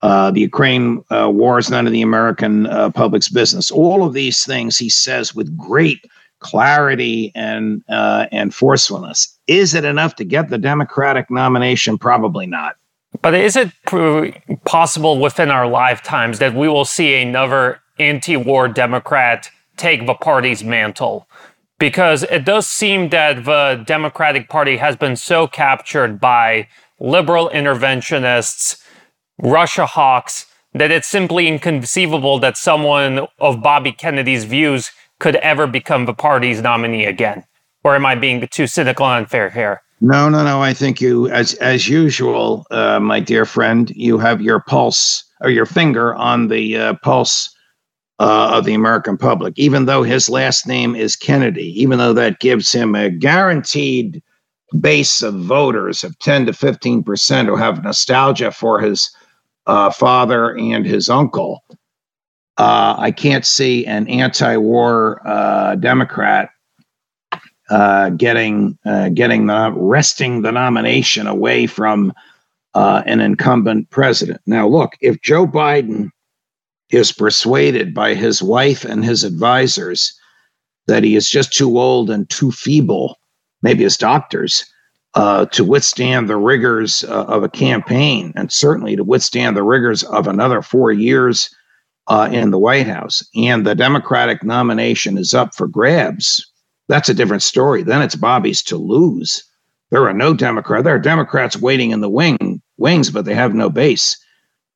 Uh, 0.02 0.32
the 0.32 0.40
Ukraine 0.40 1.02
uh, 1.10 1.30
war 1.30 1.58
is 1.58 1.70
none 1.70 1.86
of 1.86 1.92
the 1.92 2.02
American 2.02 2.66
uh, 2.66 2.90
public's 2.90 3.28
business. 3.28 3.70
All 3.70 4.04
of 4.04 4.14
these 4.14 4.44
things 4.44 4.76
he 4.76 4.88
says 4.88 5.34
with 5.34 5.56
great 5.56 6.04
clarity 6.40 7.30
and 7.36 7.84
and 7.88 8.52
forcefulness. 8.52 9.38
Is 9.46 9.74
it 9.74 9.84
enough 9.84 10.16
to 10.16 10.24
get 10.24 10.48
the 10.48 10.58
Democratic 10.58 11.30
nomination? 11.30 11.98
Probably 11.98 12.46
not. 12.46 12.76
But 13.22 13.34
is 13.34 13.54
it 13.54 13.70
possible 14.64 15.20
within 15.20 15.50
our 15.50 15.68
lifetimes 15.68 16.40
that 16.40 16.54
we 16.54 16.68
will 16.68 16.84
see 16.84 17.14
another 17.14 17.80
anti 17.98 18.36
war 18.36 18.66
Democrat 18.66 19.48
take 19.76 20.06
the 20.06 20.14
party's 20.14 20.64
mantle? 20.64 21.28
Because 21.78 22.24
it 22.24 22.44
does 22.44 22.66
seem 22.66 23.08
that 23.10 23.44
the 23.44 23.82
Democratic 23.86 24.48
Party 24.48 24.76
has 24.76 24.96
been 24.96 25.16
so 25.16 25.46
captured 25.46 26.20
by 26.20 26.68
liberal 26.98 27.48
interventionists, 27.50 28.82
Russia 29.38 29.86
hawks, 29.86 30.46
that 30.74 30.90
it's 30.90 31.08
simply 31.08 31.46
inconceivable 31.46 32.38
that 32.40 32.56
someone 32.56 33.26
of 33.38 33.62
Bobby 33.62 33.92
Kennedy's 33.92 34.44
views 34.44 34.90
could 35.18 35.36
ever 35.36 35.66
become 35.66 36.06
the 36.06 36.14
party's 36.14 36.60
nominee 36.60 37.04
again. 37.04 37.44
Or 37.84 37.94
am 37.94 38.06
I 38.06 38.14
being 38.14 38.46
too 38.48 38.66
cynical 38.66 39.06
and 39.06 39.24
unfair 39.24 39.50
here? 39.50 39.82
No, 40.04 40.28
no, 40.28 40.42
no. 40.42 40.60
I 40.60 40.74
think 40.74 41.00
you, 41.00 41.28
as 41.28 41.54
as 41.54 41.88
usual, 41.88 42.66
uh, 42.72 42.98
my 42.98 43.20
dear 43.20 43.44
friend, 43.44 43.88
you 43.94 44.18
have 44.18 44.42
your 44.42 44.58
pulse 44.58 45.22
or 45.40 45.48
your 45.48 45.64
finger 45.64 46.12
on 46.16 46.48
the 46.48 46.76
uh, 46.76 46.94
pulse 47.04 47.54
uh, 48.18 48.50
of 48.52 48.64
the 48.64 48.74
American 48.74 49.16
public. 49.16 49.54
Even 49.56 49.86
though 49.86 50.02
his 50.02 50.28
last 50.28 50.66
name 50.66 50.96
is 50.96 51.14
Kennedy, 51.14 51.80
even 51.80 51.98
though 52.00 52.12
that 52.14 52.40
gives 52.40 52.72
him 52.72 52.96
a 52.96 53.10
guaranteed 53.10 54.20
base 54.80 55.22
of 55.22 55.34
voters 55.34 56.02
of 56.02 56.18
ten 56.18 56.46
to 56.46 56.52
fifteen 56.52 57.04
percent 57.04 57.46
who 57.46 57.54
have 57.54 57.84
nostalgia 57.84 58.50
for 58.50 58.80
his 58.80 59.08
uh, 59.68 59.90
father 59.90 60.56
and 60.56 60.84
his 60.84 61.08
uncle. 61.08 61.62
Uh, 62.58 62.96
I 62.98 63.12
can't 63.12 63.46
see 63.46 63.86
an 63.86 64.08
anti-war 64.08 65.22
uh, 65.24 65.76
Democrat 65.76 66.50
uh, 67.72 68.10
getting 68.10 68.78
uh, 68.84 69.08
getting 69.08 69.46
the 69.46 69.72
wresting 69.74 70.42
the 70.42 70.52
nomination 70.52 71.26
away 71.26 71.66
from 71.66 72.12
uh, 72.74 73.02
an 73.06 73.18
incumbent 73.20 73.88
president. 73.88 74.42
Now, 74.46 74.68
look, 74.68 74.92
if 75.00 75.22
Joe 75.22 75.46
Biden 75.46 76.10
is 76.90 77.12
persuaded 77.12 77.94
by 77.94 78.12
his 78.12 78.42
wife 78.42 78.84
and 78.84 79.02
his 79.02 79.24
advisors 79.24 80.12
that 80.86 81.02
he 81.02 81.16
is 81.16 81.30
just 81.30 81.54
too 81.54 81.78
old 81.78 82.10
and 82.10 82.28
too 82.28 82.52
feeble, 82.52 83.16
maybe 83.62 83.84
his 83.84 83.96
doctors, 83.96 84.66
uh, 85.14 85.46
to 85.46 85.64
withstand 85.64 86.28
the 86.28 86.36
rigors 86.36 87.04
uh, 87.04 87.24
of 87.24 87.42
a 87.42 87.48
campaign, 87.48 88.34
and 88.36 88.52
certainly 88.52 88.96
to 88.96 89.04
withstand 89.04 89.56
the 89.56 89.62
rigors 89.62 90.02
of 90.04 90.26
another 90.26 90.60
four 90.60 90.92
years 90.92 91.48
uh, 92.08 92.28
in 92.30 92.50
the 92.50 92.58
White 92.58 92.86
House, 92.86 93.26
and 93.34 93.64
the 93.64 93.74
Democratic 93.74 94.44
nomination 94.44 95.16
is 95.16 95.32
up 95.32 95.54
for 95.54 95.66
grabs 95.66 96.51
that's 96.88 97.08
a 97.08 97.14
different 97.14 97.42
story. 97.42 97.82
Then 97.82 98.02
it's 98.02 98.14
Bobby's 98.14 98.62
to 98.64 98.76
lose. 98.76 99.44
There 99.90 100.08
are 100.08 100.14
no 100.14 100.34
Democrats. 100.34 100.84
There 100.84 100.94
are 100.94 100.98
Democrats 100.98 101.56
waiting 101.56 101.90
in 101.90 102.00
the 102.00 102.08
wing 102.08 102.62
wings, 102.78 103.10
but 103.10 103.24
they 103.24 103.34
have 103.34 103.54
no 103.54 103.68
base. 103.68 104.16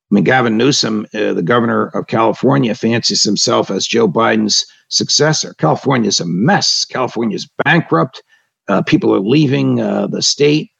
I 0.09 0.15
mean, 0.15 0.23
Gavin 0.23 0.57
Newsom, 0.57 1.05
uh, 1.13 1.33
the 1.33 1.43
governor 1.43 1.87
of 1.87 2.07
California, 2.07 2.73
fancies 2.75 3.23
himself 3.23 3.69
as 3.69 3.85
Joe 3.85 4.07
Biden's 4.07 4.65
successor. 4.87 5.53
California 5.55 6.07
is 6.07 6.21
a 6.21 6.25
mess. 6.25 6.85
California 6.85 7.35
is 7.35 7.49
bankrupt. 7.65 8.23
Uh, 8.69 8.81
people 8.81 9.13
are 9.13 9.19
leaving 9.19 9.81
uh, 9.81 10.07
the 10.07 10.21
state. 10.21 10.71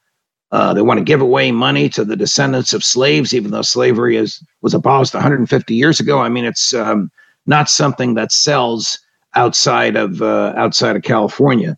Uh, 0.52 0.74
they 0.74 0.82
want 0.82 0.98
to 0.98 1.04
give 1.04 1.20
away 1.20 1.52
money 1.52 1.90
to 1.90 2.06
the 2.06 2.16
descendants 2.16 2.74
of 2.74 2.84
slaves, 2.84 3.34
even 3.34 3.52
though 3.52 3.62
slavery 3.62 4.16
is, 4.16 4.42
was 4.62 4.74
abolished 4.74 5.14
150 5.14 5.76
years 5.76 6.00
ago. 6.00 6.20
I 6.20 6.30
mean, 6.30 6.46
it's 6.46 6.74
um, 6.74 7.12
not 7.46 7.70
something 7.70 8.14
that 8.14 8.32
sells 8.32 8.98
outside 9.36 9.96
of 9.96 10.22
uh, 10.22 10.54
outside 10.56 10.96
of 10.96 11.04
California. 11.04 11.78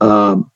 Um, 0.00 0.50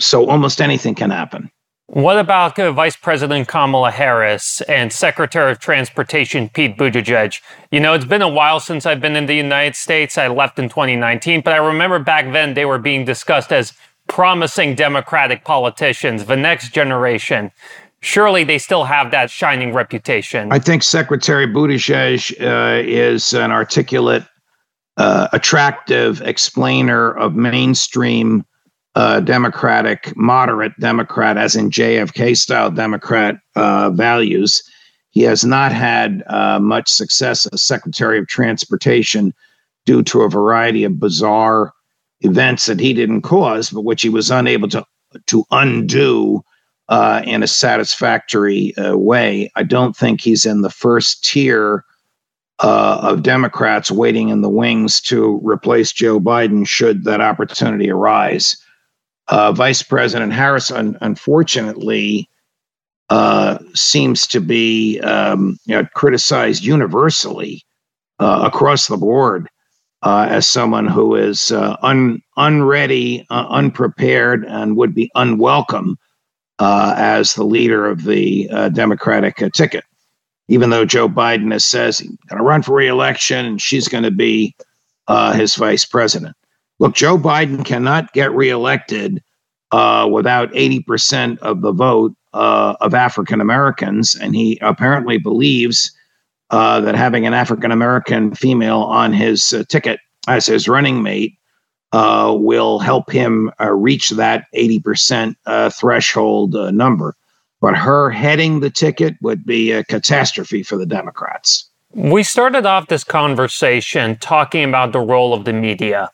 so 0.00 0.28
almost 0.28 0.60
anything 0.60 0.94
can 0.94 1.10
happen. 1.10 1.50
What 1.90 2.18
about 2.18 2.58
uh, 2.58 2.70
Vice 2.70 2.96
President 2.96 3.48
Kamala 3.48 3.90
Harris 3.90 4.60
and 4.62 4.92
Secretary 4.92 5.50
of 5.50 5.58
Transportation 5.58 6.50
Pete 6.50 6.76
Buttigieg? 6.76 7.40
You 7.70 7.80
know, 7.80 7.94
it's 7.94 8.04
been 8.04 8.20
a 8.20 8.28
while 8.28 8.60
since 8.60 8.84
I've 8.84 9.00
been 9.00 9.16
in 9.16 9.24
the 9.24 9.34
United 9.34 9.74
States. 9.74 10.18
I 10.18 10.28
left 10.28 10.58
in 10.58 10.68
2019, 10.68 11.40
but 11.40 11.54
I 11.54 11.56
remember 11.56 11.98
back 11.98 12.30
then 12.32 12.52
they 12.52 12.66
were 12.66 12.78
being 12.78 13.06
discussed 13.06 13.52
as 13.52 13.72
promising 14.06 14.74
Democratic 14.74 15.44
politicians, 15.44 16.26
the 16.26 16.36
next 16.36 16.74
generation. 16.74 17.52
Surely 18.00 18.44
they 18.44 18.58
still 18.58 18.84
have 18.84 19.10
that 19.10 19.30
shining 19.30 19.72
reputation. 19.72 20.52
I 20.52 20.58
think 20.58 20.82
Secretary 20.82 21.46
Buttigieg 21.46 22.38
uh, 22.38 22.82
is 22.86 23.32
an 23.32 23.50
articulate 23.50 24.24
uh, 24.98 25.28
attractive 25.32 26.20
explainer 26.22 27.12
of 27.12 27.34
mainstream 27.34 28.44
uh, 28.96 29.20
Democratic, 29.20 30.12
moderate 30.16 30.72
Democrat, 30.80 31.38
as 31.38 31.54
in 31.54 31.70
JFK 31.70 32.36
style 32.36 32.70
Democrat 32.70 33.36
uh, 33.54 33.90
values. 33.90 34.60
He 35.10 35.22
has 35.22 35.44
not 35.44 35.72
had 35.72 36.24
uh, 36.26 36.58
much 36.58 36.90
success 36.90 37.46
as 37.46 37.62
Secretary 37.62 38.18
of 38.18 38.26
Transportation 38.26 39.32
due 39.86 40.02
to 40.02 40.22
a 40.22 40.28
variety 40.28 40.82
of 40.82 40.98
bizarre 40.98 41.72
events 42.22 42.66
that 42.66 42.80
he 42.80 42.92
didn't 42.92 43.22
cause, 43.22 43.70
but 43.70 43.82
which 43.82 44.02
he 44.02 44.08
was 44.08 44.30
unable 44.30 44.68
to 44.68 44.84
to 45.26 45.44
undo 45.52 46.42
uh, 46.88 47.22
in 47.24 47.42
a 47.42 47.46
satisfactory 47.46 48.76
uh, 48.76 48.96
way. 48.96 49.50
I 49.54 49.62
don't 49.62 49.96
think 49.96 50.20
he's 50.20 50.44
in 50.44 50.62
the 50.62 50.70
first 50.70 51.24
tier 51.24 51.84
uh, 52.60 52.98
of 53.02 53.22
Democrats 53.22 53.90
waiting 53.90 54.30
in 54.30 54.40
the 54.40 54.48
wings 54.48 55.00
to 55.02 55.40
replace 55.42 55.92
Joe 55.92 56.18
Biden 56.18 56.66
should 56.66 57.04
that 57.04 57.20
opportunity 57.20 57.90
arise. 57.90 58.56
Uh, 59.28 59.52
Vice 59.52 59.82
President 59.82 60.32
Harris, 60.32 60.70
un- 60.70 60.96
unfortunately, 61.00 62.28
uh, 63.10 63.58
seems 63.74 64.26
to 64.26 64.40
be 64.40 64.98
um, 65.00 65.58
you 65.66 65.74
know, 65.74 65.86
criticized 65.94 66.64
universally 66.64 67.62
uh, 68.18 68.42
across 68.44 68.88
the 68.88 68.96
board 68.96 69.48
uh, 70.02 70.26
as 70.28 70.48
someone 70.48 70.86
who 70.86 71.14
is 71.14 71.52
uh, 71.52 71.76
un- 71.82 72.20
unready, 72.36 73.24
unprepared, 73.30 74.44
and 74.46 74.76
would 74.76 74.94
be 74.94 75.10
unwelcome 75.14 75.96
as 76.58 77.34
the 77.34 77.44
leader 77.44 77.86
of 77.86 78.04
the 78.04 78.48
Democratic 78.72 79.36
ticket 79.52 79.84
even 80.48 80.70
though 80.70 80.84
Joe 80.84 81.08
Biden 81.08 81.52
has 81.52 81.64
says 81.64 81.98
he's 81.98 82.16
going 82.28 82.38
to 82.38 82.44
run 82.44 82.62
for 82.62 82.74
reelection 82.74 83.44
and 83.44 83.60
she's 83.60 83.88
going 83.88 84.04
to 84.04 84.10
be 84.10 84.54
uh, 85.06 85.32
his 85.32 85.54
vice 85.54 85.84
president. 85.84 86.36
Look, 86.78 86.94
Joe 86.94 87.18
Biden 87.18 87.64
cannot 87.64 88.12
get 88.12 88.32
reelected 88.32 89.22
uh, 89.72 90.08
without 90.10 90.50
80% 90.52 91.38
of 91.38 91.60
the 91.60 91.72
vote 91.72 92.14
uh, 92.32 92.76
of 92.80 92.94
African 92.94 93.40
Americans. 93.40 94.14
And 94.14 94.34
he 94.34 94.58
apparently 94.62 95.18
believes 95.18 95.92
uh, 96.50 96.80
that 96.80 96.94
having 96.94 97.26
an 97.26 97.34
African 97.34 97.70
American 97.70 98.34
female 98.34 98.80
on 98.80 99.12
his 99.12 99.52
uh, 99.52 99.64
ticket 99.68 100.00
as 100.28 100.46
his 100.46 100.68
running 100.68 101.02
mate 101.02 101.34
uh, 101.92 102.34
will 102.38 102.78
help 102.78 103.10
him 103.10 103.50
reach 103.60 104.10
that 104.10 104.44
80% 104.54 105.34
threshold 105.72 106.54
number 106.74 107.16
but 107.60 107.76
her 107.76 108.10
heading 108.10 108.60
the 108.60 108.70
ticket 108.70 109.16
would 109.20 109.44
be 109.44 109.72
a 109.72 109.84
catastrophe 109.84 110.62
for 110.62 110.76
the 110.76 110.86
Democrats. 110.86 111.68
We 111.94 112.22
started 112.22 112.66
off 112.66 112.88
this 112.88 113.04
conversation 113.04 114.16
talking 114.16 114.64
about 114.64 114.92
the 114.92 115.00
role 115.00 115.32
of 115.32 115.44
the 115.44 115.52
media. 115.52 116.10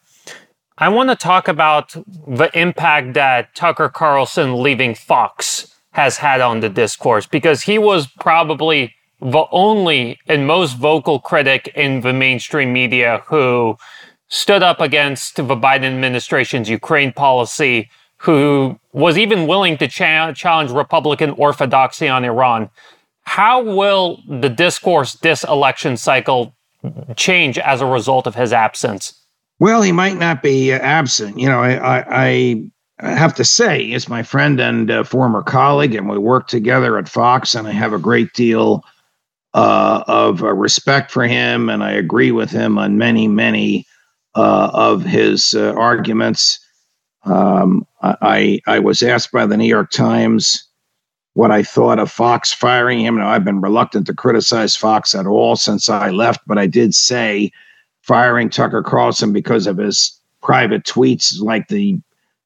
I 0.78 0.88
want 0.88 1.10
to 1.10 1.16
talk 1.16 1.48
about 1.48 1.94
the 2.26 2.50
impact 2.54 3.14
that 3.14 3.54
Tucker 3.54 3.88
Carlson 3.88 4.62
leaving 4.62 4.94
Fox 4.94 5.72
has 5.92 6.16
had 6.16 6.40
on 6.40 6.60
the 6.60 6.68
discourse 6.68 7.26
because 7.26 7.62
he 7.62 7.78
was 7.78 8.08
probably 8.18 8.94
the 9.20 9.44
only 9.52 10.18
and 10.26 10.46
most 10.46 10.76
vocal 10.76 11.20
critic 11.20 11.72
in 11.76 12.00
the 12.00 12.12
mainstream 12.12 12.72
media 12.72 13.22
who 13.26 13.76
stood 14.28 14.62
up 14.62 14.80
against 14.80 15.36
the 15.36 15.44
Biden 15.44 15.84
administration's 15.84 16.68
Ukraine 16.68 17.12
policy, 17.12 17.88
who 18.16 18.78
was 18.94 19.18
even 19.18 19.46
willing 19.46 19.76
to 19.78 19.88
cha- 19.88 20.32
challenge 20.32 20.70
Republican 20.70 21.30
orthodoxy 21.30 22.08
on 22.08 22.24
Iran. 22.24 22.70
How 23.24 23.62
will 23.62 24.22
the 24.28 24.48
discourse 24.48 25.14
this 25.14 25.44
election 25.44 25.96
cycle 25.96 26.54
change 27.16 27.58
as 27.58 27.80
a 27.80 27.86
result 27.86 28.26
of 28.26 28.34
his 28.34 28.52
absence? 28.52 29.20
Well, 29.58 29.82
he 29.82 29.92
might 29.92 30.16
not 30.16 30.42
be 30.42 30.72
uh, 30.72 30.78
absent. 30.78 31.38
You 31.38 31.48
know, 31.48 31.60
I, 31.60 32.26
I, 32.26 32.62
I 33.00 33.10
have 33.10 33.34
to 33.34 33.44
say, 33.44 33.86
he's 33.86 34.08
my 34.08 34.22
friend 34.22 34.60
and 34.60 34.90
uh, 34.90 35.04
former 35.04 35.42
colleague, 35.42 35.94
and 35.94 36.08
we 36.08 36.18
work 36.18 36.46
together 36.48 36.96
at 36.98 37.08
Fox, 37.08 37.54
and 37.54 37.66
I 37.66 37.72
have 37.72 37.92
a 37.92 37.98
great 37.98 38.32
deal 38.34 38.84
uh, 39.54 40.04
of 40.06 40.42
uh, 40.42 40.52
respect 40.52 41.10
for 41.10 41.26
him, 41.26 41.68
and 41.68 41.82
I 41.82 41.92
agree 41.92 42.30
with 42.30 42.50
him 42.50 42.78
on 42.78 42.98
many, 42.98 43.26
many 43.26 43.86
uh, 44.34 44.70
of 44.72 45.02
his 45.02 45.54
uh, 45.54 45.72
arguments. 45.72 46.60
Um, 47.24 47.86
I, 48.20 48.60
I 48.66 48.78
was 48.80 49.02
asked 49.02 49.32
by 49.32 49.46
the 49.46 49.56
New 49.56 49.66
York 49.66 49.90
Times 49.90 50.68
what 51.32 51.50
I 51.50 51.62
thought 51.62 51.98
of 51.98 52.10
Fox 52.10 52.52
firing 52.52 53.00
him. 53.00 53.16
Now, 53.16 53.28
I've 53.28 53.44
been 53.44 53.60
reluctant 53.60 54.06
to 54.06 54.14
criticize 54.14 54.76
Fox 54.76 55.14
at 55.14 55.26
all 55.26 55.56
since 55.56 55.88
I 55.88 56.10
left, 56.10 56.40
but 56.46 56.58
I 56.58 56.66
did 56.66 56.94
say 56.94 57.50
firing 58.02 58.50
Tucker 58.50 58.82
Carlson 58.82 59.32
because 59.32 59.66
of 59.66 59.78
his 59.78 60.18
private 60.42 60.84
tweets, 60.84 61.40
like 61.40 61.68
the 61.68 61.94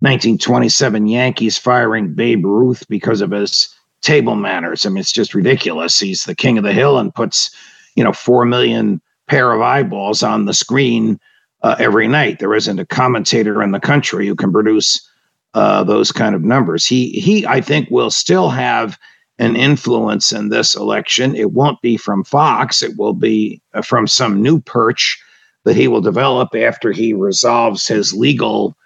1927 0.01 1.09
Yankees 1.09 1.59
firing 1.59 2.15
Babe 2.15 2.45
Ruth 2.45 2.87
because 2.89 3.21
of 3.21 3.33
his 3.33 3.75
table 4.01 4.37
manners. 4.37 4.87
I 4.87 4.91
mean, 4.91 4.99
it's 4.99 5.13
just 5.13 5.35
ridiculous. 5.35 5.99
He's 5.99 6.25
the 6.25 6.37
king 6.37 6.57
of 6.57 6.65
the 6.65 6.73
hill 6.73 6.99
and 6.99 7.15
puts, 7.15 7.51
you 7.97 8.05
know, 8.05 8.13
four 8.13 8.45
million 8.45 9.03
pair 9.27 9.53
of 9.53 9.61
eyeballs 9.61 10.23
on 10.23 10.45
the 10.45 10.55
screen 10.55 11.19
uh, 11.63 11.75
every 11.81 12.07
night. 12.07 12.39
There 12.39 12.55
isn't 12.55 12.79
a 12.79 12.87
commentator 12.87 13.61
in 13.63 13.73
the 13.73 13.81
country 13.81 14.29
who 14.29 14.37
can 14.37 14.53
produce 14.53 15.08
uh, 15.55 15.85
those 15.85 16.13
kind 16.13 16.35
of 16.35 16.43
numbers. 16.43 16.87
He 16.87 17.11
he, 17.11 17.47
I 17.47 17.61
think, 17.61 17.91
will 17.91 18.11
still 18.11 18.51
have 18.51 18.99
an 19.39 19.57
influence 19.57 20.33
in 20.33 20.49
this 20.49 20.75
election. 20.75 21.35
It 21.35 21.53
won't 21.53 21.81
be 21.81 21.97
from 21.97 22.25
Fox. 22.25 22.83
It 22.83 22.97
will 22.99 23.15
be 23.15 23.63
uh, 23.75 23.83
from 23.83 24.07
some 24.07 24.43
new 24.43 24.61
perch 24.61 25.23
that 25.65 25.77
he 25.77 25.89
will 25.89 26.01
develop 26.01 26.55
after 26.55 26.93
he 26.93 27.13
resolves 27.13 27.87
his 27.87 28.13
legal 28.13 28.77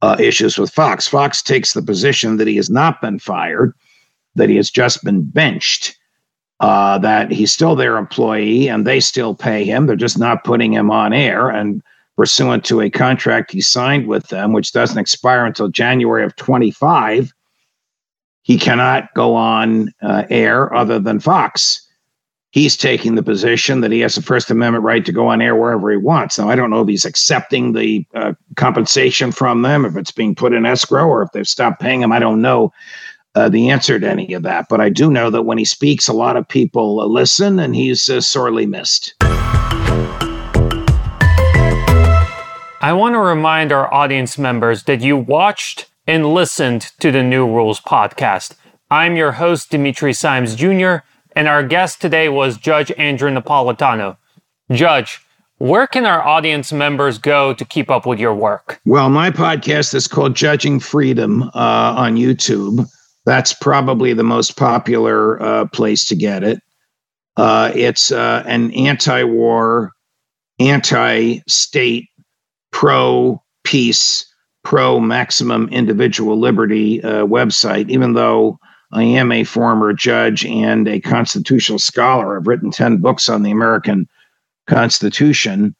uh, 0.00 0.16
issues 0.18 0.58
with 0.58 0.72
Fox. 0.72 1.06
Fox 1.06 1.42
takes 1.42 1.72
the 1.72 1.82
position 1.82 2.36
that 2.36 2.48
he 2.48 2.56
has 2.56 2.68
not 2.68 3.00
been 3.00 3.18
fired, 3.18 3.72
that 4.34 4.48
he 4.48 4.56
has 4.56 4.70
just 4.70 5.04
been 5.04 5.22
benched. 5.22 5.96
Uh, 6.60 6.96
that 6.98 7.32
he's 7.32 7.52
still 7.52 7.74
their 7.74 7.96
employee 7.96 8.68
and 8.68 8.86
they 8.86 9.00
still 9.00 9.34
pay 9.34 9.64
him. 9.64 9.86
They're 9.86 9.96
just 9.96 10.16
not 10.16 10.44
putting 10.44 10.72
him 10.72 10.92
on 10.92 11.12
air. 11.12 11.48
And 11.48 11.82
pursuant 12.16 12.64
to 12.66 12.80
a 12.80 12.90
contract 12.90 13.52
he 13.52 13.60
signed 13.60 14.06
with 14.06 14.28
them, 14.28 14.52
which 14.52 14.72
doesn't 14.72 14.98
expire 14.98 15.44
until 15.44 15.68
January 15.68 16.24
of 16.24 16.36
25, 16.36 17.32
he 18.42 18.58
cannot 18.58 19.12
go 19.14 19.34
on 19.34 19.92
uh, 20.02 20.24
air 20.28 20.74
other 20.74 20.98
than 20.98 21.20
Fox. 21.20 21.86
He's 22.50 22.76
taking 22.76 23.14
the 23.14 23.22
position 23.22 23.80
that 23.80 23.92
he 23.92 24.00
has 24.00 24.18
a 24.18 24.22
First 24.22 24.50
Amendment 24.50 24.84
right 24.84 25.04
to 25.06 25.12
go 25.12 25.28
on 25.28 25.40
air 25.40 25.56
wherever 25.56 25.90
he 25.90 25.96
wants. 25.96 26.38
Now, 26.38 26.50
I 26.50 26.56
don't 26.56 26.68
know 26.68 26.82
if 26.82 26.88
he's 26.88 27.06
accepting 27.06 27.72
the 27.72 28.06
uh, 28.14 28.34
compensation 28.56 29.32
from 29.32 29.62
them, 29.62 29.86
if 29.86 29.96
it's 29.96 30.12
being 30.12 30.34
put 30.34 30.52
in 30.52 30.66
escrow, 30.66 31.06
or 31.06 31.22
if 31.22 31.30
they've 31.32 31.48
stopped 31.48 31.80
paying 31.80 32.02
him. 32.02 32.12
I 32.12 32.18
don't 32.18 32.42
know 32.42 32.70
uh, 33.34 33.48
the 33.48 33.70
answer 33.70 33.98
to 33.98 34.08
any 34.08 34.34
of 34.34 34.42
that. 34.42 34.68
But 34.68 34.82
I 34.82 34.90
do 34.90 35.10
know 35.10 35.30
that 35.30 35.42
when 35.42 35.56
he 35.56 35.64
speaks, 35.64 36.08
a 36.08 36.12
lot 36.12 36.36
of 36.36 36.46
people 36.46 37.10
listen, 37.10 37.58
and 37.58 37.74
he's 37.74 38.10
uh, 38.10 38.20
sorely 38.20 38.66
missed. 38.66 39.14
I 42.84 42.92
want 42.94 43.14
to 43.14 43.20
remind 43.20 43.70
our 43.70 43.94
audience 43.94 44.36
members 44.36 44.82
that 44.84 45.02
you 45.02 45.16
watched 45.16 45.88
and 46.04 46.34
listened 46.34 46.90
to 46.98 47.12
the 47.12 47.22
New 47.22 47.46
Rules 47.46 47.80
podcast. 47.80 48.56
I'm 48.90 49.14
your 49.14 49.30
host, 49.30 49.70
Dimitri 49.70 50.12
Simes 50.12 50.56
Jr., 50.56 50.96
and 51.36 51.46
our 51.46 51.62
guest 51.62 52.00
today 52.00 52.28
was 52.28 52.58
Judge 52.58 52.90
Andrew 52.98 53.30
Napolitano. 53.30 54.16
Judge, 54.72 55.20
where 55.58 55.86
can 55.86 56.04
our 56.06 56.26
audience 56.26 56.72
members 56.72 57.18
go 57.18 57.54
to 57.54 57.64
keep 57.64 57.88
up 57.88 58.04
with 58.04 58.18
your 58.18 58.34
work? 58.34 58.80
Well, 58.84 59.10
my 59.10 59.30
podcast 59.30 59.94
is 59.94 60.08
called 60.08 60.34
Judging 60.34 60.80
Freedom 60.80 61.44
uh, 61.54 61.94
on 61.96 62.16
YouTube. 62.16 62.84
That's 63.26 63.54
probably 63.54 64.12
the 64.12 64.24
most 64.24 64.56
popular 64.56 65.40
uh, 65.40 65.66
place 65.66 66.04
to 66.06 66.16
get 66.16 66.42
it. 66.42 66.58
Uh, 67.36 67.70
it's 67.76 68.10
uh, 68.10 68.42
an 68.44 68.72
anti 68.72 69.22
war, 69.22 69.92
anti 70.58 71.38
state 71.46 72.08
pro 72.72 73.40
peace, 73.64 74.26
pro 74.64 74.98
maximum 74.98 75.68
individual 75.68 76.38
liberty 76.38 77.02
uh, 77.04 77.24
website, 77.24 77.88
even 77.90 78.14
though 78.14 78.58
I 78.92 79.04
am 79.04 79.32
a 79.32 79.44
former 79.44 79.92
judge 79.92 80.44
and 80.44 80.86
a 80.86 81.00
constitutional 81.00 81.78
scholar. 81.78 82.36
I've 82.36 82.46
written 82.46 82.70
10 82.70 82.98
books 82.98 83.28
on 83.28 83.42
the 83.42 83.50
American 83.50 84.08
Constitution. 84.66 85.74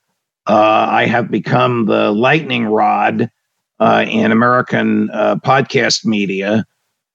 Uh, 0.47 0.87
I 0.91 1.07
have 1.07 1.31
become 1.31 1.87
the 1.87 2.11
lightning 2.11 2.67
rod 2.67 3.31
uh, 3.81 4.05
in 4.09 4.33
American 4.33 5.11
uh, 5.11 5.37
podcast 5.37 6.05
media 6.05 6.65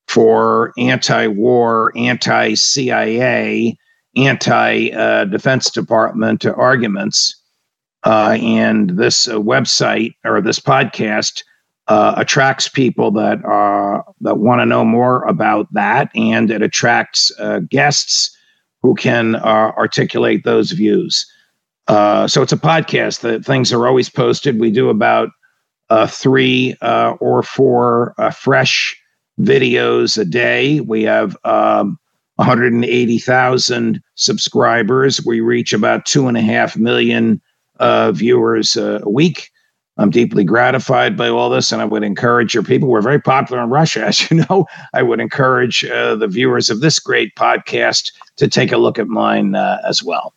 for 0.07 0.71
anti 0.77 1.27
war, 1.27 1.91
anti 1.95 2.53
CIA, 2.53 3.75
anti 4.15 5.25
Defense 5.25 5.69
Department 5.71 6.45
arguments. 6.45 7.36
Uh, 8.07 8.37
and 8.41 8.91
this 8.91 9.27
uh, 9.27 9.33
website 9.33 10.15
or 10.23 10.39
this 10.39 10.59
podcast 10.59 11.43
uh, 11.89 12.13
attracts 12.15 12.69
people 12.69 13.11
that 13.11 13.43
are 13.43 14.05
that 14.21 14.37
want 14.37 14.61
to 14.61 14.65
know 14.65 14.85
more 14.85 15.25
about 15.25 15.67
that, 15.73 16.09
and 16.15 16.49
it 16.49 16.61
attracts 16.61 17.33
uh, 17.37 17.59
guests 17.69 18.33
who 18.81 18.95
can 18.95 19.35
uh, 19.35 19.73
articulate 19.77 20.45
those 20.45 20.71
views. 20.71 21.29
Uh, 21.89 22.25
so 22.29 22.41
it's 22.41 22.53
a 22.53 22.57
podcast 22.57 23.19
that 23.19 23.43
things 23.43 23.73
are 23.73 23.85
always 23.85 24.09
posted. 24.09 24.57
We 24.57 24.71
do 24.71 24.89
about 24.89 25.27
three 26.07 26.77
or 26.81 27.43
four 27.43 28.15
fresh 28.33 28.95
videos 29.37 30.17
a 30.17 30.23
day. 30.23 30.79
We 30.79 31.03
have 31.03 31.35
um, 31.43 31.99
180,000 32.35 34.01
subscribers. 34.15 35.25
We 35.25 35.41
reach 35.41 35.73
about 35.73 36.05
two 36.05 36.29
and 36.29 36.37
a 36.37 36.41
half 36.41 36.77
million 36.77 37.41
uh, 37.79 38.11
viewers 38.11 38.77
uh, 38.77 38.99
a 39.03 39.09
week. 39.09 39.51
I'm 39.99 40.11
deeply 40.11 40.43
gratified 40.43 41.17
by 41.17 41.27
all 41.27 41.49
this, 41.49 41.71
and 41.71 41.81
I 41.81 41.85
would 41.85 42.03
encourage 42.03 42.53
your 42.53 42.63
people. 42.63 42.87
We're 42.87 43.01
very 43.01 43.19
popular 43.19 43.63
in 43.63 43.69
Russia, 43.69 44.05
as 44.05 44.29
you 44.29 44.37
know. 44.37 44.65
I 44.93 45.01
would 45.01 45.19
encourage 45.19 45.83
uh, 45.85 46.15
the 46.15 46.27
viewers 46.27 46.69
of 46.69 46.81
this 46.81 46.99
great 46.99 47.35
podcast 47.35 48.11
to 48.37 48.47
take 48.47 48.71
a 48.71 48.77
look 48.77 48.99
at 48.99 49.07
mine 49.07 49.55
uh, 49.55 49.79
as 49.87 50.03
well. 50.03 50.33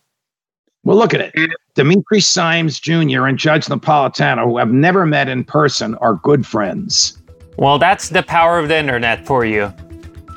Well, 0.83 0.97
look 0.97 1.13
at 1.13 1.21
it. 1.21 1.51
Dimitri 1.75 2.21
Simes 2.21 2.81
Jr. 2.81 3.27
and 3.27 3.39
Judge 3.39 3.67
Napolitano, 3.67 4.45
who 4.45 4.57
have 4.57 4.73
never 4.73 5.05
met 5.05 5.29
in 5.29 5.45
person, 5.45 5.95
are 5.97 6.15
good 6.15 6.47
friends. 6.47 7.19
Well, 7.59 7.79
that's 7.79 8.09
the 8.09 8.23
power 8.23 8.59
of 8.59 8.69
the 8.69 8.79
internet 8.79 9.27
for 9.27 9.45
you. 9.45 9.73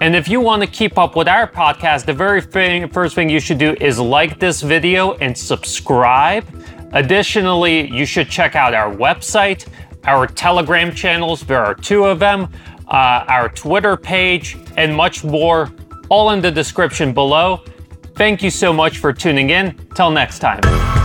And 0.01 0.18
if 0.18 0.28
you 0.28 0.41
want 0.41 0.62
to 0.62 0.68
keep 0.68 0.97
up 0.97 1.16
with 1.16 1.30
our 1.30 1.47
podcast, 1.47 2.06
the 2.06 2.14
very 2.14 2.41
thing, 2.41 2.89
first 2.89 3.16
thing 3.16 3.30
you 3.30 3.39
should 3.39 3.58
do 3.58 3.78
is 3.80 3.97
like 3.97 4.39
this 4.39 4.62
video 4.62 5.14
and 5.14 5.38
subscribe. 5.38 6.45
Additionally, 6.94 7.91
you 7.91 8.06
should 8.06 8.30
check 8.30 8.56
out 8.56 8.74
our 8.74 8.94
website, 8.94 9.68
our 10.06 10.28
Telegram 10.28 10.94
channels, 10.94 11.41
there 11.41 11.64
are 11.64 11.74
two 11.74 12.06
of 12.06 12.20
them, 12.20 12.50
uh, 12.88 13.26
our 13.28 13.50
Twitter 13.50 13.98
page, 13.98 14.58
and 14.78 14.96
much 14.96 15.24
more, 15.24 15.72
all 16.10 16.32
in 16.32 16.41
the 16.41 16.52
description 16.52 17.14
below. 17.14 17.64
Thank 18.16 18.44
you 18.44 18.52
so 18.52 18.72
much 18.72 19.00
for 19.00 19.12
tuning 19.12 19.50
in. 19.50 19.76
Till 19.96 20.12
next 20.12 20.39
time. 20.39 21.03